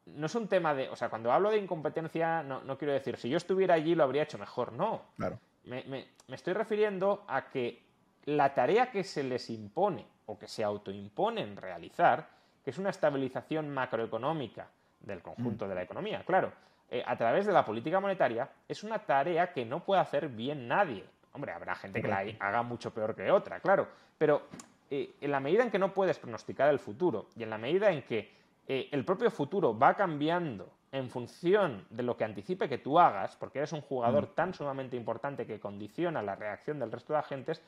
no 0.06 0.26
es 0.26 0.34
un 0.34 0.48
tema 0.48 0.74
de, 0.74 0.88
o 0.88 0.96
sea, 0.96 1.10
cuando 1.10 1.32
hablo 1.32 1.50
de 1.50 1.58
incompetencia 1.58 2.42
no, 2.42 2.62
no, 2.62 2.78
quiero 2.78 2.94
decir, 2.94 3.16
si 3.16 3.28
yo 3.28 3.36
estuviera 3.36 3.74
allí 3.74 3.94
lo 3.94 4.04
habría 4.04 4.22
hecho 4.22 4.38
mejor, 4.38 4.72
no. 4.72 5.02
Claro. 5.16 5.38
Me, 5.64 5.84
me, 5.84 6.06
me 6.28 6.36
estoy 6.36 6.54
refiriendo 6.54 7.24
a 7.28 7.50
que 7.50 7.82
la 8.24 8.54
tarea 8.54 8.90
que 8.90 9.04
se 9.04 9.22
les 9.24 9.50
impone 9.50 10.06
o 10.26 10.38
que 10.38 10.46
se 10.46 10.62
autoimponen 10.62 11.56
realizar, 11.56 12.28
que 12.64 12.70
es 12.70 12.78
una 12.78 12.90
estabilización 12.90 13.68
macroeconómica, 13.68 14.70
del 15.00 15.22
conjunto 15.22 15.66
de 15.66 15.74
la 15.74 15.82
economía. 15.82 16.22
Claro, 16.24 16.52
eh, 16.90 17.02
a 17.06 17.16
través 17.16 17.46
de 17.46 17.52
la 17.52 17.64
política 17.64 18.00
monetaria 18.00 18.48
es 18.68 18.82
una 18.84 18.98
tarea 18.98 19.52
que 19.52 19.64
no 19.64 19.84
puede 19.84 20.00
hacer 20.00 20.28
bien 20.28 20.68
nadie. 20.68 21.04
Hombre, 21.32 21.52
habrá 21.52 21.74
gente 21.74 22.02
que 22.02 22.08
la 22.08 22.24
haga 22.40 22.62
mucho 22.62 22.92
peor 22.92 23.14
que 23.14 23.30
otra, 23.30 23.60
claro, 23.60 23.86
pero 24.18 24.42
eh, 24.90 25.14
en 25.20 25.30
la 25.30 25.38
medida 25.38 25.62
en 25.62 25.70
que 25.70 25.78
no 25.78 25.94
puedes 25.94 26.18
pronosticar 26.18 26.68
el 26.68 26.80
futuro 26.80 27.28
y 27.36 27.44
en 27.44 27.50
la 27.50 27.58
medida 27.58 27.90
en 27.90 28.02
que 28.02 28.32
eh, 28.66 28.88
el 28.90 29.04
propio 29.04 29.30
futuro 29.30 29.78
va 29.78 29.94
cambiando 29.94 30.72
en 30.92 31.08
función 31.08 31.86
de 31.90 32.02
lo 32.02 32.16
que 32.16 32.24
anticipe 32.24 32.68
que 32.68 32.78
tú 32.78 32.98
hagas, 32.98 33.36
porque 33.36 33.58
eres 33.58 33.72
un 33.72 33.80
jugador 33.80 34.30
Mm. 34.30 34.34
tan 34.34 34.54
sumamente 34.54 34.96
importante 34.96 35.46
que 35.46 35.60
condiciona 35.60 36.20
la 36.22 36.34
reacción 36.34 36.80
del 36.80 36.90
resto 36.90 37.12
de 37.12 37.18
agentes, 37.20 37.62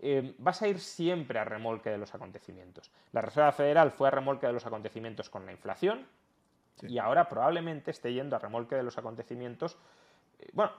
eh, 0.00 0.34
vas 0.38 0.60
a 0.60 0.68
ir 0.68 0.80
siempre 0.80 1.38
a 1.38 1.44
remolque 1.44 1.90
de 1.90 1.98
los 1.98 2.12
acontecimientos. 2.14 2.90
La 3.12 3.20
Reserva 3.20 3.52
Federal 3.52 3.92
fue 3.92 4.08
a 4.08 4.10
remolque 4.10 4.48
de 4.48 4.52
los 4.52 4.66
acontecimientos 4.66 5.30
con 5.30 5.46
la 5.46 5.52
inflación 5.52 6.06
Sí. 6.80 6.86
y 6.88 6.98
ahora 6.98 7.28
probablemente 7.28 7.90
esté 7.90 8.12
yendo 8.12 8.34
a 8.36 8.38
remolque 8.38 8.74
de 8.74 8.82
los 8.82 8.98
acontecimientos. 8.98 9.78
eh, 10.40 10.48
bueno, 10.52 10.72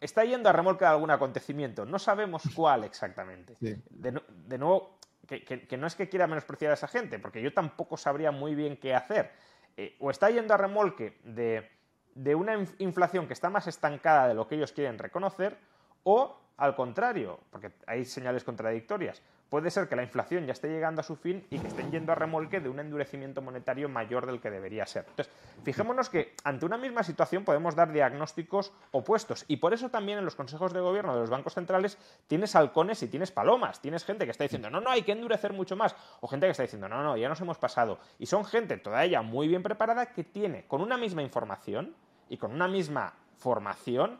está 0.00 0.24
yendo 0.24 0.48
a 0.48 0.52
remolque 0.52 0.84
de 0.84 0.90
algún 0.90 1.10
acontecimiento, 1.10 1.84
no 1.84 1.98
sabemos 1.98 2.42
cuál 2.54 2.84
exactamente. 2.84 3.56
Sí. 3.56 3.74
De, 3.90 4.12
nu- 4.12 4.22
de 4.28 4.58
nuevo, 4.58 4.98
que, 5.26 5.44
que- 5.44 5.66
que 5.66 5.76
no 5.76 5.86
es 5.86 5.94
que 5.94 6.08
quiera 6.08 6.26
menospreciar 6.26 6.70
a 6.70 6.74
esa 6.74 6.88
gente, 6.88 7.18
porque 7.18 7.42
yo 7.42 7.52
tampoco 7.52 7.96
sabría 7.96 8.30
muy 8.30 8.54
bien 8.54 8.76
qué 8.78 8.94
hacer. 8.94 9.32
Eh, 9.76 9.96
o 10.00 10.10
está 10.10 10.30
yendo 10.30 10.54
a 10.54 10.56
remolque 10.56 11.18
de, 11.24 11.68
de 12.14 12.34
una 12.34 12.54
inf- 12.56 12.74
inflación 12.78 13.26
que 13.26 13.32
está 13.34 13.50
más 13.50 13.66
estancada 13.66 14.28
de 14.28 14.34
lo 14.34 14.48
que 14.48 14.54
ellos 14.54 14.72
quieren 14.72 14.98
reconocer, 14.98 15.58
o 16.04 16.36
al 16.56 16.74
contrario, 16.74 17.38
porque 17.50 17.72
hay 17.86 18.04
señales 18.04 18.42
contradictorias. 18.44 19.22
Puede 19.48 19.70
ser 19.70 19.88
que 19.88 19.96
la 19.96 20.02
inflación 20.02 20.44
ya 20.46 20.52
esté 20.52 20.68
llegando 20.68 21.00
a 21.00 21.04
su 21.04 21.16
fin 21.16 21.46
y 21.48 21.58
que 21.58 21.68
estén 21.68 21.90
yendo 21.90 22.12
a 22.12 22.14
remolque 22.14 22.60
de 22.60 22.68
un 22.68 22.80
endurecimiento 22.80 23.40
monetario 23.40 23.88
mayor 23.88 24.26
del 24.26 24.40
que 24.40 24.50
debería 24.50 24.84
ser. 24.84 25.06
Entonces, 25.08 25.32
fijémonos 25.64 26.10
que 26.10 26.34
ante 26.44 26.66
una 26.66 26.76
misma 26.76 27.02
situación 27.02 27.44
podemos 27.44 27.74
dar 27.74 27.90
diagnósticos 27.90 28.72
opuestos 28.90 29.46
y 29.48 29.56
por 29.56 29.72
eso 29.72 29.88
también 29.88 30.18
en 30.18 30.26
los 30.26 30.34
consejos 30.34 30.74
de 30.74 30.80
gobierno 30.80 31.14
de 31.14 31.20
los 31.20 31.30
bancos 31.30 31.54
centrales 31.54 31.96
tienes 32.26 32.54
halcones 32.56 33.02
y 33.02 33.08
tienes 33.08 33.30
palomas. 33.30 33.80
Tienes 33.80 34.04
gente 34.04 34.26
que 34.26 34.32
está 34.32 34.44
diciendo, 34.44 34.68
no, 34.68 34.80
no, 34.80 34.90
hay 34.90 35.02
que 35.02 35.12
endurecer 35.12 35.54
mucho 35.54 35.76
más. 35.76 35.96
O 36.20 36.28
gente 36.28 36.46
que 36.46 36.50
está 36.50 36.64
diciendo, 36.64 36.88
no, 36.88 37.02
no, 37.02 37.16
ya 37.16 37.28
nos 37.28 37.40
hemos 37.40 37.58
pasado. 37.58 37.98
Y 38.18 38.26
son 38.26 38.44
gente, 38.44 38.76
toda 38.76 39.02
ella 39.04 39.22
muy 39.22 39.48
bien 39.48 39.62
preparada, 39.62 40.12
que 40.12 40.24
tiene 40.24 40.66
con 40.66 40.82
una 40.82 40.98
misma 40.98 41.22
información 41.22 41.94
y 42.28 42.36
con 42.36 42.52
una 42.52 42.68
misma 42.68 43.14
formación 43.38 44.18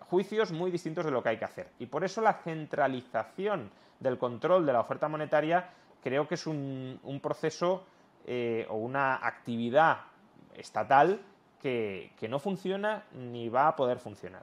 juicios 0.00 0.52
muy 0.52 0.70
distintos 0.70 1.04
de 1.04 1.10
lo 1.10 1.22
que 1.22 1.30
hay 1.30 1.38
que 1.38 1.44
hacer. 1.44 1.68
Y 1.78 1.86
por 1.86 2.04
eso 2.04 2.20
la 2.20 2.34
centralización 2.34 3.70
del 3.98 4.18
control 4.18 4.66
de 4.66 4.72
la 4.72 4.80
oferta 4.80 5.08
monetaria 5.08 5.70
creo 6.02 6.26
que 6.26 6.34
es 6.34 6.46
un, 6.46 6.98
un 7.02 7.20
proceso 7.20 7.84
eh, 8.26 8.66
o 8.68 8.76
una 8.76 9.16
actividad 9.16 9.98
estatal 10.54 11.20
que, 11.60 12.12
que 12.18 12.28
no 12.28 12.38
funciona 12.38 13.04
ni 13.14 13.48
va 13.48 13.68
a 13.68 13.76
poder 13.76 13.98
funcionar. 13.98 14.42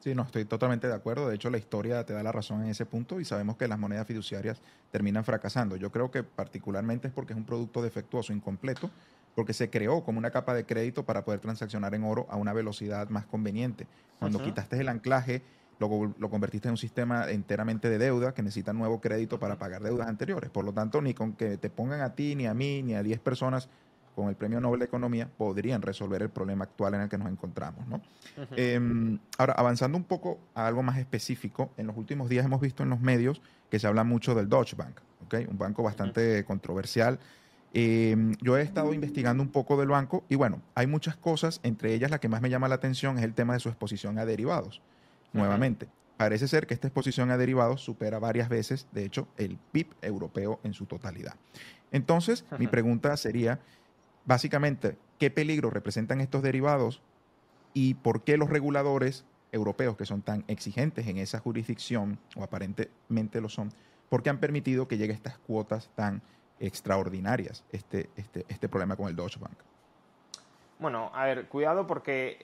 Sí, 0.00 0.14
no, 0.14 0.22
estoy 0.22 0.44
totalmente 0.44 0.86
de 0.86 0.94
acuerdo. 0.94 1.28
De 1.28 1.34
hecho, 1.34 1.50
la 1.50 1.58
historia 1.58 2.04
te 2.04 2.12
da 2.12 2.22
la 2.22 2.30
razón 2.30 2.62
en 2.62 2.68
ese 2.68 2.86
punto 2.86 3.18
y 3.18 3.24
sabemos 3.24 3.56
que 3.56 3.66
las 3.66 3.78
monedas 3.78 4.06
fiduciarias 4.06 4.62
terminan 4.90 5.24
fracasando. 5.24 5.76
Yo 5.76 5.90
creo 5.90 6.10
que 6.10 6.22
particularmente 6.22 7.08
es 7.08 7.12
porque 7.12 7.32
es 7.32 7.36
un 7.36 7.44
producto 7.44 7.82
defectuoso, 7.82 8.32
incompleto, 8.32 8.90
porque 9.34 9.52
se 9.52 9.70
creó 9.70 10.02
como 10.04 10.18
una 10.18 10.30
capa 10.30 10.54
de 10.54 10.64
crédito 10.64 11.04
para 11.04 11.24
poder 11.24 11.40
transaccionar 11.40 11.94
en 11.94 12.04
oro 12.04 12.26
a 12.30 12.36
una 12.36 12.52
velocidad 12.52 13.08
más 13.08 13.26
conveniente. 13.26 13.86
Cuando 14.18 14.42
quitaste 14.42 14.80
el 14.80 14.88
anclaje, 14.88 15.42
lo, 15.78 16.12
lo 16.18 16.30
convertiste 16.30 16.68
en 16.68 16.72
un 16.72 16.78
sistema 16.78 17.30
enteramente 17.30 17.88
de 17.88 17.98
deuda 17.98 18.34
que 18.34 18.42
necesita 18.42 18.72
nuevo 18.72 19.00
crédito 19.00 19.38
para 19.38 19.58
pagar 19.58 19.82
deudas 19.82 20.08
anteriores. 20.08 20.50
Por 20.50 20.64
lo 20.64 20.72
tanto, 20.72 21.00
ni 21.00 21.14
con 21.14 21.34
que 21.34 21.56
te 21.56 21.70
pongan 21.70 22.00
a 22.00 22.14
ti, 22.14 22.34
ni 22.34 22.46
a 22.46 22.54
mí, 22.54 22.82
ni 22.82 22.94
a 22.94 23.02
10 23.02 23.20
personas 23.20 23.68
con 24.18 24.28
el 24.28 24.34
Premio 24.34 24.60
Nobel 24.60 24.80
de 24.80 24.86
Economía 24.86 25.28
podrían 25.28 25.80
resolver 25.80 26.22
el 26.22 26.30
problema 26.30 26.64
actual 26.64 26.94
en 26.94 27.02
el 27.02 27.08
que 27.08 27.16
nos 27.16 27.28
encontramos. 27.28 27.86
¿no? 27.86 28.02
Eh, 28.56 29.16
ahora, 29.38 29.52
avanzando 29.52 29.96
un 29.96 30.02
poco 30.02 30.40
a 30.56 30.66
algo 30.66 30.82
más 30.82 30.98
específico, 30.98 31.70
en 31.76 31.86
los 31.86 31.96
últimos 31.96 32.28
días 32.28 32.44
hemos 32.44 32.60
visto 32.60 32.82
en 32.82 32.90
los 32.90 33.00
medios 33.00 33.40
que 33.70 33.78
se 33.78 33.86
habla 33.86 34.02
mucho 34.02 34.34
del 34.34 34.48
Deutsche 34.48 34.74
Bank, 34.74 34.98
¿ok? 35.24 35.48
un 35.48 35.56
banco 35.56 35.84
bastante 35.84 36.44
controversial. 36.44 37.20
Eh, 37.74 38.16
yo 38.40 38.56
he 38.56 38.62
estado 38.62 38.94
investigando 38.94 39.42
un 39.42 39.50
poco 39.50 39.78
del 39.78 39.88
banco 39.88 40.24
y 40.28 40.36
bueno, 40.36 40.62
hay 40.74 40.86
muchas 40.86 41.16
cosas, 41.16 41.60
entre 41.62 41.94
ellas 41.94 42.10
la 42.10 42.18
que 42.18 42.28
más 42.28 42.40
me 42.40 42.50
llama 42.50 42.68
la 42.68 42.76
atención 42.76 43.18
es 43.18 43.24
el 43.24 43.34
tema 43.34 43.52
de 43.52 43.60
su 43.60 43.68
exposición 43.68 44.18
a 44.18 44.24
derivados. 44.24 44.80
Nuevamente, 45.32 45.88
parece 46.16 46.48
ser 46.48 46.66
que 46.66 46.74
esta 46.74 46.88
exposición 46.88 47.30
a 47.30 47.36
derivados 47.36 47.82
supera 47.82 48.18
varias 48.18 48.48
veces, 48.48 48.88
de 48.92 49.04
hecho, 49.04 49.28
el 49.36 49.58
PIB 49.72 49.88
europeo 50.00 50.60
en 50.64 50.72
su 50.72 50.86
totalidad. 50.86 51.34
Entonces, 51.92 52.44
mi 52.58 52.66
pregunta 52.66 53.16
sería, 53.16 53.60
básicamente, 54.24 54.96
¿qué 55.18 55.30
peligro 55.30 55.70
representan 55.70 56.20
estos 56.20 56.42
derivados 56.42 57.02
y 57.74 57.94
por 57.94 58.24
qué 58.24 58.36
los 58.36 58.48
reguladores 58.48 59.26
europeos, 59.52 59.96
que 59.96 60.06
son 60.06 60.22
tan 60.22 60.44
exigentes 60.48 61.06
en 61.06 61.18
esa 61.18 61.38
jurisdicción, 61.38 62.18
o 62.36 62.42
aparentemente 62.42 63.40
lo 63.40 63.48
son, 63.48 63.72
por 64.08 64.22
qué 64.22 64.30
han 64.30 64.38
permitido 64.38 64.88
que 64.88 64.96
llegue 64.96 65.12
a 65.12 65.16
estas 65.16 65.38
cuotas 65.38 65.90
tan 65.94 66.22
extraordinarias 66.60 67.64
este, 67.72 68.10
este, 68.16 68.44
este 68.48 68.68
problema 68.68 68.96
con 68.96 69.08
el 69.08 69.16
Deutsche 69.16 69.38
Bank? 69.40 69.58
Bueno, 70.78 71.10
a 71.14 71.24
ver, 71.24 71.48
cuidado 71.48 71.86
porque, 71.86 72.38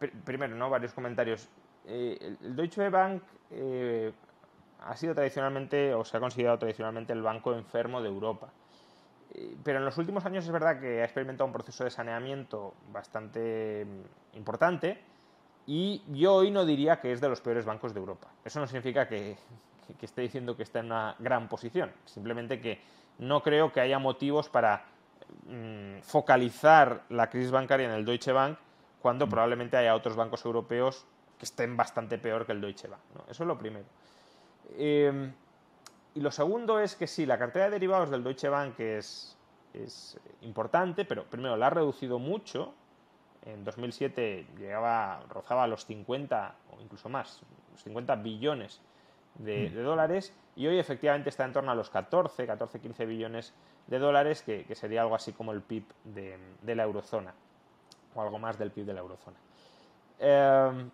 pr- 0.00 0.12
primero, 0.24 0.54
¿no? 0.56 0.70
Varios 0.70 0.92
comentarios. 0.94 1.48
Eh, 1.86 2.18
el- 2.42 2.56
Deutsche 2.56 2.88
Bank 2.88 3.22
eh, 3.50 4.12
ha 4.80 4.96
sido 4.96 5.14
tradicionalmente, 5.14 5.94
o 5.94 6.04
se 6.04 6.16
ha 6.16 6.20
considerado 6.20 6.58
tradicionalmente, 6.58 7.12
el 7.12 7.22
banco 7.22 7.52
enfermo 7.54 8.00
de 8.00 8.08
Europa. 8.08 8.48
Eh, 9.34 9.56
Pero 9.64 9.78
en 9.78 9.84
los 9.84 9.98
últimos 9.98 10.24
años 10.24 10.44
es 10.44 10.50
verdad 10.50 10.80
que 10.80 11.00
ha 11.00 11.04
experimentado 11.04 11.46
un 11.46 11.52
proceso 11.52 11.84
de 11.84 11.90
saneamiento 11.90 12.74
bastante 12.92 13.84
mm, 13.84 14.36
importante 14.38 15.00
y 15.66 16.02
yo 16.12 16.34
hoy 16.34 16.50
no 16.52 16.64
diría 16.64 17.00
que 17.00 17.12
es 17.12 17.20
de 17.20 17.28
los 17.28 17.40
peores 17.40 17.64
bancos 17.64 17.92
de 17.92 17.98
Europa. 18.00 18.28
Eso 18.44 18.60
no 18.60 18.66
significa 18.66 19.08
que, 19.08 19.36
que- 19.94 20.06
esté 20.06 20.22
diciendo 20.22 20.56
que 20.56 20.62
está 20.62 20.80
en 20.80 20.86
una 20.86 21.14
gran 21.18 21.48
posición, 21.48 21.92
simplemente 22.04 22.60
que 22.60 22.80
no 23.18 23.42
creo 23.42 23.72
que 23.72 23.80
haya 23.80 23.98
motivos 23.98 24.48
para 24.48 24.84
mm, 25.48 26.00
focalizar 26.02 27.02
la 27.08 27.28
crisis 27.30 27.50
bancaria 27.50 27.86
en 27.86 27.92
el 27.92 28.04
Deutsche 28.04 28.32
Bank 28.32 28.58
cuando 29.00 29.28
probablemente 29.28 29.76
haya 29.76 29.94
otros 29.94 30.16
bancos 30.16 30.44
europeos 30.44 31.04
que 31.38 31.44
estén 31.44 31.76
bastante 31.76 32.18
peor 32.18 32.46
que 32.46 32.52
el 32.52 32.60
Deutsche 32.60 32.88
Bank. 32.88 33.00
¿no? 33.14 33.24
Eso 33.28 33.42
es 33.42 33.46
lo 33.46 33.58
primero. 33.58 33.84
Eh, 34.72 35.32
y 36.14 36.20
lo 36.20 36.30
segundo 36.30 36.80
es 36.80 36.96
que 36.96 37.06
sí, 37.06 37.26
la 37.26 37.38
cartera 37.38 37.66
de 37.66 37.72
derivados 37.72 38.10
del 38.10 38.24
Deutsche 38.24 38.48
Bank 38.48 38.78
es, 38.80 39.36
es 39.74 40.18
importante, 40.42 41.04
pero 41.04 41.24
primero 41.24 41.56
la 41.56 41.66
ha 41.66 41.70
reducido 41.70 42.18
mucho. 42.18 42.72
En 43.44 43.62
2007 43.64 44.46
llegaba, 44.58 45.22
rozaba 45.28 45.66
los 45.66 45.84
50 45.86 46.54
o 46.76 46.80
incluso 46.80 47.08
más, 47.08 47.42
los 47.72 47.82
50 47.82 48.16
billones 48.16 48.80
de, 49.38 49.70
de 49.70 49.82
dólares 49.82 50.34
y 50.56 50.66
hoy 50.66 50.78
efectivamente 50.78 51.28
está 51.28 51.44
en 51.44 51.52
torno 51.52 51.70
a 51.70 51.74
los 51.74 51.90
14, 51.90 52.46
14, 52.46 52.80
15 52.80 53.06
billones 53.06 53.52
de 53.86 53.98
dólares, 53.98 54.42
que, 54.42 54.64
que 54.64 54.74
sería 54.74 55.02
algo 55.02 55.14
así 55.14 55.32
como 55.32 55.52
el 55.52 55.62
PIB 55.62 55.84
de, 56.04 56.38
de 56.62 56.74
la 56.74 56.84
eurozona 56.84 57.34
o 58.14 58.22
algo 58.22 58.38
más 58.38 58.58
del 58.58 58.70
PIB 58.70 58.86
de 58.86 58.94
la 58.94 59.00
eurozona. 59.00 59.36
Eh, 60.18 60.88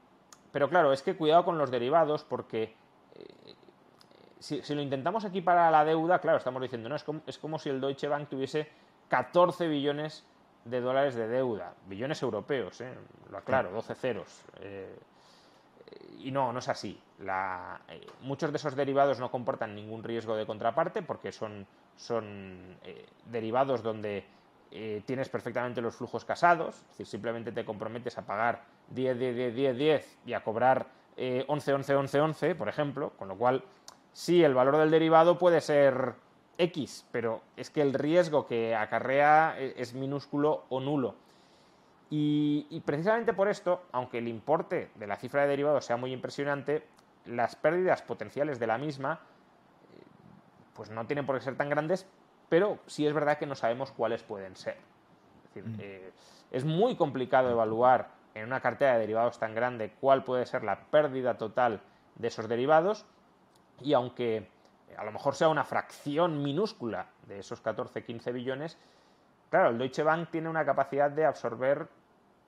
pero 0.50 0.68
claro, 0.68 0.92
es 0.92 1.02
que 1.02 1.16
cuidado 1.16 1.44
con 1.44 1.56
los 1.58 1.70
derivados 1.70 2.24
porque 2.24 2.74
eh, 3.14 3.54
si, 4.40 4.62
si 4.62 4.74
lo 4.74 4.82
intentamos 4.82 5.24
equiparar 5.24 5.68
a 5.68 5.70
la 5.70 5.84
deuda, 5.84 6.18
claro, 6.18 6.38
estamos 6.38 6.60
diciendo, 6.60 6.88
no, 6.88 6.96
es 6.96 7.04
como, 7.04 7.20
es 7.26 7.38
como 7.38 7.58
si 7.58 7.70
el 7.70 7.80
Deutsche 7.80 8.08
Bank 8.08 8.28
tuviese 8.28 8.68
14 9.08 9.68
billones 9.68 10.26
de 10.64 10.80
dólares 10.80 11.14
de 11.14 11.28
deuda, 11.28 11.74
billones 11.86 12.22
europeos, 12.22 12.80
¿eh? 12.80 12.92
lo 13.30 13.38
aclaro, 13.38 13.70
12 13.70 13.94
ceros. 13.94 14.42
eh, 14.60 14.98
y 16.18 16.30
no, 16.30 16.52
no 16.52 16.58
es 16.58 16.68
así. 16.68 16.98
La- 17.20 17.80
eh, 17.88 18.06
muchos 18.20 18.50
de 18.52 18.56
esos 18.56 18.74
derivados 18.76 19.18
no 19.20 19.30
comportan 19.30 19.74
ningún 19.74 20.02
riesgo 20.02 20.36
de 20.36 20.46
contraparte 20.46 21.02
porque 21.02 21.32
son, 21.32 21.66
son 21.96 22.76
eh, 22.84 23.06
derivados 23.26 23.82
donde 23.82 24.24
eh, 24.70 25.02
tienes 25.06 25.28
perfectamente 25.28 25.80
los 25.82 25.96
flujos 25.96 26.24
casados, 26.24 26.76
es 26.76 26.88
decir, 26.88 27.06
simplemente 27.06 27.52
te 27.52 27.64
comprometes 27.64 28.16
a 28.18 28.22
pagar 28.22 28.62
10, 28.90 29.18
10, 29.18 29.36
10, 29.36 29.54
10, 29.54 29.76
10 29.76 30.18
y 30.26 30.32
a 30.32 30.42
cobrar 30.42 30.86
eh, 31.16 31.44
11, 31.48 31.74
11, 31.74 31.94
11, 31.94 32.20
11, 32.20 32.54
por 32.54 32.68
ejemplo, 32.68 33.10
con 33.18 33.28
lo 33.28 33.36
cual 33.36 33.62
sí, 34.12 34.42
el 34.42 34.54
valor 34.54 34.78
del 34.78 34.90
derivado 34.90 35.38
puede 35.38 35.60
ser 35.60 36.14
X, 36.56 37.06
pero 37.12 37.42
es 37.56 37.68
que 37.70 37.82
el 37.82 37.92
riesgo 37.92 38.46
que 38.46 38.74
acarrea 38.74 39.56
e- 39.58 39.74
es 39.76 39.92
minúsculo 39.94 40.64
o 40.70 40.80
nulo. 40.80 41.16
Y, 42.14 42.66
y 42.68 42.80
precisamente 42.80 43.32
por 43.32 43.48
esto, 43.48 43.84
aunque 43.90 44.18
el 44.18 44.28
importe 44.28 44.90
de 44.96 45.06
la 45.06 45.16
cifra 45.16 45.42
de 45.42 45.48
derivados 45.48 45.86
sea 45.86 45.96
muy 45.96 46.12
impresionante, 46.12 46.86
las 47.24 47.56
pérdidas 47.56 48.02
potenciales 48.02 48.58
de 48.58 48.66
la 48.66 48.76
misma 48.76 49.14
eh, 49.94 50.02
pues 50.74 50.90
no 50.90 51.06
tienen 51.06 51.24
por 51.24 51.38
qué 51.38 51.42
ser 51.42 51.56
tan 51.56 51.70
grandes, 51.70 52.06
pero 52.50 52.80
sí 52.86 53.06
es 53.06 53.14
verdad 53.14 53.38
que 53.38 53.46
no 53.46 53.54
sabemos 53.54 53.92
cuáles 53.92 54.22
pueden 54.22 54.56
ser. 54.56 54.76
Es 54.76 55.54
decir, 55.54 55.80
eh, 55.80 56.12
es 56.50 56.66
muy 56.66 56.96
complicado 56.96 57.50
evaluar 57.50 58.10
en 58.34 58.44
una 58.44 58.60
cartera 58.60 58.92
de 58.92 59.00
derivados 59.00 59.38
tan 59.38 59.54
grande 59.54 59.94
cuál 59.98 60.22
puede 60.22 60.44
ser 60.44 60.64
la 60.64 60.80
pérdida 60.84 61.38
total 61.38 61.80
de 62.16 62.28
esos 62.28 62.46
derivados 62.46 63.06
y 63.80 63.94
aunque 63.94 64.36
eh, 64.36 64.48
a 64.98 65.04
lo 65.04 65.12
mejor 65.12 65.34
sea 65.34 65.48
una 65.48 65.64
fracción 65.64 66.42
minúscula 66.42 67.06
de 67.26 67.38
esos 67.38 67.64
14-15 67.64 68.34
billones, 68.34 68.78
claro, 69.48 69.70
el 69.70 69.78
Deutsche 69.78 70.02
Bank 70.02 70.28
tiene 70.30 70.50
una 70.50 70.66
capacidad 70.66 71.10
de 71.10 71.24
absorber 71.24 71.88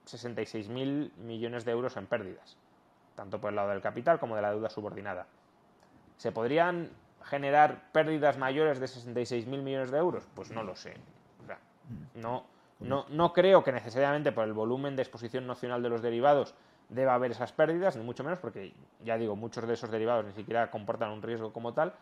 66.000 0.06 1.12
millones 1.16 1.64
de 1.64 1.72
euros 1.72 1.96
en 1.96 2.06
pérdidas, 2.06 2.56
tanto 3.14 3.40
por 3.40 3.50
el 3.50 3.56
lado 3.56 3.70
del 3.70 3.80
capital 3.80 4.18
como 4.18 4.36
de 4.36 4.42
la 4.42 4.50
deuda 4.50 4.70
subordinada. 4.70 5.26
¿Se 6.16 6.32
podrían 6.32 6.90
generar 7.22 7.90
pérdidas 7.92 8.38
mayores 8.38 8.80
de 8.80 8.86
66.000 8.86 9.46
millones 9.46 9.90
de 9.90 9.98
euros? 9.98 10.28
Pues 10.34 10.50
no 10.50 10.62
lo 10.62 10.76
sé. 10.76 10.94
No, 12.14 12.44
no, 12.80 13.06
no 13.10 13.32
creo 13.32 13.62
que 13.62 13.72
necesariamente 13.72 14.32
por 14.32 14.44
el 14.44 14.52
volumen 14.52 14.96
de 14.96 15.02
exposición 15.02 15.46
nacional 15.46 15.82
de 15.82 15.90
los 15.90 16.02
derivados 16.02 16.54
deba 16.88 17.14
haber 17.14 17.32
esas 17.32 17.52
pérdidas, 17.52 17.96
ni 17.96 18.04
mucho 18.04 18.24
menos, 18.24 18.38
porque 18.38 18.72
ya 19.04 19.16
digo, 19.16 19.36
muchos 19.36 19.66
de 19.66 19.74
esos 19.74 19.90
derivados 19.90 20.24
ni 20.24 20.32
siquiera 20.32 20.70
comportan 20.70 21.10
un 21.10 21.22
riesgo 21.22 21.52
como 21.52 21.72
tal. 21.72 21.94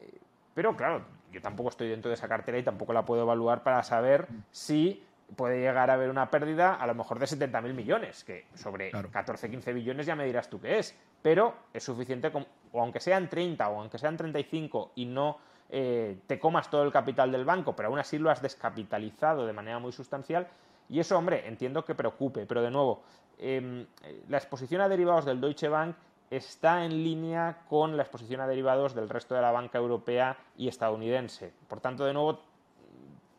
Eh, 0.00 0.18
pero 0.54 0.76
claro, 0.76 1.04
yo 1.32 1.40
tampoco 1.40 1.70
estoy 1.70 1.88
dentro 1.88 2.08
de 2.08 2.14
esa 2.14 2.28
cartera 2.28 2.58
y 2.58 2.62
tampoco 2.62 2.92
la 2.92 3.04
puedo 3.04 3.22
evaluar 3.22 3.62
para 3.62 3.82
saber 3.82 4.26
si 4.50 5.04
puede 5.34 5.60
llegar 5.60 5.90
a 5.90 5.94
haber 5.94 6.10
una 6.10 6.30
pérdida 6.30 6.74
a 6.74 6.86
lo 6.86 6.94
mejor 6.94 7.18
de 7.18 7.26
70.000 7.26 7.74
millones, 7.74 8.24
que 8.24 8.46
sobre 8.54 8.90
14, 8.90 9.50
15 9.50 9.72
billones 9.72 10.06
ya 10.06 10.14
me 10.14 10.24
dirás 10.24 10.48
tú 10.48 10.60
qué 10.60 10.78
es, 10.78 10.96
pero 11.22 11.54
es 11.72 11.82
suficiente, 11.82 12.30
o 12.72 12.80
aunque 12.80 13.00
sean 13.00 13.28
30 13.28 13.68
o 13.68 13.80
aunque 13.80 13.98
sean 13.98 14.16
35 14.16 14.92
y 14.94 15.06
no 15.06 15.38
eh, 15.68 16.18
te 16.26 16.38
comas 16.38 16.70
todo 16.70 16.84
el 16.84 16.92
capital 16.92 17.32
del 17.32 17.44
banco, 17.44 17.74
pero 17.74 17.88
aún 17.88 17.98
así 17.98 18.18
lo 18.18 18.30
has 18.30 18.40
descapitalizado 18.40 19.46
de 19.46 19.52
manera 19.52 19.78
muy 19.78 19.92
sustancial, 19.92 20.46
y 20.88 21.00
eso, 21.00 21.18
hombre, 21.18 21.46
entiendo 21.48 21.84
que 21.84 21.94
preocupe, 21.94 22.46
pero 22.46 22.62
de 22.62 22.70
nuevo, 22.70 23.02
em, 23.38 23.86
la 24.28 24.36
exposición 24.36 24.80
a 24.80 24.88
derivados 24.88 25.24
del 25.24 25.40
Deutsche 25.40 25.68
Bank 25.68 25.96
está 26.30 26.84
en 26.84 27.02
línea 27.02 27.62
con 27.68 27.96
la 27.96 28.02
exposición 28.02 28.40
a 28.40 28.46
derivados 28.46 28.94
del 28.94 29.08
resto 29.08 29.34
de 29.34 29.42
la 29.42 29.50
banca 29.50 29.78
europea 29.78 30.36
y 30.56 30.68
estadounidense. 30.68 31.52
Por 31.68 31.80
tanto, 31.80 32.04
de 32.04 32.12
nuevo, 32.12 32.40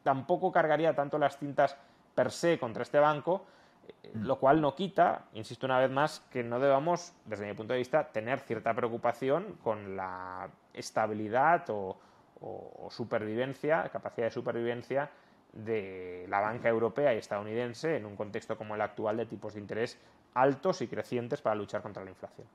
tampoco 0.07 0.53
cargaría 0.53 0.95
tanto 0.95 1.17
las 1.17 1.37
cintas 1.37 1.75
per 2.15 2.31
se 2.31 2.57
contra 2.57 2.83
este 2.83 2.97
banco, 2.97 3.43
eh, 3.85 4.11
mm. 4.13 4.23
lo 4.23 4.39
cual 4.39 4.61
no 4.61 4.73
quita, 4.73 5.25
insisto 5.33 5.65
una 5.65 5.79
vez 5.79 5.91
más, 5.91 6.21
que 6.31 6.43
no 6.43 6.61
debamos, 6.61 7.11
desde 7.25 7.45
mi 7.45 7.53
punto 7.53 7.73
de 7.73 7.79
vista, 7.79 8.07
tener 8.07 8.39
cierta 8.39 8.73
preocupación 8.73 9.57
con 9.61 9.97
la 9.97 10.47
estabilidad 10.73 11.65
o, 11.71 11.97
supervivencia, 12.89 13.89
capacidad 13.89 14.27
de 14.27 14.31
supervivencia 14.31 15.09
de 15.51 16.25
la 16.29 16.39
banca 16.39 16.69
europea 16.69 17.13
y 17.13 17.17
estadounidense 17.17 17.97
en 17.97 18.05
un 18.05 18.15
contexto 18.15 18.57
como 18.57 18.75
el 18.75 18.81
actual 18.81 19.17
de 19.17 19.25
tipos 19.25 19.55
de 19.55 19.59
interés 19.59 19.99
altos 20.35 20.81
y 20.81 20.87
crecientes 20.87 21.41
para 21.41 21.55
luchar 21.55 21.81
contra 21.81 22.01
la 22.01 22.11
inflación. 22.11 22.47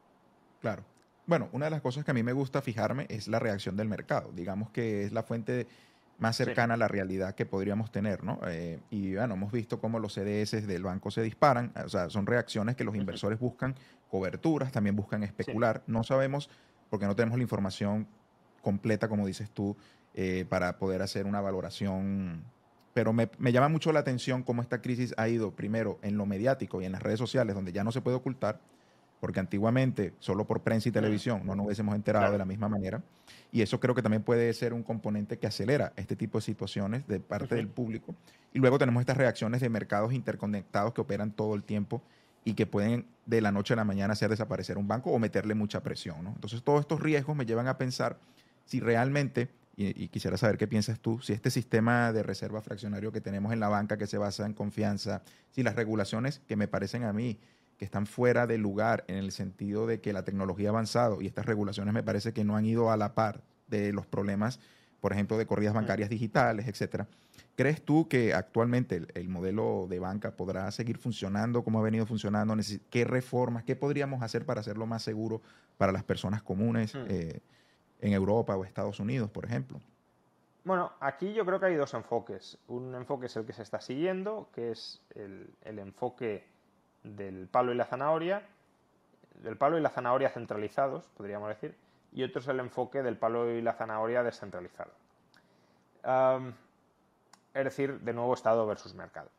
Claro. 0.63 0.85
Bueno, 1.27 1.49
una 1.53 1.67
de 1.67 1.73
las 1.73 1.83
cosas 1.83 2.05
que 2.05 2.13
a 2.13 2.15
mí 2.15 2.23
me 2.23 2.33
gusta 2.33 2.63
fijarme 2.63 3.07
es 3.11 3.29
la 3.29 3.41
reacción 3.41 3.77
del 3.77 3.89
mercado. 3.89 4.31
Digamos 4.33 4.71
que 4.71 5.05
es 5.05 5.13
la 5.13 5.23
fuente 5.25 5.53
de 5.53 5.67
más 6.23 6.37
cercana 6.37 6.75
a 6.75 6.77
la 6.77 6.87
realidad 6.87 7.35
que 7.35 7.47
podríamos 7.47 7.91
tener, 7.91 8.23
¿no? 8.23 8.39
Eh, 8.47 8.79
y 8.91 9.17
bueno, 9.17 9.35
hemos 9.35 9.51
visto 9.51 9.81
cómo 9.81 9.99
los 9.99 10.15
CDS 10.15 10.69
del 10.69 10.85
banco 10.85 11.11
se 11.11 11.21
disparan, 11.21 11.73
o 11.85 11.89
sea, 11.89 12.11
son 12.11 12.27
reacciones 12.27 12.77
que 12.77 12.85
los 12.85 12.95
inversores 12.95 13.41
buscan 13.41 13.75
coberturas, 14.09 14.71
también 14.71 14.95
buscan 14.95 15.25
especular. 15.25 15.83
No 15.89 16.05
sabemos, 16.05 16.49
porque 16.91 17.07
no 17.07 17.17
tenemos 17.17 17.39
la 17.39 17.43
información 17.43 18.07
completa, 18.63 19.09
como 19.09 19.27
dices 19.27 19.51
tú, 19.51 19.77
eh, 20.15 20.47
para 20.49 20.79
poder 20.79 21.03
hacer 21.03 21.27
una 21.27 21.41
valoración. 21.41 22.45
Pero 22.95 23.13
me, 23.13 23.29
me, 23.39 23.51
llama 23.51 23.69
mucho 23.69 23.91
la 23.91 23.99
atención 23.99 24.45
cómo 24.45 24.63
esta 24.63 24.81
crisis 24.81 25.15
ha 25.17 25.29
ido 25.29 25.57
primero 25.57 25.99
en 26.03 26.17
lo 26.17 26.25
mediático 26.25 26.81
y 26.81 26.85
en 26.85 26.93
las 26.93 27.03
redes 27.03 27.19
sociales, 27.19 27.57
donde 27.57 27.73
ya 27.73 27.83
no 27.83 27.91
se 27.91 28.01
puede 28.01 28.17
ocultar, 28.17 28.61
porque 29.23 29.39
antiguamente 29.39 30.15
solo 30.19 30.49
por 30.49 30.63
prensa 30.63 30.89
y 30.89 30.93
televisión 30.93 31.43
no 31.47 31.55
nos 31.55 31.67
hubiésemos 31.67 31.95
enterado 31.95 32.33
de 32.33 32.39
la 32.39 32.45
misma 32.45 32.69
manera. 32.69 33.01
Y 33.53 33.63
eso 33.63 33.79
creo 33.79 33.95
que 33.95 34.03
también 34.03 34.25
puede 34.25 34.53
ser 34.53 34.75
un 34.75 34.83
componente 34.83 35.39
que 35.39 35.47
acelera 35.47 35.93
este 35.95 36.17
tipo 36.17 36.39
de 36.39 36.43
situaciones 36.43 37.07
de 37.07 37.21
parte 37.21 37.55
del 37.55 37.69
público. 37.69 38.17
Y 38.53 38.59
luego 38.59 38.81
tenemos 38.81 39.01
estas 39.01 39.17
reacciones 39.17 39.61
de 39.61 39.69
mercados 39.69 40.13
interconectados 40.13 40.93
que 40.93 41.03
operan 41.03 41.31
todo 41.31 41.55
el 41.55 41.63
tiempo 41.63 42.03
y 42.45 42.55
que 42.55 42.67
pueden 42.67 43.07
de 43.25 43.41
la 43.41 43.53
noche 43.53 43.75
a 43.75 43.77
la 43.77 43.85
mañana 43.85 44.15
hacer 44.15 44.29
desaparecer 44.29 44.77
un 44.77 44.89
banco 44.89 45.13
o 45.13 45.21
meterle 45.21 45.55
mucha 45.55 45.85
presión. 45.85 46.27
Entonces 46.27 46.61
todos 46.65 46.81
estos 46.81 47.01
riesgos 47.01 47.37
me 47.37 47.47
llevan 47.47 47.69
a 47.69 47.79
pensar 47.79 48.19
si 48.65 48.81
realmente, 48.81 49.51
y, 49.77 50.03
y, 50.03 50.09
quisiera 50.09 50.37
saber 50.37 50.59
qué 50.59 50.67
piensas 50.67 50.99
tú, 50.99 51.21
si 51.21 51.33
este 51.33 51.53
sistema 51.53 52.13
de 52.13 52.25
reserva 52.25 52.61
fraccionario 52.61 53.13
que 53.13 53.21
tenemos 53.21 53.53
en 53.53 53.61
la 53.61 53.69
banca 53.69 53.97
que 53.97 54.09
se 54.09 54.19
basa 54.19 54.47
en 54.47 54.53
confianza, 54.53 55.23
si 55.53 55.63
las 55.63 55.77
regulaciones 55.77 56.41
que 56.49 56.57
me 56.57 56.67
parecen 56.67 57.05
a 57.05 57.13
mí 57.13 57.39
que 57.83 57.87
están 57.87 58.07
fuera 58.07 58.47
de 58.47 58.59
lugar 58.59 59.03
en 59.09 59.17
el 59.17 59.33
sentido 59.33 59.89
de 59.89 60.01
que 60.01 60.13
la 60.13 60.23
tecnología 60.23 60.69
ha 60.69 60.71
avanzado 60.71 61.21
y 61.21 61.27
estas 61.27 61.47
regulaciones 61.47 61.93
me 61.93 62.05
parece 62.05 62.33
que 62.33 62.45
no 62.45 62.55
han 62.55 62.65
ido 62.65 62.93
a 62.93 62.97
la 62.97 63.17
par 63.17 63.43
de 63.67 63.93
los 63.93 64.07
problemas, 64.07 64.61
por 65.01 65.13
ejemplo, 65.13 65.37
de 65.37 65.47
corridas 65.47 65.75
bancarias 65.75 66.09
digitales, 66.09 66.69
etcétera. 66.69 67.09
¿Crees 67.57 67.85
tú 67.85 68.07
que 68.07 68.35
actualmente 68.35 69.05
el, 69.15 69.29
modelo 69.29 69.89
de 69.91 69.99
banca 69.99 70.37
podrá 70.37 70.71
seguir 70.71 70.97
funcionando 70.97 71.65
como 71.65 71.81
ha 71.81 71.83
venido 71.83 72.07
funcionando? 72.07 72.55
¿Qué 72.89 73.05
reformas, 73.05 73.65
qué 73.65 73.75
podríamos 73.75 74.23
hacer 74.23 74.47
para 74.47 74.61
hacerlo 74.61 74.87
más 74.87 75.03
seguro 75.03 75.43
para 75.77 75.91
las 75.91 76.05
personas 76.05 76.41
comunes 76.41 76.95
eh, 77.09 77.41
en 78.01 78.13
Europa 78.13 78.55
o 78.55 78.65
Estados 78.65 79.01
Unidos, 79.01 79.29
por 79.29 79.45
ejemplo? 79.45 79.81
Bueno, 80.63 80.93
aquí 81.01 81.33
yo 81.33 81.45
creo 81.45 81.59
que 81.59 81.67
hay 81.67 81.75
dos 81.75 81.95
enfoques. 81.95 82.59
Un 82.69 82.95
enfoque 82.95 83.27
es 83.27 83.35
el 83.35 83.45
que 83.45 83.53
se 83.53 83.63
está 83.63 83.81
siguiendo, 83.81 84.51
que 84.55 84.71
es 84.71 85.03
el, 85.17 85.53
el 85.63 85.81
enfoque 85.81 86.52
del 87.03 87.49
palo 87.49 87.73
y 87.73 87.77
la 87.77 87.85
zanahoria, 87.85 88.43
del 89.43 89.57
palo 89.57 89.79
y 89.79 89.81
la 89.81 89.91
zanahoria 89.91 90.31
centralizados, 90.31 91.05
podríamos 91.17 91.49
decir, 91.49 91.77
y 92.13 92.23
otro 92.23 92.41
es 92.41 92.49
el 92.49 92.61
enfoque 92.61 93.03
del 93.03 93.17
palo 93.17 93.51
y 93.51 93.63
la 93.63 93.73
zanahoria 93.73 94.23
descentralizado. 94.23 94.93
es 97.55 97.65
decir, 97.65 98.01
de 98.01 98.13
nuevo 98.13 98.35
Estado 98.35 98.67
versus 98.67 98.95
mercado. 98.95 99.31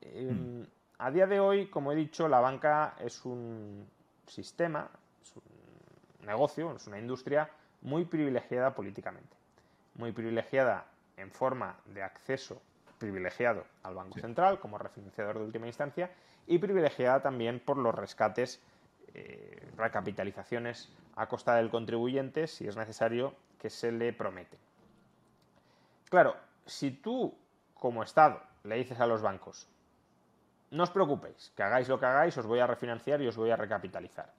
Em, 0.00 0.66
a 0.98 1.10
día 1.10 1.26
de 1.26 1.40
hoy, 1.40 1.66
como 1.66 1.92
he 1.92 1.96
dicho, 1.96 2.28
la 2.28 2.40
banca 2.40 2.94
es 2.98 3.24
un 3.24 3.88
sistema, 4.26 4.88
es 5.22 5.36
un 5.36 6.26
negocio, 6.26 6.74
es 6.74 6.86
una 6.86 6.98
industria 6.98 7.48
muy 7.82 8.04
privilegiada 8.04 8.74
políticamente, 8.74 9.36
muy 9.94 10.12
privilegiada 10.12 10.86
en 11.16 11.30
forma 11.30 11.76
de 11.86 12.02
acceso 12.02 12.60
privilegiado 12.98 13.64
al 13.82 13.96
Banco 13.96 14.20
Central 14.20 14.60
como 14.60 14.78
refinanciador 14.78 15.38
de 15.38 15.44
última 15.44 15.66
instancia 15.66 16.10
y 16.46 16.58
privilegiada 16.58 17.20
también 17.20 17.60
por 17.60 17.76
los 17.76 17.94
rescates, 17.94 18.60
eh, 19.14 19.68
recapitalizaciones 19.76 20.90
a 21.16 21.26
costa 21.26 21.56
del 21.56 21.70
contribuyente, 21.70 22.46
si 22.46 22.66
es 22.66 22.76
necesario, 22.76 23.34
que 23.60 23.70
se 23.70 23.92
le 23.92 24.12
promete. 24.12 24.58
Claro, 26.08 26.36
si 26.66 26.90
tú, 26.90 27.34
como 27.74 28.02
Estado, 28.02 28.40
le 28.64 28.76
dices 28.76 29.00
a 29.00 29.06
los 29.06 29.22
bancos, 29.22 29.68
no 30.70 30.82
os 30.82 30.90
preocupéis, 30.90 31.52
que 31.54 31.62
hagáis 31.62 31.88
lo 31.88 32.00
que 32.00 32.06
hagáis, 32.06 32.36
os 32.38 32.46
voy 32.46 32.60
a 32.60 32.66
refinanciar 32.66 33.20
y 33.20 33.28
os 33.28 33.36
voy 33.36 33.50
a 33.50 33.56
recapitalizar. 33.56 34.32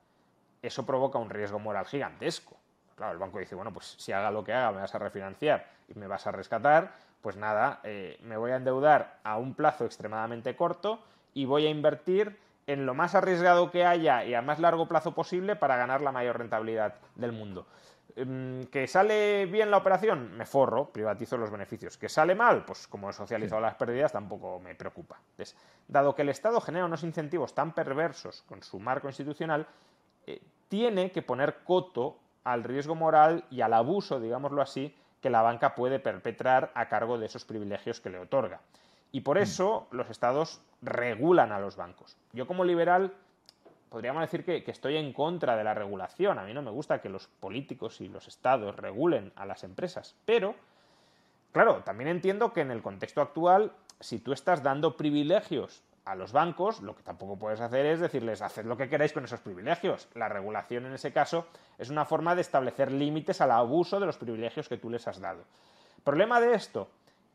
Eso 0.61 0.85
provoca 0.85 1.19
un 1.19 1.29
riesgo 1.29 1.59
moral 1.59 1.85
gigantesco. 1.85 2.57
Claro, 2.95 3.13
el 3.13 3.19
banco 3.19 3.39
dice, 3.39 3.55
bueno, 3.55 3.71
pues 3.71 3.95
si 3.99 4.11
haga 4.11 4.31
lo 4.31 4.43
que 4.43 4.53
haga, 4.53 4.71
me 4.71 4.81
vas 4.81 4.95
a 4.95 4.99
refinanciar 4.99 5.67
y 5.87 5.97
me 5.97 6.07
vas 6.07 6.25
a 6.25 6.31
rescatar, 6.31 6.93
pues 7.21 7.37
nada, 7.37 7.79
eh, 7.83 8.19
me 8.23 8.37
voy 8.37 8.51
a 8.51 8.55
endeudar 8.55 9.19
a 9.23 9.37
un 9.37 9.53
plazo 9.53 9.85
extremadamente 9.85 10.55
corto 10.55 11.03
y 11.33 11.45
voy 11.45 11.67
a 11.67 11.69
invertir 11.69 12.37
en 12.67 12.85
lo 12.85 12.93
más 12.93 13.15
arriesgado 13.15 13.71
que 13.71 13.85
haya 13.85 14.23
y 14.25 14.33
a 14.33 14.41
más 14.41 14.59
largo 14.59 14.87
plazo 14.87 15.13
posible 15.13 15.55
para 15.55 15.75
ganar 15.75 16.01
la 16.01 16.11
mayor 16.11 16.37
rentabilidad 16.37 16.95
del 17.15 17.31
mundo. 17.31 17.67
Em, 18.15 18.65
¿Que 18.67 18.87
sale 18.87 19.45
bien 19.47 19.71
la 19.71 19.77
operación? 19.77 20.37
Me 20.37 20.45
forro, 20.45 20.89
privatizo 20.89 21.37
los 21.37 21.49
beneficios. 21.49 21.97
¿Que 21.97 22.09
sale 22.09 22.35
mal? 22.35 22.63
Pues 22.63 22.87
como 22.87 23.09
he 23.09 23.13
socializado 23.13 23.61
las 23.61 23.75
pérdidas 23.75 24.11
tampoco 24.11 24.59
me 24.59 24.75
preocupa. 24.75 25.19
dado 25.87 26.15
que 26.15 26.21
el 26.21 26.29
Estado 26.29 26.61
genera 26.61 26.85
unos 26.85 27.03
incentivos 27.03 27.53
tan 27.53 27.73
perversos 27.73 28.43
con 28.43 28.61
su 28.63 28.79
marco 28.79 29.07
institucional, 29.07 29.67
eh, 30.27 30.41
tiene 30.69 31.11
que 31.11 31.21
poner 31.21 31.63
coto 31.63 32.17
al 32.43 32.63
riesgo 32.63 32.95
moral 32.95 33.45
y 33.49 33.61
al 33.61 33.73
abuso, 33.73 34.19
digámoslo 34.19 34.61
así, 34.61 34.95
que 35.21 35.29
la 35.29 35.41
banca 35.41 35.75
puede 35.75 35.99
perpetrar 35.99 36.71
a 36.75 36.87
cargo 36.89 37.17
de 37.17 37.25
esos 37.25 37.45
privilegios 37.45 37.99
que 37.99 38.09
le 38.09 38.19
otorga. 38.19 38.59
Y 39.13 39.21
por 39.21 39.37
mm. 39.37 39.41
eso 39.41 39.87
los 39.91 40.09
estados 40.09 40.59
regulan 40.81 41.53
a 41.53 41.59
los 41.59 41.77
bancos. 41.77 42.17
Yo 42.33 42.45
como 42.45 42.65
liberal 42.65 43.13
podríamos 43.93 44.21
decir 44.21 44.43
que, 44.43 44.63
estoy 44.65 44.97
en 44.97 45.13
contra 45.13 45.55
de 45.55 45.63
la 45.63 45.75
regulación. 45.75 46.39
A 46.39 46.43
mí 46.43 46.53
no 46.53 46.63
me 46.63 46.71
gusta 46.71 46.99
que 46.99 47.09
los 47.09 47.27
políticos 47.27 48.01
y 48.01 48.09
los 48.09 48.27
estados 48.27 48.75
regulen 48.75 49.31
a 49.35 49.45
las 49.45 49.63
empresas. 49.63 50.15
Pero, 50.25 50.55
claro, 51.51 51.83
también 51.83 52.07
entiendo 52.07 52.53
que 52.53 52.61
en 52.61 52.71
el 52.71 52.81
contexto 52.81 53.21
actual, 53.21 53.71
si 53.99 54.17
tú 54.17 54.33
estás 54.33 54.63
dando 54.63 54.97
privilegios 54.97 55.83
a 56.05 56.15
los 56.15 56.31
bancos, 56.31 56.81
lo 56.81 56.95
que 56.95 57.03
tampoco 57.03 57.37
puedes 57.37 57.61
hacer 57.61 57.85
es 57.85 57.99
decirles, 57.99 58.41
haced 58.41 58.65
lo 58.65 58.77
que 58.77 58.89
queráis 58.89 59.13
con 59.13 59.25
esos 59.25 59.41
privilegios. 59.41 60.09
La 60.15 60.27
regulación 60.27 60.87
en 60.87 60.93
ese 60.93 61.13
caso 61.13 61.45
es 61.77 61.91
una 61.91 62.05
forma 62.05 62.33
de 62.33 62.41
establecer 62.41 62.91
límites 62.91 63.41
al 63.41 63.51
abuso 63.51 63.99
de 63.99 64.07
los 64.07 64.17
privilegios 64.17 64.67
que 64.67 64.77
tú 64.77 64.89
les 64.89 65.07
has 65.07 65.21
dado. 65.21 65.43
Problema 66.03 66.41
de 66.41 66.55
esto, 66.55 66.89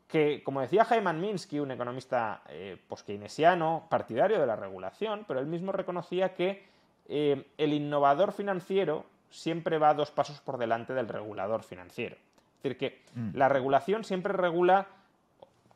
que, 0.09 0.41
como 0.43 0.59
decía 0.59 0.85
Jaime 0.85 1.13
Minsky, 1.13 1.59
un 1.59 1.69
economista 1.69 2.41
eh, 2.49 2.77
post-keynesiano, 2.87 3.85
partidario 3.89 4.39
de 4.39 4.47
la 4.47 4.55
regulación, 4.55 5.23
pero 5.27 5.39
él 5.39 5.45
mismo 5.45 5.71
reconocía 5.71 6.33
que 6.33 6.67
eh, 7.07 7.45
el 7.57 7.73
innovador 7.73 8.33
financiero 8.33 9.05
siempre 9.29 9.77
va 9.77 9.93
dos 9.93 10.09
pasos 10.09 10.41
por 10.41 10.57
delante 10.57 10.93
del 10.93 11.07
regulador 11.07 11.61
financiero. 11.61 12.15
Es 12.15 12.63
decir, 12.63 12.77
que 12.77 13.03
mm. 13.13 13.37
la 13.37 13.49
regulación 13.49 14.03
siempre 14.03 14.33
regula, 14.33 14.87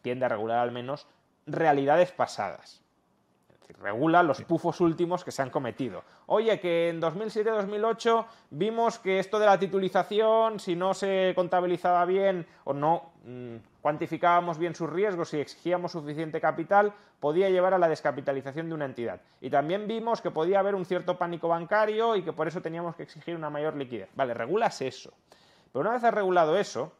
tiende 0.01 0.25
a 0.25 0.29
regular 0.29 0.57
al 0.57 0.71
menos, 0.71 1.05
realidades 1.45 2.11
pasadas. 2.11 2.81
regula 3.79 4.23
los 4.23 4.41
pufos 4.41 4.81
últimos 4.81 5.23
que 5.23 5.31
se 5.31 5.43
han 5.43 5.51
cometido. 5.51 6.03
Oye, 6.25 6.59
que 6.59 6.89
en 6.89 7.01
2007-2008 7.01 8.25
vimos 8.49 8.97
que 8.97 9.19
esto 9.19 9.37
de 9.37 9.45
la 9.45 9.59
titulización, 9.59 10.59
si 10.59 10.75
no 10.75 10.95
se 10.95 11.33
contabilizaba 11.35 12.05
bien 12.05 12.47
o 12.63 12.73
no 12.73 13.12
cuantificábamos 13.81 14.57
bien 14.57 14.75
sus 14.75 14.89
riesgos 14.89 15.33
y 15.33 15.39
exigíamos 15.39 15.93
suficiente 15.93 16.41
capital, 16.41 16.93
podía 17.19 17.49
llevar 17.49 17.73
a 17.73 17.77
la 17.77 17.87
descapitalización 17.87 18.67
de 18.67 18.75
una 18.75 18.85
entidad. 18.85 19.21
Y 19.39 19.49
también 19.49 19.87
vimos 19.87 20.21
que 20.21 20.29
podía 20.29 20.59
haber 20.59 20.75
un 20.75 20.85
cierto 20.85 21.17
pánico 21.17 21.47
bancario 21.47 22.17
y 22.17 22.21
que 22.21 22.33
por 22.33 22.47
eso 22.47 22.61
teníamos 22.61 22.95
que 22.95 23.03
exigir 23.03 23.35
una 23.35 23.49
mayor 23.49 23.75
liquidez. 23.75 24.09
Vale, 24.15 24.33
regulas 24.33 24.81
eso. 24.81 25.13
Pero 25.71 25.81
una 25.81 25.93
vez 25.93 26.03
has 26.03 26.13
regulado 26.13 26.57
eso, 26.57 26.91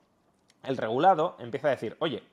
el 0.64 0.78
regulado 0.78 1.36
empieza 1.40 1.68
a 1.68 1.72
decir, 1.72 1.98
oye, 2.00 2.24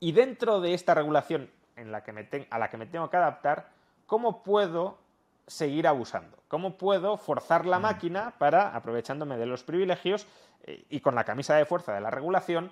y 0.00 0.12
dentro 0.12 0.60
de 0.60 0.72
esta 0.72 0.94
regulación 0.94 1.50
en 1.76 1.92
la 1.92 2.02
que 2.02 2.12
me 2.12 2.28
a 2.50 2.58
la 2.58 2.70
que 2.70 2.76
me 2.78 2.86
tengo 2.86 3.10
que 3.10 3.18
adaptar, 3.18 3.68
¿cómo 4.06 4.42
puedo 4.42 4.98
seguir 5.46 5.86
abusando? 5.86 6.38
¿Cómo 6.48 6.76
puedo 6.76 7.16
forzar 7.16 7.66
la 7.66 7.78
mm. 7.78 7.82
máquina 7.82 8.34
para, 8.38 8.74
aprovechándome 8.74 9.36
de 9.36 9.46
los 9.46 9.62
privilegios 9.62 10.26
eh, 10.64 10.84
y 10.88 11.00
con 11.00 11.14
la 11.14 11.24
camisa 11.24 11.54
de 11.54 11.66
fuerza 11.66 11.92
de 11.92 12.00
la 12.00 12.10
regulación, 12.10 12.70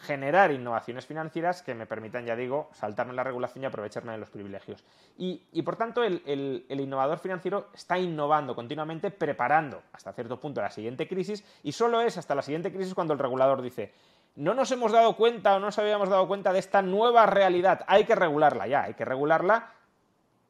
generar 0.00 0.52
innovaciones 0.52 1.06
financieras 1.06 1.62
que 1.62 1.74
me 1.74 1.86
permitan, 1.86 2.24
ya 2.24 2.36
digo, 2.36 2.68
saltarme 2.72 3.12
la 3.14 3.24
regulación 3.24 3.64
y 3.64 3.66
aprovecharme 3.66 4.12
de 4.12 4.18
los 4.18 4.30
privilegios. 4.30 4.84
Y, 5.16 5.62
por 5.62 5.76
tanto, 5.76 6.02
el, 6.04 6.64
innovador 6.68 7.18
financiero 7.18 7.68
está 7.74 7.98
innovando 7.98 8.54
continuamente, 8.54 9.10
preparando 9.10 9.82
hasta 9.92 10.12
cierto 10.12 10.38
punto 10.40 10.60
la 10.60 10.70
siguiente 10.70 11.08
crisis, 11.08 11.44
y 11.62 11.72
solo 11.72 12.00
es 12.00 12.16
hasta 12.16 12.34
la 12.34 12.42
siguiente 12.42 12.72
crisis 12.72 12.94
cuando 12.94 13.12
el 13.12 13.18
regulador 13.18 13.60
dice, 13.60 13.92
no 14.36 14.54
nos 14.54 14.70
hemos 14.70 14.92
dado 14.92 15.16
cuenta 15.16 15.56
o 15.56 15.58
no 15.58 15.66
nos 15.66 15.78
habíamos 15.78 16.08
dado 16.08 16.28
cuenta 16.28 16.52
de 16.52 16.60
esta 16.60 16.80
nueva 16.80 17.26
realidad, 17.26 17.84
hay 17.88 18.04
que 18.04 18.14
regularla 18.14 18.66
ya, 18.68 18.84
hay 18.84 18.94
que 18.94 19.04
regularla 19.04 19.72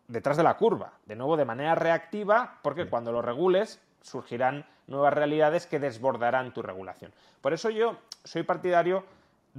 detrás 0.09 0.37
de 0.37 0.43
la 0.43 0.57
curva, 0.57 0.93
de 1.07 1.17
nuevo 1.17 1.37
de 1.37 1.47
manera 1.47 1.75
reactiva, 1.75 2.59
porque 2.63 2.87
cuando 2.87 3.13
lo 3.13 3.23
regules 3.23 3.81
surgirán 4.03 4.67
nuevas 4.87 5.15
realidades 5.15 5.67
que 5.67 5.79
desbordarán 5.79 6.53
tu 6.53 6.63
regulación. 6.63 7.13
Por 7.41 7.53
eso 7.53 7.71
yo 7.71 7.97
soy 8.25 8.43
partidario 8.43 9.05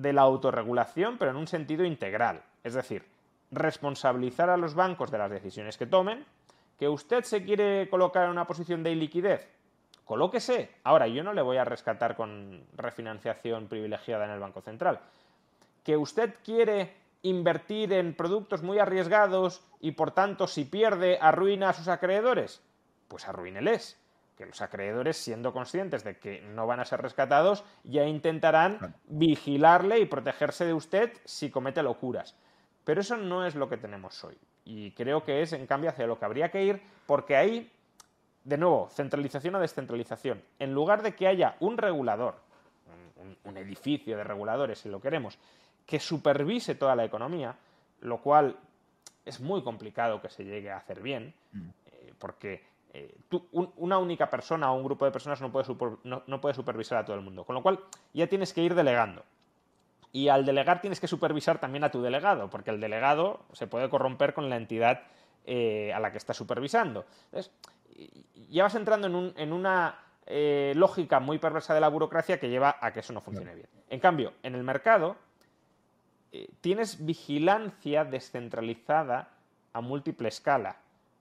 de 0.01 0.13
la 0.13 0.21
autorregulación, 0.21 1.17
pero 1.17 1.31
en 1.31 1.37
un 1.37 1.47
sentido 1.47 1.83
integral, 1.83 2.41
es 2.63 2.73
decir, 2.73 3.05
responsabilizar 3.51 4.49
a 4.49 4.57
los 4.57 4.73
bancos 4.73 5.11
de 5.11 5.17
las 5.17 5.31
decisiones 5.31 5.77
que 5.77 5.87
tomen, 5.87 6.25
que 6.77 6.87
usted 6.87 7.23
se 7.23 7.43
quiere 7.43 7.89
colocar 7.89 8.25
en 8.25 8.31
una 8.31 8.47
posición 8.47 8.83
de 8.83 8.91
iliquidez, 8.91 9.47
colóquese. 10.05 10.71
Ahora, 10.83 11.07
yo 11.07 11.23
no 11.23 11.33
le 11.33 11.41
voy 11.41 11.57
a 11.57 11.65
rescatar 11.65 12.15
con 12.15 12.63
refinanciación 12.77 13.67
privilegiada 13.67 14.25
en 14.25 14.31
el 14.31 14.39
Banco 14.39 14.61
Central. 14.61 14.99
Que 15.83 15.97
usted 15.97 16.35
quiere 16.43 16.93
invertir 17.21 17.91
en 17.91 18.13
productos 18.13 18.63
muy 18.63 18.79
arriesgados 18.79 19.61
y 19.81 19.91
por 19.91 20.11
tanto 20.11 20.47
si 20.47 20.63
pierde 20.63 21.17
arruina 21.19 21.69
a 21.69 21.73
sus 21.73 21.89
acreedores? 21.89 22.61
Pues 23.09 23.27
arruíneles. 23.27 23.99
Que 24.39 24.45
los 24.45 24.61
acreedores, 24.61 25.17
siendo 25.17 25.51
conscientes 25.51 26.05
de 26.05 26.17
que 26.17 26.39
no 26.39 26.65
van 26.65 26.79
a 26.79 26.85
ser 26.85 27.01
rescatados, 27.01 27.65
ya 27.83 28.05
intentarán 28.05 28.95
vigilarle 29.09 29.99
y 29.99 30.05
protegerse 30.05 30.63
de 30.63 30.73
usted 30.73 31.11
si 31.25 31.49
comete 31.51 31.83
locuras. 31.83 32.37
Pero 32.85 33.01
eso 33.01 33.17
no 33.17 33.45
es 33.45 33.55
lo 33.55 33.67
que 33.67 33.75
tenemos 33.75 34.23
hoy. 34.23 34.37
Y 34.63 34.91
creo 34.91 35.25
que 35.25 35.41
es, 35.41 35.51
en 35.51 35.67
cambio, 35.67 35.89
hacia 35.89 36.07
lo 36.07 36.17
que 36.17 36.23
habría 36.23 36.49
que 36.51 36.63
ir, 36.63 36.81
porque 37.05 37.35
ahí, 37.35 37.69
de 38.45 38.57
nuevo, 38.57 38.87
centralización 38.89 39.55
o 39.55 39.59
descentralización. 39.59 40.41
En 40.57 40.73
lugar 40.73 41.01
de 41.01 41.15
que 41.15 41.27
haya 41.27 41.57
un 41.59 41.77
regulador, 41.77 42.39
un, 43.17 43.35
un 43.43 43.57
edificio 43.57 44.15
de 44.15 44.23
reguladores, 44.23 44.79
si 44.79 44.87
lo 44.87 45.01
queremos, 45.01 45.37
que 45.85 45.99
supervise 45.99 46.75
toda 46.75 46.95
la 46.95 47.03
economía, 47.03 47.57
lo 47.99 48.21
cual 48.21 48.55
es 49.25 49.39
muy 49.39 49.61
complicado 49.63 50.21
que 50.21 50.29
se 50.29 50.43
llegue 50.45 50.71
a 50.71 50.77
hacer 50.77 51.01
bien, 51.01 51.33
mm. 51.51 51.69
eh, 51.85 52.13
porque 52.17 52.63
eh, 52.93 53.15
una 53.51 53.97
única 53.97 54.29
persona 54.29 54.71
o 54.71 54.75
un 54.75 54.83
grupo 54.83 55.05
de 55.05 55.11
personas 55.11 55.41
no 55.41 55.51
puede, 55.51 55.67
no, 56.03 56.41
puede 56.41 56.55
supervisar 56.55 56.97
a 56.99 57.05
todo 57.05 57.15
el 57.15 57.21
mundo. 57.21 57.43
Con 57.43 57.55
lo 57.55 57.61
cual 57.61 57.79
ya 58.13 58.27
tienes 58.27 58.53
que 58.53 58.61
ir 58.61 58.75
delegando. 58.75 59.23
Y 60.11 60.29
al 60.29 60.45
delegar 60.45 60.81
tienes 60.81 60.99
que 60.99 61.07
supervisar 61.07 61.59
también 61.59 61.83
a 61.83 61.91
tu 61.91 62.01
delegado, 62.01 62.49
porque 62.49 62.71
el 62.71 62.79
delegado 62.79 63.41
se 63.53 63.67
puede 63.67 63.89
corromper 63.89 64.33
con 64.33 64.49
la 64.49 64.57
entidad 64.57 65.03
eh, 65.45 65.93
a 65.93 65.99
la 65.99 66.11
que 66.11 66.17
está 66.17 66.33
supervisando. 66.33 67.05
Entonces, 67.25 67.51
ya 68.49 68.63
vas 68.63 68.75
entrando 68.75 69.33
en, 69.35 69.53
una 69.53 69.99
lógica 70.73 71.19
muy 71.19 71.37
perversa 71.37 71.73
de 71.73 71.81
la 71.81 71.89
burocracia 71.89 72.39
que 72.39 72.49
lleva 72.49 72.77
a 72.81 72.91
que 72.91 73.01
eso 73.01 73.13
no 73.13 73.21
funcione 73.21 73.53
bien. 73.53 73.67
En 73.89 73.99
cambio, 73.99 74.33
en 74.41 74.55
el 74.55 74.63
mercado 74.63 75.15
eh, 76.31 76.47
tienes 76.61 77.03
vigilancia 77.03 78.05
descentralizada 78.05 79.29
a 79.73 79.81
múltiple 79.81 80.27
escala. 80.29 80.77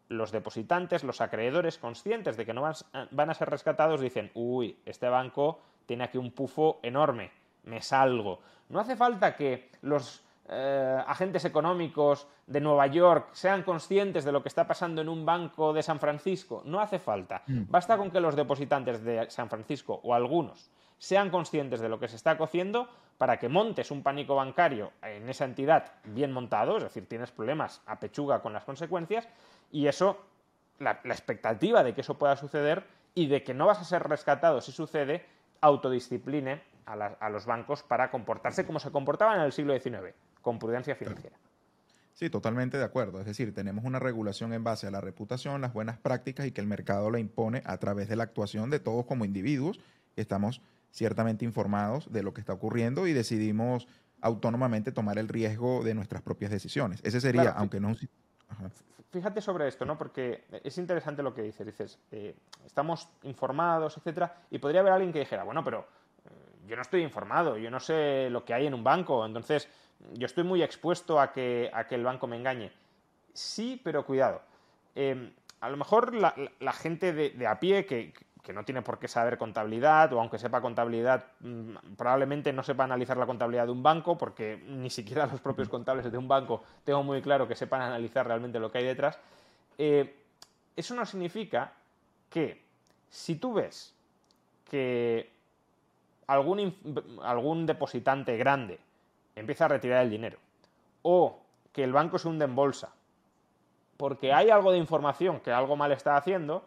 Los 0.09 0.33
depositantes, 0.33 1.05
los 1.05 1.21
acreedores 1.21 1.79
conscientes 1.79 2.37
de 2.37 2.47
que 2.47 2.55
no 2.55 2.63
van 3.11 3.31
a 3.31 3.35
ser 3.35 3.51
rescatados 3.51 4.01
dicen, 4.01 4.31
uy, 4.35 4.79
este 4.87 5.09
banco 5.09 5.61
tiene 5.87 6.05
aquí 6.05 6.19
un 6.19 6.33
pufo 6.33 6.81
enorme, 6.83 7.31
me 7.65 7.83
salgo. 7.83 8.41
No 8.69 8.81
hace 8.81 8.97
falta 8.97 9.37
que 9.37 9.71
los 9.83 10.23
eh, 10.51 11.03
agentes 11.07 11.45
económicos 11.45 12.27
de 12.47 12.61
Nueva 12.61 12.87
York 12.87 13.29
sean 13.33 13.63
conscientes 13.63 14.25
de 14.25 14.33
lo 14.33 14.43
que 14.43 14.49
está 14.49 14.67
pasando 14.67 15.03
en 15.03 15.11
un 15.11 15.27
banco 15.27 15.75
de 15.75 15.83
San 15.83 16.01
Francisco. 16.01 16.63
No 16.65 16.81
hace 16.81 16.99
falta. 16.99 17.43
Mm. 17.47 17.65
Basta 17.69 17.99
con 17.99 18.11
que 18.11 18.21
los 18.21 18.35
depositantes 18.35 19.05
de 19.05 19.29
San 19.31 19.51
Francisco 19.51 20.01
o 20.03 20.15
algunos 20.15 20.71
sean 20.97 21.31
conscientes 21.31 21.81
de 21.81 21.89
lo 21.89 21.99
que 22.01 22.09
se 22.09 22.17
está 22.17 22.39
cociendo 22.39 22.89
para 23.19 23.39
que 23.39 23.49
montes 23.49 23.91
un 23.91 24.03
pánico 24.03 24.37
bancario 24.37 24.93
en 25.03 25.29
esa 25.29 25.45
entidad 25.45 25.93
bien 26.05 26.33
montado, 26.33 26.79
es 26.79 26.85
decir, 26.85 27.09
tienes 27.09 27.31
problemas 27.31 27.83
a 27.87 27.99
pechuga 28.01 28.41
con 28.41 28.53
las 28.53 28.65
consecuencias, 28.65 29.29
y 29.71 29.87
eso, 29.87 30.25
la, 30.79 31.01
expectativa 31.05 31.83
de 31.83 31.95
que 31.95 32.03
eso 32.03 32.19
pueda 32.19 32.37
suceder 32.37 32.85
y 33.15 33.27
de 33.27 33.43
que 33.43 33.55
no 33.55 33.67
vas 33.67 33.81
a 33.81 33.85
ser 33.85 34.03
rescatado 34.05 34.61
si 34.61 34.73
sucede, 34.73 35.25
autodiscipline 35.61 36.61
a, 36.87 37.29
los 37.29 37.47
bancos 37.47 37.83
para 37.83 38.11
comportarse 38.11 38.65
como 38.65 38.81
se 38.81 38.91
comportaban 38.91 39.39
en 39.39 39.45
el 39.45 39.53
siglo 39.53 39.79
XIX, 39.79 40.15
con 40.41 40.59
prudencia 40.59 40.95
financiera. 40.95 41.37
Sí, 42.15 42.31
totalmente 42.31 42.79
de 42.79 42.85
acuerdo. 42.85 43.21
Es 43.21 43.27
decir, 43.27 43.55
tenemos 43.55 43.85
una 43.85 44.01
regulación 44.01 44.53
en 44.53 44.65
base 44.65 44.87
a 44.87 44.91
la 44.91 45.01
reputación, 45.01 45.61
las 45.61 45.73
buenas 45.73 45.99
prácticas 45.99 46.47
y 46.47 46.53
que 46.53 46.61
el 46.61 46.67
mercado 46.67 47.11
la 47.11 47.21
impone 47.21 47.63
a 47.65 47.77
través 47.79 48.09
de 48.09 48.17
la 48.17 48.25
actuación 48.25 48.71
de 48.71 48.81
todos 48.81 49.07
como 49.07 49.25
individuos 49.25 49.79
estamos 50.21 50.61
ciertamente 50.91 51.45
informados 51.45 52.11
de 52.13 52.23
lo 52.23 52.35
que 52.35 52.41
está 52.41 52.53
ocurriendo 52.53 53.07
y 53.07 53.13
decidimos 53.13 53.87
autónomamente 54.21 54.93
tomar 54.93 55.19
el 55.19 55.29
riesgo 55.29 55.85
de 55.85 55.95
nuestras 55.95 56.23
propias 56.23 56.51
decisiones. 56.51 57.01
Ese 57.05 57.21
sería, 57.21 57.51
aunque 57.51 57.81
no... 57.81 57.95
Fíjate 59.11 59.41
sobre 59.41 59.69
esto, 59.69 59.87
¿no? 59.87 59.97
Porque 59.97 60.45
es 60.63 60.77
interesante 60.77 61.23
lo 61.23 61.33
que 61.33 61.43
dices. 61.43 61.67
Dices, 61.67 61.99
eh, 62.13 62.35
estamos 62.67 63.09
informados, 63.23 63.97
etcétera, 63.97 64.35
y 64.51 64.59
podría 64.59 64.81
haber 64.81 64.93
alguien 64.93 65.13
que 65.13 65.21
dijera, 65.21 65.45
bueno, 65.45 65.65
pero 65.65 65.87
eh, 66.25 66.67
yo 66.67 66.77
no 66.77 66.83
estoy 66.83 67.03
informado, 67.03 67.57
yo 67.57 67.71
no 67.71 67.81
sé 67.81 68.29
lo 68.31 68.45
que 68.45 68.53
hay 68.53 68.67
en 68.67 68.75
un 68.75 68.85
banco, 68.85 69.25
entonces 69.25 69.69
yo 70.13 70.27
estoy 70.27 70.45
muy 70.45 70.63
expuesto 70.63 71.21
a 71.21 71.33
que, 71.33 71.71
a 71.73 71.87
que 71.87 71.95
el 71.95 72.05
banco 72.05 72.27
me 72.27 72.37
engañe. 72.37 72.71
Sí, 73.33 73.81
pero 73.83 74.05
cuidado. 74.05 74.43
Eh, 74.95 75.33
a 75.61 75.71
lo 75.71 75.77
mejor 75.77 76.15
la, 76.15 76.73
gente 76.73 77.13
de, 77.13 77.47
a 77.47 77.59
pie 77.59 77.87
que, 77.87 78.13
que 78.43 78.53
no 78.53 78.65
tiene 78.65 78.83
por 78.83 78.99
qué 78.99 79.09
saber 79.09 79.39
contabilidad, 79.39 80.13
o 80.13 80.21
aunque 80.21 80.39
sepa 80.39 80.61
contabilidad, 80.61 81.27
mm, 81.41 81.95
probablemente 81.97 82.53
no 82.53 82.63
sepa 82.63 82.85
analizar 82.85 83.17
la 83.17 83.27
contabilidad 83.27 83.67
de 83.67 83.73
un 83.73 83.83
banco, 83.83 84.17
porque 84.17 84.63
ni 84.67 84.91
siquiera 84.91 85.27
los 85.27 85.41
propios 85.41 85.69
contables 85.69 86.11
de 86.11 86.19
un 86.19 86.29
banco 86.29 86.63
tengo 86.85 87.03
muy 87.03 87.23
claro 87.23 87.49
que 87.49 87.55
sepan 87.55 87.83
analizar 87.83 88.27
realmente 88.27 88.59
lo 88.59 88.71
que 88.71 88.79
hay 88.79 88.85
detrás. 88.85 89.19
Eh, 89.77 90.17
eso 90.77 90.95
no 90.95 91.05
significa 91.05 91.73
que 92.31 92.63
si 93.11 93.37
tú 93.37 93.55
ves 93.55 93.95
que 94.71 95.31
algún, 96.27 96.75
algún 97.23 97.67
depositante 97.67 98.37
grande 98.37 98.79
empieza 99.35 99.65
a 99.65 99.69
retirar 99.69 100.05
el 100.05 100.11
dinero, 100.11 100.39
o 101.03 101.41
que 101.73 101.85
el 101.85 101.93
banco 101.93 102.19
se 102.19 102.29
hunde 102.29 102.45
en 102.45 102.55
bolsa, 102.55 102.93
porque 103.97 104.33
hay 104.33 104.51
algo 104.51 104.73
de 104.73 104.79
información 104.79 105.41
que 105.41 105.53
algo 105.53 105.77
mal 105.77 105.93
está 105.93 106.17
haciendo, 106.17 106.65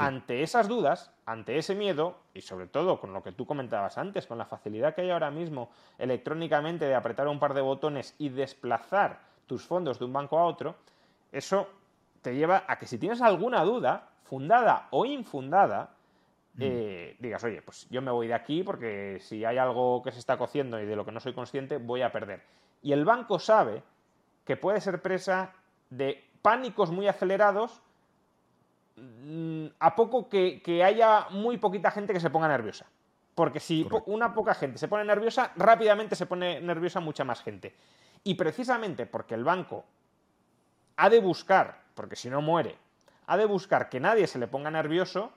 ante 0.00 0.42
esas 0.42 0.66
dudas, 0.66 1.12
ante 1.26 1.58
ese 1.58 1.74
miedo, 1.74 2.16
y 2.32 2.40
sobre 2.40 2.66
todo 2.66 2.98
con 2.98 3.12
lo 3.12 3.22
que 3.22 3.32
tú 3.32 3.44
comentabas 3.44 3.98
antes, 3.98 4.26
con 4.26 4.38
la 4.38 4.46
facilidad 4.46 4.94
que 4.94 5.02
hay 5.02 5.10
ahora 5.10 5.30
mismo 5.30 5.68
electrónicamente 5.98 6.86
de 6.86 6.94
apretar 6.94 7.28
un 7.28 7.38
par 7.38 7.52
de 7.52 7.60
botones 7.60 8.14
y 8.16 8.30
desplazar 8.30 9.20
tus 9.46 9.66
fondos 9.66 9.98
de 9.98 10.06
un 10.06 10.14
banco 10.14 10.38
a 10.38 10.44
otro, 10.44 10.74
eso 11.30 11.68
te 12.22 12.34
lleva 12.34 12.64
a 12.66 12.78
que 12.78 12.86
si 12.86 12.96
tienes 12.96 13.20
alguna 13.20 13.62
duda, 13.62 14.08
fundada 14.22 14.88
o 14.90 15.04
infundada, 15.04 15.90
mm. 16.54 16.62
eh, 16.62 17.16
digas, 17.18 17.44
oye, 17.44 17.60
pues 17.60 17.86
yo 17.90 18.00
me 18.00 18.10
voy 18.10 18.26
de 18.26 18.34
aquí 18.34 18.62
porque 18.62 19.18
si 19.20 19.44
hay 19.44 19.58
algo 19.58 20.02
que 20.02 20.12
se 20.12 20.18
está 20.18 20.38
cociendo 20.38 20.80
y 20.80 20.86
de 20.86 20.96
lo 20.96 21.04
que 21.04 21.12
no 21.12 21.20
soy 21.20 21.34
consciente, 21.34 21.76
voy 21.76 22.00
a 22.00 22.10
perder. 22.10 22.42
Y 22.82 22.92
el 22.92 23.04
banco 23.04 23.38
sabe 23.38 23.82
que 24.46 24.56
puede 24.56 24.80
ser 24.80 25.02
presa 25.02 25.52
de 25.90 26.24
pánicos 26.40 26.90
muy 26.90 27.06
acelerados 27.06 27.82
a 29.78 29.94
poco 29.94 30.28
que, 30.28 30.82
haya 30.84 31.26
muy 31.30 31.58
poquita 31.58 31.90
gente 31.90 32.12
que 32.12 32.20
se 32.20 32.30
ponga 32.30 32.48
nerviosa. 32.48 32.86
Porque 33.34 33.60
si 33.60 33.88
una 34.06 34.34
poca 34.34 34.54
gente 34.54 34.78
se 34.78 34.88
pone 34.88 35.04
nerviosa, 35.04 35.52
rápidamente 35.56 36.16
se 36.16 36.26
pone 36.26 36.60
nerviosa 36.60 37.00
mucha 37.00 37.24
más 37.24 37.42
gente. 37.42 37.74
Y 38.24 38.34
precisamente 38.34 39.06
porque 39.06 39.34
el 39.34 39.44
banco 39.44 39.84
ha 40.96 41.08
de 41.08 41.20
buscar, 41.20 41.80
porque 41.94 42.16
si 42.16 42.28
no 42.28 42.42
muere, 42.42 42.76
ha 43.26 43.36
de 43.36 43.46
buscar 43.46 43.88
que 43.88 44.00
nadie 44.00 44.26
se 44.26 44.38
le 44.38 44.48
ponga 44.48 44.70
nervioso, 44.70 45.32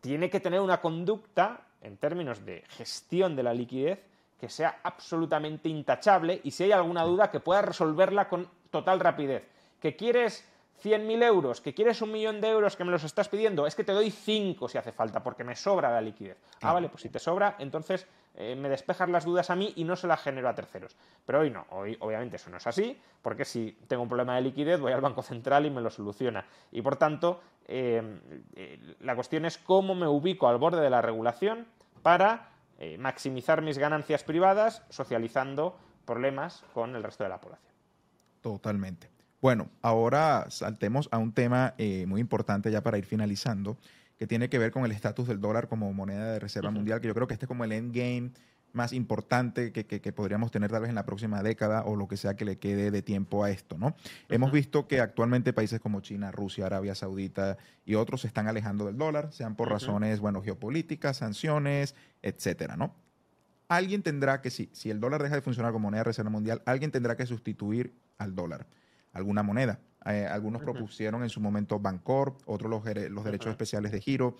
tiene 0.00 0.28
que 0.28 0.40
tener 0.40 0.60
una 0.60 0.80
conducta, 0.80 1.60
en 1.80 1.96
términos 1.96 2.44
de 2.44 2.64
gestión 2.68 3.36
de 3.36 3.42
la 3.42 3.54
liquidez, 3.54 4.00
que 4.38 4.48
sea 4.48 4.80
absolutamente 4.82 5.68
intachable 5.68 6.40
y 6.44 6.50
si 6.50 6.64
hay 6.64 6.72
alguna 6.72 7.04
duda 7.04 7.30
que 7.30 7.40
pueda 7.40 7.62
resolverla 7.62 8.28
con 8.28 8.48
total 8.70 9.00
rapidez. 9.00 9.44
¿Que 9.80 9.96
quieres 9.96 10.46
100.000 10.82 11.22
euros, 11.24 11.60
que 11.60 11.74
quieres 11.74 12.02
un 12.02 12.12
millón 12.12 12.40
de 12.40 12.48
euros 12.48 12.76
que 12.76 12.84
me 12.84 12.90
los 12.90 13.04
estás 13.04 13.28
pidiendo, 13.28 13.66
es 13.66 13.74
que 13.74 13.84
te 13.84 13.92
doy 13.92 14.10
5 14.10 14.68
si 14.68 14.78
hace 14.78 14.92
falta, 14.92 15.22
porque 15.22 15.44
me 15.44 15.56
sobra 15.56 15.90
la 15.90 16.00
liquidez. 16.00 16.36
Ah, 16.60 16.72
vale, 16.72 16.88
pues 16.88 17.02
si 17.02 17.08
te 17.08 17.18
sobra, 17.18 17.56
entonces 17.58 18.06
eh, 18.34 18.54
me 18.54 18.68
despejas 18.68 19.08
las 19.08 19.24
dudas 19.24 19.50
a 19.50 19.56
mí 19.56 19.72
y 19.76 19.84
no 19.84 19.96
se 19.96 20.06
las 20.06 20.20
genero 20.22 20.48
a 20.48 20.54
terceros. 20.54 20.96
Pero 21.24 21.40
hoy 21.40 21.50
no, 21.50 21.66
hoy 21.70 21.96
obviamente 22.00 22.36
eso 22.36 22.50
no 22.50 22.58
es 22.58 22.66
así, 22.66 22.98
porque 23.22 23.44
si 23.44 23.72
tengo 23.88 24.02
un 24.02 24.08
problema 24.08 24.36
de 24.36 24.42
liquidez 24.42 24.80
voy 24.80 24.92
al 24.92 25.00
Banco 25.00 25.22
Central 25.22 25.64
y 25.66 25.70
me 25.70 25.80
lo 25.80 25.90
soluciona. 25.90 26.44
Y 26.70 26.82
por 26.82 26.96
tanto, 26.96 27.40
eh, 27.66 28.02
eh, 28.54 28.96
la 29.00 29.14
cuestión 29.14 29.46
es 29.46 29.58
cómo 29.58 29.94
me 29.94 30.06
ubico 30.06 30.48
al 30.48 30.58
borde 30.58 30.80
de 30.80 30.90
la 30.90 31.02
regulación 31.02 31.66
para 32.02 32.50
maximizar 32.98 33.62
mis 33.62 33.78
ganancias 33.78 34.22
privadas, 34.22 34.82
socializando 34.90 35.78
problemas 36.04 36.62
con 36.74 36.94
el 36.94 37.02
resto 37.02 37.24
de 37.24 37.30
la 37.30 37.40
población. 37.40 37.72
Totalmente. 38.42 39.15
Bueno, 39.46 39.70
ahora 39.80 40.46
saltemos 40.48 41.08
a 41.12 41.18
un 41.18 41.30
tema 41.30 41.74
eh, 41.78 42.04
muy 42.08 42.20
importante 42.20 42.68
ya 42.72 42.82
para 42.82 42.98
ir 42.98 43.04
finalizando, 43.04 43.78
que 44.18 44.26
tiene 44.26 44.48
que 44.48 44.58
ver 44.58 44.72
con 44.72 44.84
el 44.84 44.90
estatus 44.90 45.28
del 45.28 45.40
dólar 45.40 45.68
como 45.68 45.92
moneda 45.92 46.32
de 46.32 46.40
reserva 46.40 46.72
mundial, 46.72 47.00
que 47.00 47.06
yo 47.06 47.14
creo 47.14 47.28
que 47.28 47.34
este 47.34 47.44
es 47.44 47.48
como 47.48 47.62
el 47.62 47.70
endgame 47.70 48.32
más 48.72 48.92
importante 48.92 49.70
que, 49.70 50.12
podríamos 50.12 50.50
tener 50.50 50.72
tal 50.72 50.80
vez 50.80 50.88
en 50.88 50.96
la 50.96 51.06
próxima 51.06 51.44
década 51.44 51.84
o 51.84 51.94
lo 51.94 52.08
que 52.08 52.16
sea 52.16 52.34
que 52.34 52.44
le 52.44 52.58
quede 52.58 52.90
de 52.90 53.02
tiempo 53.02 53.44
a 53.44 53.52
esto, 53.52 53.78
¿no? 53.78 53.94
Hemos 54.28 54.50
visto 54.50 54.88
que 54.88 55.00
actualmente 55.00 55.52
países 55.52 55.78
como 55.78 56.00
China, 56.00 56.32
Rusia, 56.32 56.66
Arabia 56.66 56.96
Saudita 56.96 57.56
y 57.84 57.94
otros 57.94 58.22
se 58.22 58.26
están 58.26 58.48
alejando 58.48 58.86
del 58.86 58.98
dólar, 58.98 59.32
sean 59.32 59.54
por 59.54 59.70
razones, 59.70 60.18
bueno, 60.18 60.42
geopolíticas, 60.42 61.18
sanciones, 61.18 61.94
etcétera, 62.20 62.76
¿no? 62.76 62.96
Alguien 63.68 64.02
tendrá 64.02 64.40
que, 64.42 64.50
si, 64.50 64.70
si 64.72 64.90
el 64.90 64.98
dólar 64.98 65.22
deja 65.22 65.36
de 65.36 65.40
funcionar 65.40 65.70
como 65.70 65.84
moneda 65.84 66.00
de 66.00 66.04
reserva 66.06 66.30
mundial, 66.32 66.62
alguien 66.66 66.90
tendrá 66.90 67.16
que 67.16 67.26
sustituir 67.26 67.94
al 68.18 68.34
dólar 68.34 68.66
alguna 69.16 69.42
moneda. 69.42 69.80
Eh, 70.04 70.26
algunos 70.30 70.62
propusieron 70.62 71.22
en 71.22 71.28
su 71.28 71.40
momento 71.40 71.80
Bancorp, 71.80 72.40
otros 72.46 72.70
los, 72.70 72.84
los 73.10 73.24
derechos 73.24 73.50
especiales 73.50 73.90
de 73.92 74.00
giro, 74.00 74.36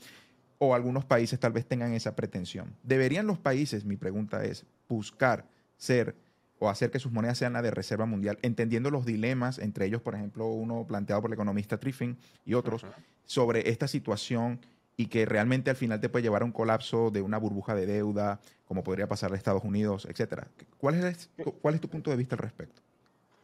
o 0.58 0.74
algunos 0.74 1.04
países 1.04 1.38
tal 1.40 1.52
vez 1.52 1.66
tengan 1.66 1.92
esa 1.92 2.14
pretensión. 2.14 2.74
¿Deberían 2.82 3.26
los 3.26 3.38
países, 3.38 3.84
mi 3.84 3.96
pregunta 3.96 4.44
es, 4.44 4.64
buscar 4.88 5.44
ser 5.76 6.14
o 6.58 6.70
hacer 6.70 6.90
que 6.90 6.98
sus 6.98 7.12
monedas 7.12 7.38
sean 7.38 7.52
la 7.52 7.62
de 7.62 7.70
reserva 7.70 8.06
mundial, 8.06 8.38
entendiendo 8.42 8.90
los 8.90 9.04
dilemas, 9.04 9.58
entre 9.58 9.86
ellos, 9.86 10.00
por 10.00 10.14
ejemplo, 10.14 10.46
uno 10.46 10.86
planteado 10.86 11.20
por 11.20 11.30
el 11.30 11.34
economista 11.34 11.78
Triffin 11.78 12.16
y 12.44 12.54
otros, 12.54 12.86
sobre 13.24 13.68
esta 13.68 13.88
situación 13.88 14.60
y 14.96 15.06
que 15.06 15.26
realmente 15.26 15.68
al 15.68 15.76
final 15.76 16.00
te 16.00 16.08
puede 16.08 16.22
llevar 16.22 16.42
a 16.42 16.44
un 16.46 16.52
colapso 16.52 17.10
de 17.10 17.20
una 17.20 17.36
burbuja 17.36 17.74
de 17.74 17.84
deuda, 17.84 18.40
como 18.64 18.82
podría 18.82 19.06
pasar 19.06 19.32
a 19.32 19.36
Estados 19.36 19.64
Unidos, 19.64 20.06
etcétera. 20.08 20.48
¿Cuál 20.78 20.94
es, 21.04 21.28
¿Cuál 21.60 21.74
es 21.74 21.80
tu 21.80 21.88
punto 21.88 22.10
de 22.10 22.16
vista 22.16 22.34
al 22.34 22.40
respecto? 22.40 22.80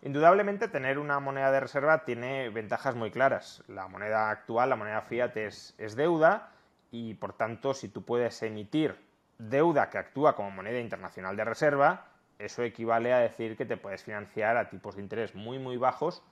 Indudablemente 0.04 0.66
tener 0.66 0.98
una 0.98 1.20
moneda 1.20 1.52
de 1.52 1.60
reserva 1.60 2.04
tiene 2.04 2.48
ventajas 2.48 2.96
muy 2.96 3.12
claras. 3.12 3.62
La 3.68 3.86
moneda 3.86 4.30
actual, 4.30 4.70
la 4.70 4.74
moneda 4.74 5.00
fiat, 5.02 5.36
es, 5.36 5.76
deuda 5.94 6.50
y 6.90 7.14
por 7.14 7.34
tanto 7.34 7.72
si 7.72 7.88
tú 7.88 8.02
puedes 8.02 8.42
emitir 8.42 8.96
deuda 9.38 9.90
que 9.90 9.98
actúa 9.98 10.34
como 10.34 10.50
moneda 10.50 10.80
internacional 10.80 11.36
de 11.36 11.44
reserva, 11.44 12.08
eso 12.40 12.64
equivale 12.64 13.12
a 13.12 13.18
decir 13.18 13.56
que 13.56 13.64
te 13.64 13.76
puedes 13.76 14.02
financiar 14.02 14.56
a 14.56 14.68
tipos 14.68 14.96
de 14.96 15.02
interés 15.02 15.36
muy 15.36 15.60
muy 15.60 15.76
bajos 15.76 16.24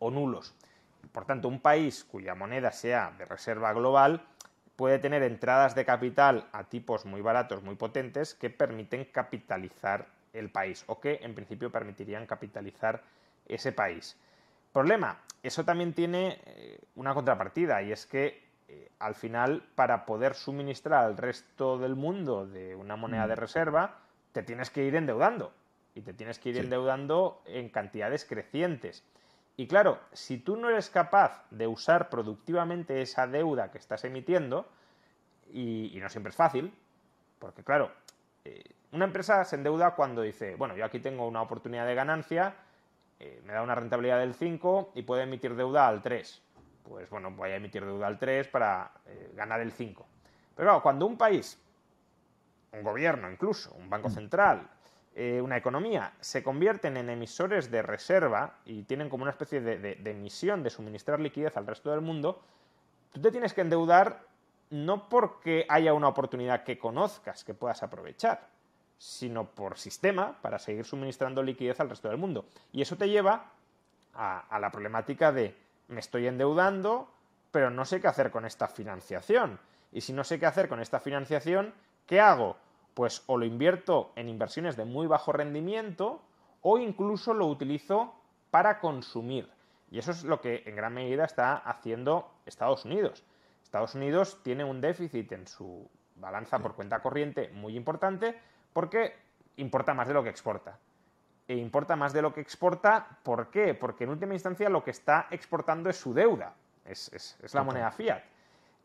o 0.00 0.10
nulos. 0.10 0.54
Por 1.10 1.24
tanto, 1.24 1.48
un 1.48 1.60
país 1.60 2.04
cuya 2.04 2.34
moneda 2.34 2.72
sea 2.72 3.14
de 3.16 3.24
reserva 3.24 3.72
global 3.72 4.22
puede 4.76 4.98
tener 4.98 5.22
entradas 5.22 5.74
de 5.74 5.86
capital 5.86 6.46
a 6.52 6.64
tipos 6.64 7.06
muy 7.06 7.22
baratos, 7.22 7.62
muy 7.62 7.76
potentes, 7.76 8.34
que 8.34 8.50
permiten 8.50 9.06
capitalizar 9.06 10.08
el 10.34 10.50
país 10.50 10.84
o 10.86 11.00
que 11.00 11.20
en 11.22 11.34
principio 11.34 11.70
permitirían 11.70 12.26
capitalizar 12.26 13.02
ese 13.46 13.72
país. 13.72 14.18
Problema, 14.72 15.20
eso 15.42 15.64
también 15.64 15.94
tiene 15.94 16.40
eh, 16.44 16.80
una 16.96 17.14
contrapartida 17.14 17.82
y 17.82 17.92
es 17.92 18.06
que 18.06 18.42
eh, 18.68 18.90
al 18.98 19.14
final 19.14 19.62
para 19.74 20.04
poder 20.04 20.34
suministrar 20.34 21.04
al 21.04 21.16
resto 21.16 21.78
del 21.78 21.94
mundo 21.94 22.46
de 22.46 22.74
una 22.74 22.96
moneda 22.96 23.26
de 23.26 23.36
mm. 23.36 23.38
reserva 23.38 23.98
te 24.32 24.42
tienes 24.42 24.70
que 24.70 24.84
ir 24.84 24.96
endeudando 24.96 25.52
y 25.94 26.00
te 26.00 26.12
tienes 26.12 26.38
que 26.38 26.50
ir 26.50 26.58
endeudando 26.58 27.42
en 27.46 27.68
cantidades 27.68 28.24
crecientes. 28.24 29.04
Y 29.56 29.68
claro, 29.68 30.00
si 30.12 30.38
tú 30.38 30.56
no 30.56 30.68
eres 30.68 30.90
capaz 30.90 31.44
de 31.50 31.68
usar 31.68 32.10
productivamente 32.10 33.00
esa 33.00 33.28
deuda 33.28 33.70
que 33.70 33.78
estás 33.78 34.04
emitiendo, 34.04 34.66
y, 35.52 35.96
no 36.00 36.08
siempre 36.08 36.30
es 36.30 36.36
fácil, 36.36 36.72
porque 37.38 37.62
claro, 37.62 37.92
eh, 38.44 38.64
una 38.94 39.06
empresa 39.06 39.44
se 39.44 39.56
endeuda 39.56 39.96
cuando 39.96 40.22
dice, 40.22 40.54
bueno, 40.54 40.76
yo 40.76 40.84
aquí 40.84 41.00
tengo 41.00 41.26
una 41.26 41.42
oportunidad 41.42 41.84
de 41.84 41.96
ganancia, 41.96 42.54
eh, 43.18 43.42
me 43.44 43.52
da 43.52 43.62
una 43.62 43.74
rentabilidad 43.74 44.20
del 44.20 44.34
5 44.34 44.92
y 44.94 45.02
puede 45.02 45.24
emitir 45.24 45.56
deuda 45.56 45.88
al 45.88 46.00
3. 46.00 46.42
Pues 46.84 47.10
bueno, 47.10 47.32
voy 47.32 47.50
a 47.50 47.56
emitir 47.56 47.84
deuda 47.84 48.06
al 48.06 48.20
3 48.20 48.46
para 48.48 48.92
eh, 49.06 49.32
ganar 49.34 49.60
el 49.60 49.72
5. 49.72 50.06
Pero 50.54 50.68
claro, 50.68 50.82
cuando 50.82 51.06
un 51.06 51.18
país, 51.18 51.58
un 52.72 52.84
gobierno 52.84 53.28
incluso, 53.28 53.74
un 53.74 53.90
banco 53.90 54.08
central, 54.08 54.70
eh, 55.16 55.40
una 55.42 55.56
economía, 55.56 56.12
se 56.20 56.44
convierten 56.44 56.96
en 56.96 57.10
emisores 57.10 57.72
de 57.72 57.82
reserva 57.82 58.58
y 58.64 58.84
tienen 58.84 59.08
como 59.08 59.22
una 59.22 59.32
especie 59.32 59.60
de, 59.60 59.78
de 59.78 60.10
emisión 60.10 60.62
de 60.62 60.70
suministrar 60.70 61.18
liquidez 61.18 61.56
al 61.56 61.66
resto 61.66 61.90
del 61.90 62.00
mundo, 62.00 62.42
tú 63.12 63.20
te 63.20 63.32
tienes 63.32 63.54
que 63.54 63.62
endeudar 63.62 64.20
no 64.70 65.08
porque 65.08 65.66
haya 65.68 65.94
una 65.94 66.08
oportunidad 66.08 66.62
que 66.62 66.78
conozcas 66.78 67.42
que 67.42 67.54
puedas 67.54 67.82
aprovechar, 67.82 68.53
sino 68.98 69.46
por 69.46 69.78
sistema 69.78 70.40
para 70.40 70.58
seguir 70.58 70.84
suministrando 70.84 71.42
liquidez 71.42 71.80
al 71.80 71.90
resto 71.90 72.08
del 72.08 72.18
mundo. 72.18 72.46
Y 72.72 72.82
eso 72.82 72.96
te 72.96 73.08
lleva 73.08 73.52
a, 74.14 74.58
la 74.58 74.70
problemática 74.70 75.32
de 75.32 75.56
me 75.88 76.00
estoy 76.00 76.26
endeudando, 76.26 77.08
pero 77.50 77.70
no 77.70 77.84
sé 77.84 78.00
qué 78.00 78.08
hacer 78.08 78.30
con 78.30 78.44
esta 78.44 78.68
financiación. 78.68 79.58
Y 79.92 80.00
si 80.00 80.12
no 80.12 80.24
sé 80.24 80.38
qué 80.38 80.46
hacer 80.46 80.68
con 80.68 80.80
esta 80.80 81.00
financiación, 81.00 81.74
¿qué 82.06 82.20
hago? 82.20 82.56
Pues 82.94 83.22
o 83.26 83.36
lo 83.36 83.44
invierto 83.44 84.12
en 84.16 84.28
inversiones 84.28 84.76
de 84.76 84.84
muy 84.84 85.06
bajo 85.06 85.32
rendimiento 85.32 86.22
o 86.62 86.78
incluso 86.78 87.34
lo 87.34 87.46
utilizo 87.46 88.14
para 88.50 88.80
consumir. 88.80 89.50
Y 89.90 89.98
eso 89.98 90.10
es 90.10 90.24
lo 90.24 90.40
que 90.40 90.62
en 90.66 90.76
gran 90.76 90.94
medida 90.94 91.24
está 91.24 91.56
haciendo 91.56 92.30
Estados 92.46 92.84
Unidos. 92.84 93.22
Estados 93.62 93.94
Unidos 93.94 94.38
tiene 94.42 94.64
un 94.64 94.80
déficit 94.80 95.32
en 95.32 95.46
su 95.46 95.88
balanza 96.16 96.58
por 96.58 96.74
cuenta 96.74 97.00
corriente 97.00 97.50
muy 97.52 97.76
importante 97.76 98.38
porque 98.72 99.14
importa 99.56 99.94
más 99.94 100.08
de 100.08 100.14
lo 100.14 100.22
que 100.22 100.30
exporta. 100.30 100.78
E 101.46 101.56
importa 101.56 101.94
más 101.94 102.12
de 102.12 102.22
lo 102.22 102.32
que 102.32 102.40
exporta, 102.40 103.18
¿por 103.22 103.50
qué? 103.50 103.74
Porque 103.74 104.04
en 104.04 104.10
última 104.10 104.32
instancia 104.32 104.68
lo 104.70 104.82
que 104.82 104.92
está 104.92 105.26
exportando 105.30 105.90
es 105.90 105.96
su 105.96 106.14
deuda, 106.14 106.54
es, 106.86 107.36
la 107.52 107.62
moneda 107.62 107.90
fiat. 107.90 108.22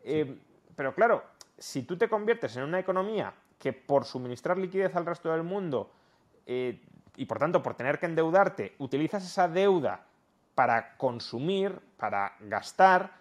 Eh, 0.03 0.37
pero 0.75 0.93
claro, 0.93 1.23
si 1.57 1.83
tú 1.83 1.97
te 1.97 2.09
conviertes 2.09 2.57
en 2.57 2.63
una 2.63 2.79
economía 2.79 3.33
que 3.57 3.73
por 3.73 4.05
suministrar 4.05 4.57
liquidez 4.57 4.95
al 4.95 5.05
resto 5.05 5.31
del 5.31 5.43
mundo 5.43 5.91
eh, 6.45 6.81
y 7.15 7.25
por 7.25 7.39
tanto 7.39 7.63
por 7.63 7.75
tener 7.75 7.99
que 7.99 8.05
endeudarte, 8.05 8.75
utilizas 8.79 9.23
esa 9.25 9.47
deuda 9.47 10.05
para 10.55 10.97
consumir, 10.97 11.79
para 11.97 12.35
gastar, 12.41 13.11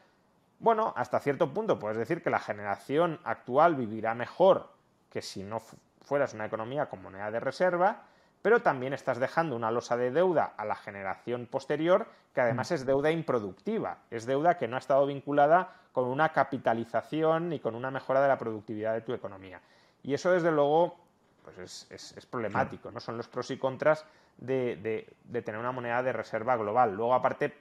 bueno, 0.60 0.92
hasta 0.96 1.20
cierto 1.20 1.52
punto 1.52 1.78
puedes 1.78 1.98
decir 1.98 2.22
que 2.22 2.30
la 2.30 2.40
generación 2.40 3.20
actual 3.24 3.76
vivirá 3.76 4.14
mejor 4.14 4.70
que 5.10 5.22
si 5.22 5.42
no 5.42 5.60
fueras 6.02 6.34
una 6.34 6.46
economía 6.46 6.86
con 6.86 7.02
moneda 7.02 7.30
de 7.30 7.40
reserva, 7.40 8.02
pero 8.42 8.60
también 8.62 8.92
estás 8.92 9.18
dejando 9.18 9.56
una 9.56 9.70
losa 9.70 9.96
de 9.96 10.10
deuda 10.10 10.54
a 10.56 10.64
la 10.64 10.74
generación 10.74 11.46
posterior, 11.46 12.06
que 12.34 12.40
además 12.40 12.70
es 12.70 12.86
deuda 12.86 13.10
improductiva, 13.10 13.98
es 14.10 14.26
deuda 14.26 14.58
que 14.58 14.68
no 14.68 14.76
ha 14.76 14.78
estado 14.78 15.06
vinculada 15.06 15.74
con 15.92 16.06
una 16.06 16.32
capitalización 16.32 17.48
ni 17.48 17.60
con 17.60 17.74
una 17.74 17.90
mejora 17.90 18.20
de 18.20 18.28
la 18.28 18.38
productividad 18.38 18.94
de 18.94 19.00
tu 19.00 19.12
economía. 19.12 19.60
Y 20.02 20.14
eso, 20.14 20.30
desde 20.30 20.52
luego, 20.52 20.96
pues 21.44 21.86
es, 21.90 22.26
problemático, 22.26 22.90
¿no? 22.90 23.00
Son 23.00 23.16
los 23.16 23.28
pros 23.28 23.50
y 23.50 23.58
contras 23.58 24.04
de, 24.36 25.06
de 25.24 25.42
tener 25.42 25.58
una 25.58 25.72
moneda 25.72 26.02
de 26.02 26.12
reserva 26.12 26.56
global. 26.56 26.94
Luego, 26.94 27.14
aparte, 27.14 27.56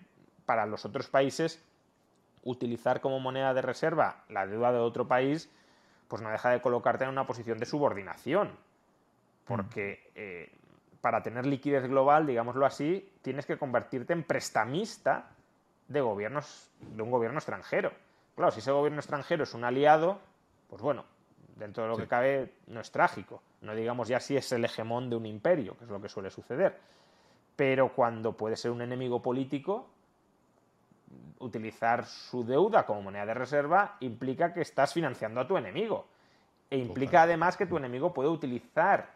para 0.45 0.65
los 0.65 0.85
otros 0.85 1.07
países, 1.07 1.63
utilizar 2.43 3.01
como 3.01 3.19
moneda 3.19 3.53
de 3.53 3.61
reserva 3.61 4.23
la 4.29 4.45
deuda 4.47 4.71
de 4.71 4.79
otro 4.79 5.07
país 5.07 5.49
pues 6.07 6.21
no 6.21 6.29
deja 6.29 6.49
de 6.49 6.61
colocarte 6.61 7.03
en 7.03 7.09
una 7.09 7.27
posición 7.27 7.57
de 7.57 7.65
subordinación. 7.65 8.51
Porque 9.45 10.11
eh, 10.15 10.51
para 11.01 11.21
tener 11.21 11.45
liquidez 11.45 11.87
global, 11.87 12.25
digámoslo 12.25 12.65
así, 12.65 13.11
tienes 13.21 13.45
que 13.45 13.57
convertirte 13.57 14.13
en 14.13 14.23
prestamista 14.23 15.29
de 15.87 16.01
gobiernos, 16.01 16.69
de 16.79 17.01
un 17.01 17.11
gobierno 17.11 17.37
extranjero. 17.39 17.91
Claro, 18.35 18.51
si 18.51 18.59
ese 18.59 18.71
gobierno 18.71 18.99
extranjero 18.99 19.43
es 19.43 19.53
un 19.53 19.63
aliado, 19.63 20.19
pues 20.69 20.81
bueno, 20.81 21.05
dentro 21.55 21.83
de 21.83 21.89
lo 21.89 21.97
que 21.97 22.07
cabe 22.07 22.53
no 22.67 22.81
es 22.81 22.91
trágico. 22.91 23.41
No 23.61 23.73
digamos 23.73 24.07
ya 24.07 24.19
si 24.19 24.37
es 24.37 24.51
el 24.51 24.65
hegemón 24.65 25.09
de 25.09 25.15
un 25.15 25.25
imperio, 25.25 25.77
que 25.77 25.85
es 25.85 25.89
lo 25.89 26.01
que 26.01 26.09
suele 26.09 26.29
suceder. 26.29 26.77
Pero 27.55 27.93
cuando 27.93 28.33
puede 28.33 28.55
ser 28.55 28.71
un 28.71 28.81
enemigo 28.81 29.21
político, 29.21 29.87
utilizar 31.39 32.05
su 32.05 32.45
deuda 32.45 32.85
como 32.85 33.01
moneda 33.01 33.25
de 33.25 33.33
reserva 33.33 33.97
implica 33.99 34.53
que 34.53 34.61
estás 34.61 34.93
financiando 34.93 35.41
a 35.41 35.47
tu 35.47 35.57
enemigo. 35.57 36.07
E 36.69 36.77
implica 36.77 37.23
además 37.23 37.55
que 37.55 37.65
tu 37.65 37.77
enemigo 37.77 38.13
puede 38.13 38.29
utilizar 38.29 39.09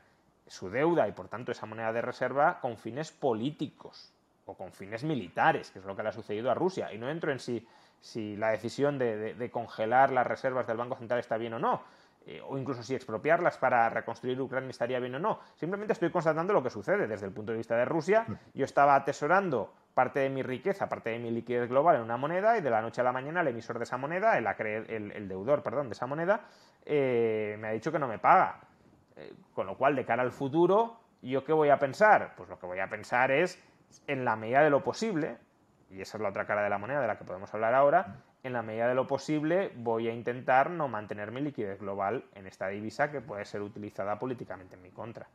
su 0.48 0.70
deuda 0.70 1.08
y 1.08 1.12
por 1.12 1.28
tanto 1.28 1.52
esa 1.52 1.66
moneda 1.66 1.92
de 1.94 2.02
reserva 2.02 2.60
con 2.60 2.78
fines 2.78 3.12
políticos 3.12 4.14
o 4.46 4.56
con 4.56 4.72
fines 4.72 5.04
militares, 5.04 5.72
que 5.72 5.80
es 5.80 5.86
lo 5.86 5.96
que 5.96 6.04
le 6.04 6.10
ha 6.10 6.14
sucedido 6.14 6.52
a 6.52 6.54
Rusia. 6.54 6.92
Y 6.94 6.98
no 6.98 7.10
entro 7.10 7.32
en 7.32 7.40
si, 7.40 7.66
si 8.00 8.36
la 8.36 8.52
decisión 8.52 8.98
de, 8.98 9.50
congelar 9.52 10.12
las 10.12 10.28
reservas 10.28 10.68
del 10.68 10.78
Banco 10.78 10.96
Central 10.96 11.20
está 11.20 11.38
bien 11.38 11.54
o 11.54 11.60
no, 11.60 11.82
eh, 12.26 12.40
o 12.48 12.58
incluso 12.58 12.84
si 12.84 12.94
expropiarlas 12.94 13.58
para 13.58 13.90
reconstruir 13.90 14.40
Ucrania 14.40 14.70
estaría 14.70 15.00
bien 15.00 15.16
o 15.16 15.20
no. 15.20 15.40
Simplemente 15.56 15.94
estoy 15.94 16.12
constatando 16.12 16.54
lo 16.54 16.62
que 16.62 16.70
sucede 16.70 17.08
desde 17.08 17.26
el 17.26 17.34
punto 17.34 17.52
de 17.52 17.58
vista 17.58 17.76
de 17.76 17.86
Rusia. 17.86 18.26
Yo 18.54 18.66
estaba 18.66 18.96
atesorando 18.96 19.74
parte 19.94 20.20
de 20.20 20.30
mi 20.30 20.44
riqueza, 20.44 20.88
parte 20.88 21.10
de 21.10 21.20
mi 21.20 21.32
liquidez 21.32 21.68
global 21.68 21.96
en 21.96 22.04
una 22.04 22.18
moneda 22.18 22.58
y 22.58 22.62
de 22.62 22.70
la 22.70 22.82
noche 22.82 23.02
a 23.02 23.04
la 23.04 23.12
mañana 23.12 23.42
el 23.42 23.48
emisor 23.48 23.78
de 23.80 23.84
esa 23.84 23.98
moneda, 23.98 24.38
el, 24.38 24.46
el, 24.48 25.28
deudor, 25.28 25.64
perdón, 25.64 25.90
de 25.90 25.94
esa 25.94 26.06
moneda, 26.06 26.42
eh, 26.86 27.56
me 27.60 27.70
ha 27.70 27.72
dicho 27.72 27.92
que 27.92 28.00
no 28.00 28.08
me 28.08 28.20
paga. 28.20 28.62
Eh, 29.16 29.34
con 29.54 29.66
lo 29.66 29.76
cual, 29.78 29.96
de 29.96 30.06
cara 30.06 30.22
al 30.22 30.32
futuro, 30.32 31.00
¿yo 31.22 31.44
qué 31.44 31.54
voy 31.54 31.70
a 31.70 31.80
pensar? 31.80 32.34
Pues 32.38 32.50
lo 32.50 32.60
que 32.60 32.68
voy 32.68 32.80
a 32.80 32.88
pensar 32.88 33.32
es, 33.32 33.62
en 34.08 34.24
la 34.24 34.36
medida 34.36 34.64
de 34.64 34.70
lo 34.70 34.84
posible, 34.84 35.38
y 35.90 36.02
esa 36.02 36.18
es 36.18 36.22
la 36.22 36.30
otra 36.30 36.46
cara 36.46 36.64
de 36.64 36.70
la 36.70 36.78
moneda 36.78 37.02
de 37.02 37.08
la 37.08 37.18
que 37.18 37.26
podemos 37.26 37.54
hablar 37.54 37.74
ahora, 37.74 38.16
en 38.44 38.54
la 38.54 38.62
medida 38.62 38.88
de 38.88 38.96
lo 38.96 39.08
posible 39.08 39.72
voy 39.76 40.08
a 40.08 40.14
intentar 40.14 40.70
no 40.70 40.88
mantener 40.88 41.32
mi 41.32 41.42
liquidez 41.42 41.80
global 41.80 42.26
en 42.34 42.48
esta 42.48 42.68
divisa 42.70 43.12
que 43.12 43.22
puede 43.22 43.46
ser 43.46 43.62
utilizada 43.62 44.18
políticamente 44.18 44.76
en 44.76 44.82
mi 44.82 44.90
contra. 44.90 45.28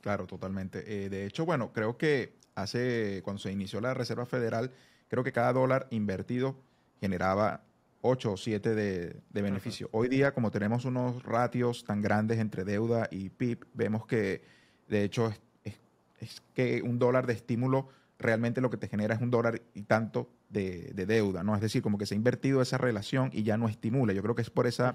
Claro, 0.00 0.26
totalmente. 0.26 1.04
Eh, 1.04 1.08
de 1.08 1.26
hecho, 1.26 1.44
bueno, 1.44 1.72
creo 1.72 1.96
que 1.96 2.32
hace, 2.54 3.20
cuando 3.22 3.40
se 3.40 3.52
inició 3.52 3.80
la 3.80 3.94
Reserva 3.94 4.26
Federal, 4.26 4.72
creo 5.08 5.22
que 5.22 5.32
cada 5.32 5.52
dólar 5.52 5.86
invertido 5.90 6.56
generaba 7.00 7.62
8 8.02 8.32
o 8.32 8.36
7 8.36 8.74
de, 8.74 9.20
beneficio. 9.30 9.88
Hoy 9.92 10.08
día, 10.08 10.34
como 10.34 10.50
tenemos 10.50 10.84
unos 10.84 11.22
ratios 11.22 11.84
tan 11.84 12.02
grandes 12.02 12.38
entre 12.38 12.64
deuda 12.64 13.08
y 13.10 13.30
PIB, 13.30 13.64
vemos 13.74 14.06
que 14.06 14.42
de 14.88 15.04
hecho 15.04 15.32
es, 15.64 16.42
que 16.54 16.82
un 16.82 16.98
dólar 16.98 17.26
de 17.26 17.32
estímulo 17.34 17.88
realmente 18.18 18.60
lo 18.60 18.70
que 18.70 18.76
te 18.76 18.88
genera 18.88 19.14
es 19.14 19.20
un 19.20 19.30
dólar 19.30 19.62
y 19.74 19.82
tanto 19.82 20.28
de, 20.52 20.92
deuda, 21.06 21.42
¿no? 21.42 21.54
Es 21.54 21.60
decir, 21.60 21.82
como 21.82 21.98
que 21.98 22.06
se 22.06 22.14
ha 22.14 22.16
invertido 22.16 22.62
esa 22.62 22.78
relación 22.78 23.30
y 23.32 23.42
ya 23.42 23.56
no 23.56 23.68
estimula. 23.68 24.12
Yo 24.12 24.22
creo 24.22 24.34
que 24.34 24.42
es 24.42 24.50
por 24.50 24.66
esa, 24.66 24.94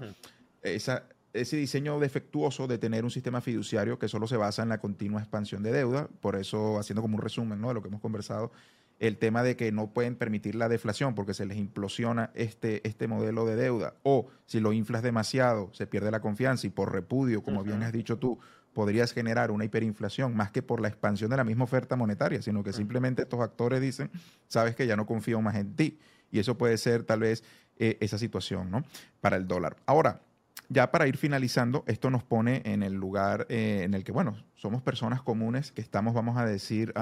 esa 0.62 1.04
ese 1.32 1.56
diseño 1.56 1.98
defectuoso 2.00 2.66
de 2.66 2.78
tener 2.78 3.04
un 3.04 3.10
sistema 3.10 3.40
fiduciario 3.40 3.98
que 3.98 4.08
solo 4.08 4.26
se 4.26 4.36
basa 4.36 4.62
en 4.62 4.70
la 4.70 4.78
continua 4.78 5.20
expansión 5.20 5.62
de 5.62 5.72
deuda, 5.72 6.08
por 6.20 6.36
eso 6.36 6.78
haciendo 6.78 7.02
como 7.02 7.16
un 7.16 7.22
resumen 7.22 7.60
¿no? 7.60 7.68
de 7.68 7.74
lo 7.74 7.82
que 7.82 7.88
hemos 7.88 8.00
conversado, 8.00 8.52
el 8.98 9.16
tema 9.16 9.42
de 9.42 9.56
que 9.56 9.70
no 9.70 9.92
pueden 9.92 10.16
permitir 10.16 10.54
la 10.54 10.68
deflación 10.68 11.14
porque 11.14 11.34
se 11.34 11.46
les 11.46 11.56
implosiona 11.56 12.30
este, 12.34 12.86
este 12.88 13.06
modelo 13.06 13.46
de 13.46 13.56
deuda, 13.56 13.94
o 14.02 14.26
si 14.46 14.60
lo 14.60 14.72
inflas 14.72 15.02
demasiado, 15.02 15.70
se 15.72 15.86
pierde 15.86 16.10
la 16.10 16.20
confianza 16.20 16.66
y 16.66 16.70
por 16.70 16.92
repudio, 16.92 17.42
como 17.42 17.62
bien 17.62 17.82
has 17.82 17.92
dicho 17.92 18.18
tú, 18.18 18.38
podrías 18.72 19.12
generar 19.12 19.50
una 19.50 19.64
hiperinflación 19.64 20.36
más 20.36 20.50
que 20.50 20.62
por 20.62 20.80
la 20.80 20.88
expansión 20.88 21.30
de 21.30 21.36
la 21.36 21.44
misma 21.44 21.64
oferta 21.64 21.96
monetaria, 21.96 22.42
sino 22.42 22.62
que 22.62 22.72
simplemente 22.72 23.22
estos 23.22 23.40
actores 23.40 23.80
dicen, 23.80 24.10
sabes 24.46 24.76
que 24.76 24.86
ya 24.86 24.96
no 24.96 25.06
confío 25.06 25.40
más 25.40 25.56
en 25.56 25.74
ti. 25.74 25.98
Y 26.30 26.38
eso 26.38 26.56
puede 26.58 26.76
ser 26.78 27.04
tal 27.04 27.20
vez 27.20 27.42
eh, 27.78 27.96
esa 28.00 28.18
situación 28.18 28.70
¿no? 28.70 28.84
para 29.20 29.36
el 29.36 29.46
dólar. 29.46 29.76
Ahora, 29.86 30.20
ya 30.68 30.90
para 30.90 31.06
ir 31.06 31.16
finalizando, 31.16 31.84
esto 31.86 32.10
nos 32.10 32.22
pone 32.22 32.62
en 32.64 32.82
el 32.82 32.94
lugar 32.94 33.46
eh, 33.48 33.82
en 33.84 33.94
el 33.94 34.04
que, 34.04 34.12
bueno, 34.12 34.36
somos 34.54 34.82
personas 34.82 35.22
comunes 35.22 35.72
que 35.72 35.80
estamos, 35.80 36.12
vamos 36.12 36.36
a 36.36 36.44
decir, 36.44 36.92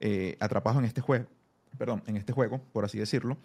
eh, 0.00 0.36
atrapados 0.40 0.78
en 0.78 0.86
este 0.86 1.00
juego, 1.00 1.26
perdón, 1.78 2.02
en 2.06 2.16
este 2.16 2.32
juego, 2.32 2.60
por 2.72 2.84
así 2.84 2.98
decirlo, 2.98 3.36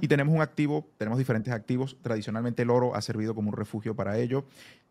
y 0.00 0.08
tenemos 0.08 0.34
un 0.34 0.40
activo, 0.40 0.88
tenemos 0.98 1.18
diferentes 1.18 1.52
activos, 1.52 1.96
tradicionalmente 2.02 2.62
el 2.62 2.70
oro 2.70 2.94
ha 2.94 3.02
servido 3.02 3.34
como 3.34 3.50
un 3.50 3.56
refugio 3.56 3.94
para 3.94 4.18
ello, 4.18 4.44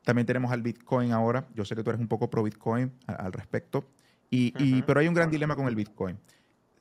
también 0.04 0.26
tenemos 0.26 0.52
al 0.52 0.62
Bitcoin 0.62 1.12
ahora, 1.12 1.48
yo 1.56 1.66
sé 1.66 1.76
que 1.76 1.84
tú 1.84 1.90
eres 1.90 2.02
un 2.02 2.08
poco 2.08 2.30
pro 2.30 2.44
Bitcoin 2.44 2.92
al 3.08 3.34
respecto, 3.34 3.86
y, 4.30 4.82
pero 4.84 5.00
hay 5.00 5.08
un 5.08 5.14
gran 5.14 5.32
dilema 5.32 5.56
con 5.56 5.68
el 5.68 5.76
Bitcoin. 5.76 6.18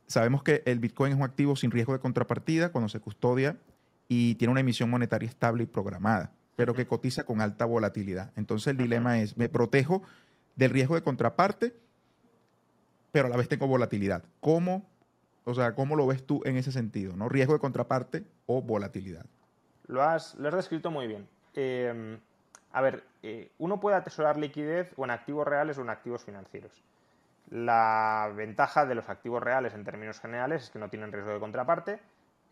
Sabemos 0.08 0.42
que 0.42 0.62
el 0.66 0.80
Bitcoin 0.80 1.12
es 1.12 1.18
un 1.18 1.24
activo 1.24 1.54
sin 1.54 1.70
riesgo 1.70 1.92
de 1.92 2.00
contrapartida 2.00 2.70
cuando 2.70 2.88
se 2.88 2.98
custodia 2.98 3.56
y 4.08 4.34
tiene 4.34 4.50
una 4.50 4.60
emisión 4.60 4.90
monetaria 4.90 5.28
estable 5.28 5.62
y 5.62 5.66
programada 5.66 6.32
pero 6.56 6.74
que 6.74 6.86
cotiza 6.86 7.24
con 7.24 7.40
alta 7.40 7.66
volatilidad. 7.66 8.32
Entonces 8.34 8.68
el 8.68 8.78
dilema 8.78 9.20
es, 9.20 9.36
me 9.36 9.48
protejo 9.48 10.02
del 10.56 10.70
riesgo 10.70 10.94
de 10.94 11.02
contraparte, 11.02 11.74
pero 13.12 13.26
a 13.26 13.30
la 13.30 13.36
vez 13.36 13.48
tengo 13.48 13.66
volatilidad. 13.66 14.24
¿Cómo, 14.40 14.88
o 15.46 15.54
sea, 15.54 15.74
cómo 15.74 15.94
lo 15.94 16.06
ves 16.08 16.26
tú 16.26 16.42
en 16.44 16.56
ese 16.56 16.72
sentido? 16.72 17.16
¿no? 17.16 17.28
Riesgo 17.28 17.54
de 17.54 17.60
contraparte 17.60 18.24
o 18.46 18.62
volatilidad. 18.62 19.24
Lo 19.86 20.02
has, 20.02 20.34
lo 20.34 20.48
has 20.48 20.54
descrito 20.56 20.90
muy 20.90 21.06
bien. 21.06 21.28
Em, 21.54 22.18
a 22.72 22.80
ver, 22.80 23.04
eh, 23.22 23.52
uno 23.58 23.78
puede 23.78 23.96
atesorar 23.96 24.36
liquidez 24.36 24.92
o 24.96 25.04
en 25.04 25.12
activos 25.12 25.46
reales 25.46 25.78
o 25.78 25.82
en 25.82 25.90
activos 25.90 26.24
financieros. 26.24 26.82
La 27.48 28.32
ventaja 28.34 28.86
de 28.86 28.96
los 28.96 29.08
activos 29.08 29.40
reales 29.40 29.72
en 29.74 29.84
términos 29.84 30.18
generales 30.18 30.64
es 30.64 30.70
que 30.70 30.80
no 30.80 30.90
tienen 30.90 31.12
riesgo 31.12 31.32
de 31.32 31.38
contraparte. 31.38 32.00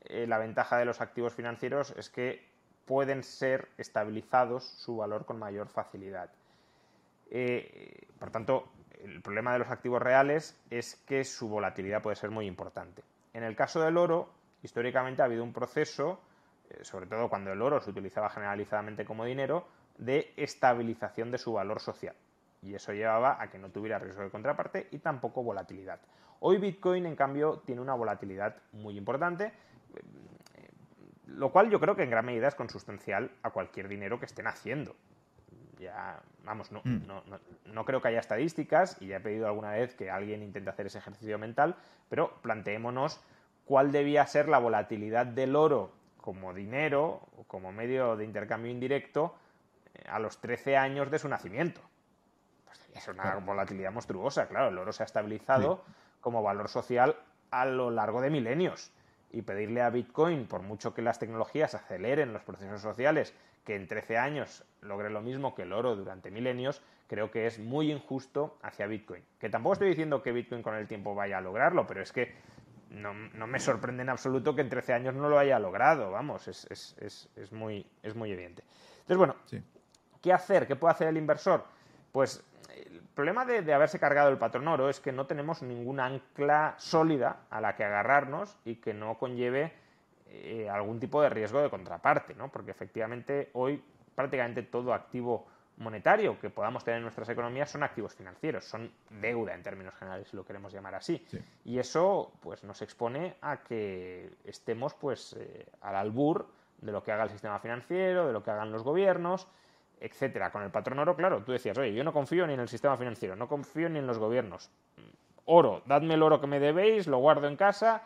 Eh, 0.04 0.26
la 0.28 0.38
ventaja 0.38 0.78
de 0.78 0.84
los 0.84 1.00
activos 1.00 1.34
financieros 1.34 1.92
es 1.96 2.08
que 2.10 2.46
pueden 2.86 3.24
ser 3.24 3.70
estabilizados 3.76 4.64
su 4.64 4.98
valor 4.98 5.26
con 5.26 5.40
mayor 5.40 5.66
facilidad. 5.66 6.30
Eh, 7.30 8.06
por 8.20 8.30
tanto, 8.30 8.68
el 9.04 9.20
problema 9.22 9.52
de 9.52 9.60
los 9.60 9.70
activos 9.70 10.02
reales 10.02 10.58
es 10.70 10.96
que 11.06 11.24
su 11.24 11.48
volatilidad 11.48 12.02
puede 12.02 12.16
ser 12.16 12.30
muy 12.30 12.46
importante. 12.46 13.02
En 13.32 13.42
el 13.42 13.54
caso 13.54 13.80
del 13.80 13.96
oro, 13.96 14.30
históricamente 14.62 15.22
ha 15.22 15.26
habido 15.26 15.44
un 15.44 15.52
proceso, 15.52 16.20
eh, 16.70 16.84
sobre 16.84 17.06
todo 17.06 17.28
cuando 17.28 17.52
el 17.52 17.60
oro 17.60 17.80
se 17.80 17.90
utilizaba 17.90 18.30
generalizadamente 18.30 19.04
como 19.04 19.24
dinero, 19.24 19.66
de 19.98 20.32
estabilización 20.36 21.30
de 21.30 21.38
su 21.38 21.52
valor 21.52 21.80
social. 21.80 22.16
Y 22.62 22.74
eso 22.74 22.92
llevaba 22.92 23.40
a 23.40 23.48
que 23.50 23.58
no 23.58 23.68
tuviera 23.68 23.98
riesgo 23.98 24.22
de 24.22 24.30
contraparte 24.30 24.88
y 24.90 24.98
tampoco 24.98 25.42
volatilidad. 25.42 26.00
Hoy 26.40 26.58
Bitcoin, 26.58 27.06
en 27.06 27.14
cambio, 27.14 27.62
tiene 27.64 27.80
una 27.80 27.94
volatilidad 27.94 28.56
muy 28.72 28.96
importante 28.96 29.52
lo 31.26 31.50
cual 31.50 31.70
yo 31.70 31.80
creo 31.80 31.96
que 31.96 32.02
en 32.02 32.10
gran 32.10 32.24
medida 32.24 32.48
es 32.48 32.54
consustancial 32.54 33.30
a 33.42 33.50
cualquier 33.50 33.88
dinero 33.88 34.18
que 34.18 34.26
estén 34.26 34.46
haciendo. 34.46 34.94
Ya, 35.84 36.18
vamos, 36.44 36.72
no, 36.72 36.80
mm. 36.82 37.06
no, 37.06 37.22
no, 37.66 37.84
creo 37.84 38.00
que 38.00 38.08
haya 38.08 38.20
estadísticas 38.20 38.96
y 39.02 39.08
ya 39.08 39.16
he 39.16 39.20
pedido 39.20 39.46
alguna 39.46 39.72
vez 39.72 39.94
que 39.94 40.10
alguien 40.10 40.42
intente 40.42 40.70
hacer 40.70 40.86
ese 40.86 40.96
ejercicio 40.96 41.38
mental, 41.38 41.76
pero 42.08 42.40
planteémonos 42.40 43.20
cuál 43.66 43.92
debía 43.92 44.26
ser 44.26 44.48
la 44.48 44.58
volatilidad 44.58 45.26
del 45.26 45.54
oro 45.54 45.92
como 46.16 46.54
dinero 46.54 47.28
o 47.36 47.44
como 47.46 47.70
medio 47.70 48.16
de 48.16 48.24
intercambio 48.24 48.72
indirecto 48.72 49.34
eh, 49.94 50.04
a 50.08 50.18
los 50.18 50.40
13 50.40 50.78
años 50.78 51.10
de 51.10 51.18
su 51.18 51.28
nacimiento. 51.28 51.82
Pues 52.64 52.88
es 52.94 53.08
una 53.08 53.34
volatilidad 53.36 53.92
monstruosa, 53.92 54.48
claro, 54.48 54.68
el 54.68 54.78
oro 54.78 54.90
se 54.90 55.02
ha 55.02 55.06
estabilizado 55.06 55.84
como 56.22 56.42
valor 56.42 56.70
social 56.70 57.14
a 57.50 57.66
lo 57.66 57.90
largo 57.90 58.22
de 58.22 58.30
milenios 58.30 58.90
y 59.30 59.42
pedirle 59.42 59.82
a 59.82 59.90
Bitcoin, 59.90 60.46
por 60.46 60.62
mucho 60.62 60.94
que 60.94 61.02
las 61.02 61.18
tecnologías 61.18 61.74
aceleren 61.74 62.32
los 62.32 62.42
procesos 62.42 62.80
sociales, 62.80 63.34
que 63.64 63.76
en 63.76 63.88
13 63.88 64.18
años 64.18 64.64
logre 64.82 65.10
lo 65.10 65.22
mismo 65.22 65.54
que 65.54 65.62
el 65.62 65.72
oro 65.72 65.96
durante 65.96 66.30
milenios, 66.30 66.82
creo 67.08 67.30
que 67.30 67.46
es 67.46 67.58
muy 67.58 67.90
injusto 67.90 68.58
hacia 68.62 68.86
Bitcoin. 68.86 69.22
Que 69.38 69.48
tampoco 69.48 69.74
estoy 69.74 69.88
diciendo 69.88 70.22
que 70.22 70.32
Bitcoin 70.32 70.62
con 70.62 70.74
el 70.74 70.86
tiempo 70.86 71.14
vaya 71.14 71.38
a 71.38 71.40
lograrlo, 71.40 71.86
pero 71.86 72.02
es 72.02 72.12
que 72.12 72.34
no, 72.90 73.12
me 73.46 73.58
sorprende 73.58 74.02
en 74.02 74.08
absoluto 74.08 74.54
que 74.54 74.60
en 74.60 74.68
13 74.68 74.92
años 74.92 75.14
no 75.14 75.28
lo 75.28 75.38
haya 75.38 75.58
logrado, 75.58 76.10
vamos, 76.10 76.46
es, 76.48 77.52
muy, 77.52 77.86
es 78.02 78.14
muy 78.14 78.30
evidente. 78.30 78.62
Entonces, 79.00 79.16
bueno, 79.16 79.36
¿qué 80.22 80.32
hacer? 80.32 80.66
¿Qué 80.66 80.76
puede 80.76 80.92
hacer 80.92 81.08
el 81.08 81.16
inversor? 81.16 81.64
Pues 82.12 82.44
el 82.76 83.02
problema 83.14 83.44
de, 83.44 83.72
haberse 83.72 83.98
cargado 83.98 84.30
el 84.30 84.38
patrón 84.38 84.68
oro 84.68 84.88
es 84.88 85.00
que 85.00 85.12
no 85.12 85.26
tenemos 85.26 85.62
ninguna 85.62 86.06
ancla 86.06 86.74
sólida 86.78 87.46
a 87.50 87.60
la 87.60 87.74
que 87.74 87.84
agarrarnos 87.84 88.56
y 88.64 88.76
que 88.76 88.94
no 88.94 89.18
conlleve 89.18 89.72
eh, 90.34 90.68
algún 90.68 90.98
tipo 90.98 91.22
de 91.22 91.28
riesgo 91.28 91.60
de 91.60 91.70
contraparte, 91.70 92.34
¿no? 92.34 92.50
Porque 92.50 92.70
efectivamente 92.70 93.50
hoy 93.54 93.82
prácticamente 94.14 94.62
todo 94.62 94.92
activo 94.92 95.46
monetario 95.76 96.38
que 96.38 96.50
podamos 96.50 96.84
tener 96.84 96.98
en 96.98 97.02
nuestras 97.02 97.28
economías 97.28 97.70
son 97.70 97.82
activos 97.82 98.14
financieros, 98.14 98.64
son 98.64 98.92
deuda 99.10 99.54
en 99.54 99.62
términos 99.62 99.94
generales, 99.94 100.28
si 100.28 100.36
lo 100.36 100.44
queremos 100.44 100.72
llamar 100.72 100.94
así. 100.94 101.24
Y 101.64 101.78
eso 101.78 102.32
pues 102.40 102.62
nos 102.62 102.80
expone 102.82 103.36
a 103.40 103.58
que 103.58 104.30
estemos 104.44 104.94
pues 104.94 105.34
eh, 105.38 105.66
al 105.80 105.96
albur 105.96 106.46
de 106.80 106.92
lo 106.92 107.02
que 107.02 107.12
haga 107.12 107.24
el 107.24 107.30
sistema 107.30 107.58
financiero, 107.58 108.26
de 108.26 108.32
lo 108.32 108.42
que 108.42 108.50
hagan 108.50 108.70
los 108.70 108.82
gobiernos 108.82 109.48
etcétera. 110.00 110.50
Con 110.50 110.62
el 110.62 110.70
patrón 110.70 110.98
oro, 110.98 111.16
claro, 111.16 111.42
tú 111.42 111.52
decías, 111.52 111.78
oye, 111.78 111.94
yo 111.94 112.04
no 112.04 112.12
confío 112.12 112.46
ni 112.46 112.54
en 112.54 112.60
el 112.60 112.68
sistema 112.68 112.96
financiero, 112.96 113.36
no 113.36 113.48
confío 113.48 113.88
ni 113.88 113.98
en 113.98 114.06
los 114.06 114.18
gobiernos. 114.18 114.70
Oro, 115.46 115.82
dadme 115.86 116.14
el 116.14 116.22
oro 116.22 116.40
que 116.40 116.46
me 116.46 116.60
debéis, 116.60 117.06
lo 117.06 117.18
guardo 117.18 117.48
en 117.48 117.56
casa 117.56 118.02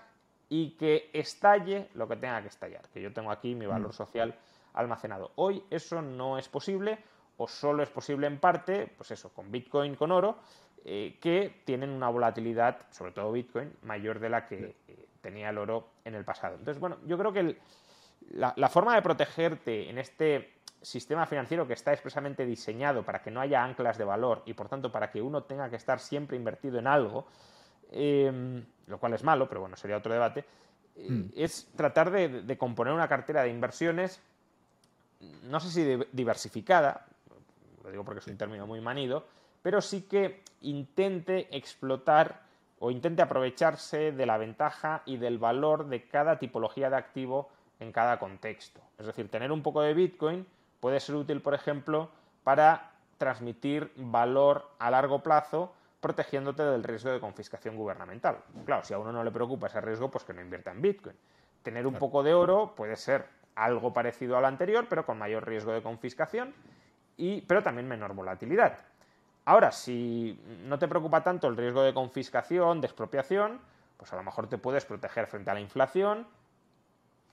y 0.49 0.71
que 0.77 1.11
estalle 1.13 1.89
lo 1.95 2.09
que 2.09 2.17
tenga 2.17 2.41
que 2.43 2.49
estallar, 2.49 2.89
que 2.89 3.03
yo 3.03 3.13
tengo 3.13 3.31
aquí 3.31 3.55
mi 3.55 3.67
valor 3.67 3.91
mm. 3.91 3.93
social 3.93 4.35
almacenado. 4.75 5.33
Hoy 5.37 5.63
eso 5.71 6.01
no 6.03 6.39
es 6.39 6.49
posible 6.49 6.99
o 7.37 7.47
solo 7.47 7.83
es 7.83 7.91
posible 7.91 8.27
en 8.27 8.39
parte, 8.39 8.93
pues 8.97 9.11
eso, 9.11 9.33
con 9.33 9.51
Bitcoin, 9.51 9.95
con 9.95 10.11
oro, 10.11 10.39
eh, 10.85 11.19
que 11.21 11.63
tienen 11.65 11.91
una 11.91 12.09
volatilidad, 12.09 12.79
sobre 12.91 13.13
todo 13.13 13.33
Bitcoin, 13.33 13.73
mayor 13.83 14.19
de 14.19 14.29
la 14.29 14.47
que 14.47 14.77
eh, 14.87 15.09
tenía 15.21 15.51
el 15.51 15.59
oro 15.59 15.89
en 16.05 16.15
el 16.15 16.25
pasado. 16.25 16.57
Entonces, 16.57 16.81
bueno, 16.81 16.99
yo 17.07 17.19
creo 17.19 17.33
que 17.33 17.59
la, 18.31 18.69
forma 18.69 18.95
de 18.95 19.03
protegerte 19.03 19.89
en 19.89 19.99
este 19.99 20.55
sistema 20.83 21.27
financiero 21.27 21.67
que 21.67 21.73
está 21.73 21.93
expresamente 21.93 22.47
diseñado 22.47 23.05
para 23.05 23.21
que 23.23 23.31
no 23.31 23.41
haya 23.41 23.63
anclas 23.63 23.99
de 23.99 24.05
valor 24.05 24.43
y 24.47 24.55
por 24.55 24.69
tanto 24.69 24.93
para 24.93 25.11
que 25.11 25.21
uno 25.21 25.43
tenga 25.43 25.69
que 25.69 25.77
estar 25.77 25.99
siempre 25.99 26.37
invertido 26.37 26.79
en 26.79 26.87
algo, 26.87 27.27
em, 27.93 28.65
lo 28.87 28.99
cual 28.99 29.15
es 29.15 29.25
malo, 29.25 29.49
pero 29.49 29.61
bueno, 29.61 29.77
sería 29.77 29.97
otro 29.97 30.13
debate, 30.13 30.45
eh, 30.97 31.11
hmm. 31.11 31.31
es 31.37 31.69
tratar 31.77 32.11
de, 32.11 32.57
componer 32.59 32.93
una 32.93 33.09
cartera 33.09 33.43
de 33.43 33.51
inversiones, 33.51 34.21
no 35.45 35.61
sé 35.61 35.71
si 35.71 36.05
diversificada, 36.13 37.07
lo 37.83 37.91
digo 37.91 38.05
porque 38.05 38.21
es 38.21 38.27
un 38.27 38.37
término 38.37 38.67
muy 38.67 38.81
manido, 38.81 39.25
pero 39.63 39.81
sí 39.81 40.03
que 40.03 40.43
intente 40.63 41.49
explotar 41.57 42.43
o 42.79 42.91
intente 42.91 43.23
aprovecharse 43.23 44.13
de 44.13 44.27
la 44.27 44.39
ventaja 44.39 45.03
y 45.05 45.17
del 45.17 45.39
valor 45.39 45.89
de 45.89 46.07
cada 46.07 46.39
tipología 46.39 46.91
de 46.91 46.97
activo 46.97 47.49
en 47.81 47.93
cada 47.93 48.19
contexto. 48.19 48.81
Es 48.99 49.07
decir, 49.07 49.31
tener 49.31 49.51
un 49.51 49.63
poco 49.63 49.83
de 49.83 49.95
Bitcoin 49.95 50.47
puede 50.81 51.01
ser 51.01 51.17
útil, 51.17 51.41
por 51.41 51.55
ejemplo, 51.55 52.11
para 52.45 52.93
transmitir 53.19 53.93
valor 53.97 54.71
a 54.79 54.91
largo 54.91 55.23
plazo 55.23 55.73
protegiéndote 56.01 56.63
del 56.63 56.85
riesgo 56.85 57.11
de 57.11 57.21
confiscación 57.21 57.77
gubernamental. 57.77 58.39
Claro, 58.65 58.85
si 58.85 58.95
a 58.95 58.99
uno 58.99 59.13
no 59.13 59.25
le 59.25 59.31
preocupa 59.31 59.67
ese 59.67 59.81
riesgo, 59.81 60.11
pues 60.11 60.25
que 60.25 60.33
no 60.33 60.41
invierta 60.41 60.71
en 60.71 60.81
Bitcoin. 60.81 61.17
Tener 61.63 61.87
un 61.87 61.95
poco 61.95 62.23
de 62.23 62.35
oro 62.35 62.75
puede 62.75 62.97
ser 62.97 63.27
algo 63.55 63.93
parecido 63.93 64.37
al 64.37 64.45
anterior, 64.45 64.87
pero 64.89 65.05
con 65.05 65.19
mayor 65.19 65.47
riesgo 65.47 65.73
de 65.73 65.83
confiscación, 65.83 66.55
y, 67.17 67.41
pero 67.43 67.63
también 67.63 67.89
menor 67.89 68.15
volatilidad. 68.15 68.79
Ahora, 69.45 69.73
si 69.73 70.41
no 70.65 70.79
te 70.79 70.87
preocupa 70.87 71.23
tanto 71.23 71.49
el 71.49 71.57
riesgo 71.57 71.83
de 71.83 71.93
confiscación, 71.93 72.81
de 72.81 72.87
expropiación, 72.87 73.61
pues 73.97 74.13
a 74.13 74.17
lo 74.17 74.23
mejor 74.23 74.49
te 74.49 74.59
puedes 74.59 74.85
proteger 74.85 75.27
frente 75.27 75.51
a 75.51 75.55
la 75.55 75.61
inflación 75.61 76.27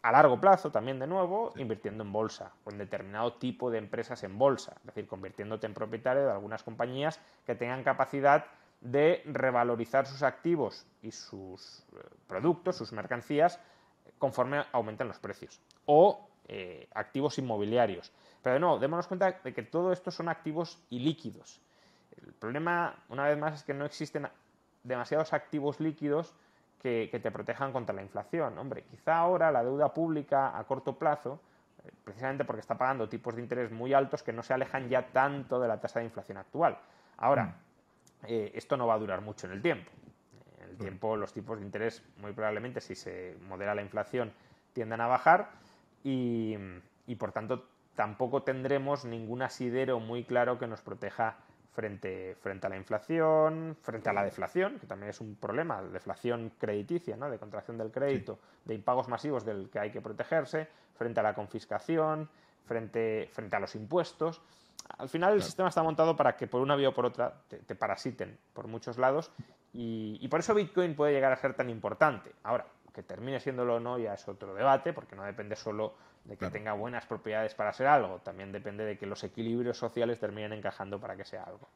a 0.06 0.12
largo 0.12 0.40
plazo 0.40 0.72
también 0.72 1.00
de 1.00 1.08
nuevo, 1.08 1.52
invirtiendo 1.56 2.04
en 2.04 2.12
bolsa 2.12 2.52
o 2.64 2.70
en 2.70 2.78
determinado 2.78 3.34
tipo 3.34 3.72
de 3.72 3.80
empresas 3.80 4.24
en 4.24 4.38
bolsa, 4.38 4.76
es 4.78 4.86
decir, 4.86 5.08
convirtiéndote 5.08 5.66
en 5.66 5.74
propietario 5.74 6.28
de 6.28 6.32
algunas 6.32 6.62
compañías 6.62 7.20
que 7.44 7.56
tengan 7.56 7.84
capacidad 7.84 8.46
de 8.82 9.24
revalorizar 9.26 10.06
sus 10.06 10.22
activos 10.22 10.86
y 11.02 11.10
sus 11.10 11.80
eh, 11.80 12.06
productos, 12.28 12.76
sus 12.76 12.92
mercancías, 12.92 13.60
conforme 14.20 14.64
aumenten 14.74 15.08
los 15.08 15.18
precios. 15.18 15.60
O 15.88 16.30
eh, 16.48 16.88
activos 16.94 17.40
inmobiliarios. 17.40 18.12
Pero 18.44 18.54
de 18.54 18.60
nuevo, 18.60 18.78
démonos 18.78 19.08
cuenta 19.08 19.42
de 19.44 19.54
que 19.56 19.64
todo 19.64 19.92
esto 19.92 20.12
son 20.12 20.30
activos 20.30 20.86
ilíquidos. 20.92 21.60
El 22.24 22.32
problema, 22.34 23.04
una 23.10 23.28
vez 23.28 23.40
más, 23.40 23.56
es 23.56 23.64
que 23.64 23.74
no 23.74 23.86
existen 23.86 24.28
demasiados 24.84 25.34
activos 25.34 25.80
líquidos 25.80 26.36
que, 26.86 27.20
te 27.20 27.32
protejan 27.32 27.72
contra 27.72 27.96
la 27.96 28.04
inflación. 28.04 28.58
Hombre, 28.60 28.84
quizá 28.84 29.18
ahora 29.18 29.52
la 29.52 29.64
deuda 29.64 29.92
pública 29.92 30.56
a 30.56 30.64
corto 30.66 31.00
plazo, 31.00 31.40
eh, 31.84 31.90
precisamente 32.04 32.46
porque 32.46 32.60
está 32.60 32.78
pagando 32.78 33.10
tipos 33.10 33.36
de 33.36 33.42
interés 33.42 33.72
muy 33.72 33.94
altos 33.94 34.22
que 34.22 34.32
no 34.32 34.44
se 34.44 34.54
alejan 34.54 34.88
ya 34.88 35.08
tanto 35.08 35.60
de 35.60 35.68
la 35.68 35.80
tasa 35.80 36.00
de 36.00 36.06
inflación 36.06 36.38
actual. 36.38 36.78
Ahora, 37.18 37.46
mm. 37.46 38.26
eh, 38.28 38.52
esto 38.54 38.78
no 38.78 38.86
va 38.86 38.94
a 38.94 39.00
durar 39.00 39.22
mucho 39.22 39.48
en 39.48 39.54
el 39.54 39.62
tiempo. 39.64 39.92
En 40.62 40.70
el 40.70 40.78
tiempo 40.78 41.16
los 41.16 41.34
tipos 41.34 41.58
de 41.60 41.66
interés 41.66 42.04
muy 42.18 42.34
probablemente, 42.34 42.82
si 42.82 42.94
se 42.94 43.36
modera 43.48 43.74
la 43.74 43.82
inflación, 43.82 44.32
tiendan 44.74 45.02
a 45.02 45.08
bajar 45.08 45.50
y, 46.04 46.56
y 47.08 47.16
por 47.16 47.32
tanto 47.32 47.68
tampoco 47.96 48.44
tendremos 48.44 49.06
ningún 49.06 49.42
asidero 49.42 50.00
muy 50.00 50.24
claro 50.24 50.60
que 50.60 50.68
nos 50.68 50.82
proteja 50.82 51.38
frente, 51.76 52.36
frente 52.36 52.68
a 52.68 52.70
la 52.70 52.78
inflación, 52.78 53.76
frente 53.82 54.10
a 54.10 54.14
la 54.14 54.24
deflación, 54.24 54.80
que 54.80 54.88
también 54.88 55.10
es 55.10 55.20
un 55.20 55.36
problema, 55.36 55.82
deflación 55.82 56.54
crediticia, 56.58 57.18
¿no? 57.18 57.30
de 57.30 57.38
contracción 57.38 57.78
del 57.78 57.92
crédito, 57.92 58.40
de 58.64 58.74
impagos 58.74 59.10
masivos 59.10 59.44
del 59.44 59.70
que 59.70 59.80
hay 59.80 59.92
que 59.92 60.00
protegerse, 60.00 60.70
frente 60.96 61.20
a 61.20 61.24
la 61.24 61.34
confiscación, 61.34 62.30
frente, 62.66 63.30
frente 63.34 63.58
a 63.58 63.60
los 63.60 63.76
impuestos. 63.76 64.42
Al 64.98 65.10
final 65.10 65.34
el 65.34 65.44
sistema 65.44 65.68
está 65.68 65.84
montado 65.84 66.16
para 66.16 66.38
que 66.38 66.48
por 66.48 66.62
una 66.62 66.78
vía 66.78 66.90
o 66.90 66.94
por 66.94 67.06
otra 67.06 67.34
te, 67.50 67.76
parasiten 67.76 68.38
por 68.54 68.68
muchos 68.68 68.98
lados 68.98 69.32
y, 69.74 70.18
y, 70.22 70.28
por 70.30 70.40
eso 70.40 70.54
Bitcoin 70.54 70.96
puede 70.96 71.12
llegar 71.12 71.34
a 71.34 71.36
ser 71.36 71.54
tan 71.56 71.70
importante. 71.70 72.32
Ahora, 72.44 72.66
que 72.94 73.04
termine 73.04 73.42
siéndolo 73.42 73.76
o 73.76 73.80
no 73.82 74.00
ya 74.00 74.14
es 74.14 74.26
otro 74.30 74.54
debate, 74.54 74.94
porque 74.94 75.18
no 75.18 75.24
depende 75.24 75.58
solo 75.58 75.96
de 76.26 76.38
que 76.38 76.50
tenga 76.50 76.74
buenas 76.74 77.06
propiedades 77.06 77.54
para 77.54 77.72
ser 77.74 77.88
algo, 77.88 78.20
también 78.20 78.52
depende 78.52 78.84
de 78.84 78.98
que 78.98 79.06
los 79.06 79.24
equilibrios 79.24 79.78
sociales 79.78 80.20
terminen 80.20 80.54
encajando 80.54 81.00
para 81.00 81.16
que 81.16 81.24
sea 81.24 81.44
algo. 81.44 81.70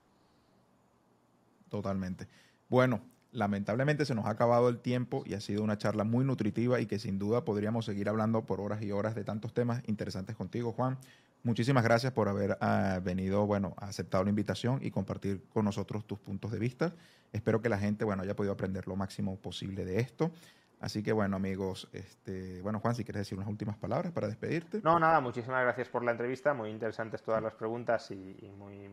Totalmente. 1.70 2.28
Bueno, 2.68 3.02
lamentablemente 3.32 4.06
se 4.06 4.16
nos 4.16 4.26
ha 4.26 4.32
acabado 4.32 4.70
el 4.70 4.80
tiempo 4.80 5.24
y 5.26 5.36
ha 5.36 5.41
sido 5.41 5.64
una 5.64 5.78
charla 5.78 6.04
muy 6.04 6.26
nutritiva 6.26 6.80
y 6.80 6.88
que 6.88 6.97
sin 6.97 7.20
duda 7.20 7.45
podríamos 7.45 7.86
seguir 7.86 8.10
hablando 8.10 8.45
por 8.45 8.60
horas 8.60 8.82
y 8.82 8.91
horas 8.91 9.16
de 9.16 9.24
tantos 9.24 9.54
temas 9.54 9.84
interesantes 9.88 10.36
contigo, 10.36 10.72
Juan. 10.72 10.97
Muchísimas 11.43 11.84
gracias 11.84 12.12
por 12.12 12.28
haber 12.28 12.58
ah, 12.60 13.00
venido, 13.02 13.45
bueno, 13.45 13.74
aceptado 13.78 14.24
la 14.26 14.30
invitación 14.30 14.80
y 14.82 14.91
compartir 14.91 15.45
con 15.54 15.64
nosotros 15.64 16.06
tus 16.06 16.20
puntos 16.20 16.52
de 16.52 16.60
vista. 16.60 16.93
Espero 17.32 17.62
que 17.62 17.70
la 17.70 17.78
gente, 17.78 18.04
bueno, 18.04 18.24
haya 18.24 18.36
podido 18.36 18.52
aprender 18.54 18.88
lo 18.88 18.97
máximo 18.97 19.38
posible 19.38 19.86
de 19.86 20.00
esto. 20.00 20.32
Así 20.80 21.04
que 21.04 21.12
bueno, 21.12 21.36
amigos, 21.36 21.90
este, 21.92 22.62
bueno, 22.62 22.80
Juan, 22.80 22.96
si 22.96 23.04
quieres 23.04 23.22
decir 23.22 23.38
unas 23.38 23.50
últimas 23.50 23.76
palabras 23.78 24.14
para 24.14 24.28
despedirte. 24.28 24.80
No, 24.82 24.98
nada, 24.98 25.20
muchísimas 25.20 25.62
gracias 25.62 25.90
por 25.90 26.04
la 26.04 26.12
entrevista, 26.12 26.54
muy 26.54 26.70
interesantes 26.70 27.22
todas 27.22 27.44
las 27.44 27.54
preguntas 27.54 28.10
y, 28.12 28.52
muy, 28.58 28.90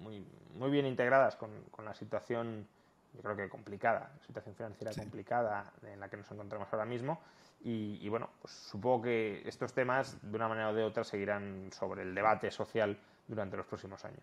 muy, 0.00 0.24
muy, 0.54 0.70
bien 0.70 0.86
integradas 0.86 1.34
con, 1.34 1.50
con, 1.72 1.84
la 1.84 1.94
situación, 1.94 2.68
yo 3.14 3.20
creo 3.20 3.36
que 3.36 3.48
complicada, 3.48 4.12
situación 4.24 4.54
financiera 4.54 4.92
complicada 4.94 5.72
en 5.82 5.98
la 5.98 6.08
que 6.08 6.16
nos 6.16 6.30
encontramos 6.30 6.68
ahora 6.72 6.84
mismo. 6.84 7.20
Y, 7.64 7.98
y, 8.00 8.08
bueno, 8.08 8.30
pues 8.40 8.52
supongo 8.54 9.02
que 9.02 9.42
estos 9.46 9.72
temas, 9.72 10.18
de 10.22 10.36
una 10.36 10.48
manera 10.48 10.68
o 10.68 10.74
de 10.74 10.84
otra, 10.84 11.02
seguirán 11.02 11.70
sobre 11.72 12.02
el 12.02 12.14
debate 12.14 12.50
social 12.52 12.96
durante 13.26 13.56
los 13.56 13.66
próximos 13.66 14.04
años. 14.04 14.22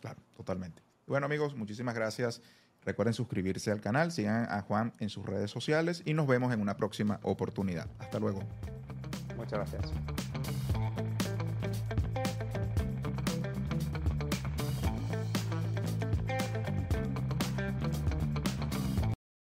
Claro, 0.00 0.20
totalmente. 0.36 0.82
Bueno, 1.06 1.26
amigos, 1.26 1.54
muchísimas 1.54 1.94
gracias. 1.94 2.42
Recuerden 2.86 3.12
suscribirse 3.12 3.72
al 3.72 3.80
canal, 3.80 4.12
sigan 4.12 4.46
a 4.48 4.62
Juan 4.62 4.94
en 5.00 5.10
sus 5.10 5.26
redes 5.26 5.50
sociales 5.50 6.02
y 6.04 6.14
nos 6.14 6.28
vemos 6.28 6.54
en 6.54 6.60
una 6.60 6.76
próxima 6.76 7.18
oportunidad. 7.24 7.88
Hasta 7.98 8.20
luego. 8.20 8.40
Muchas 9.36 9.58
gracias. 9.58 9.92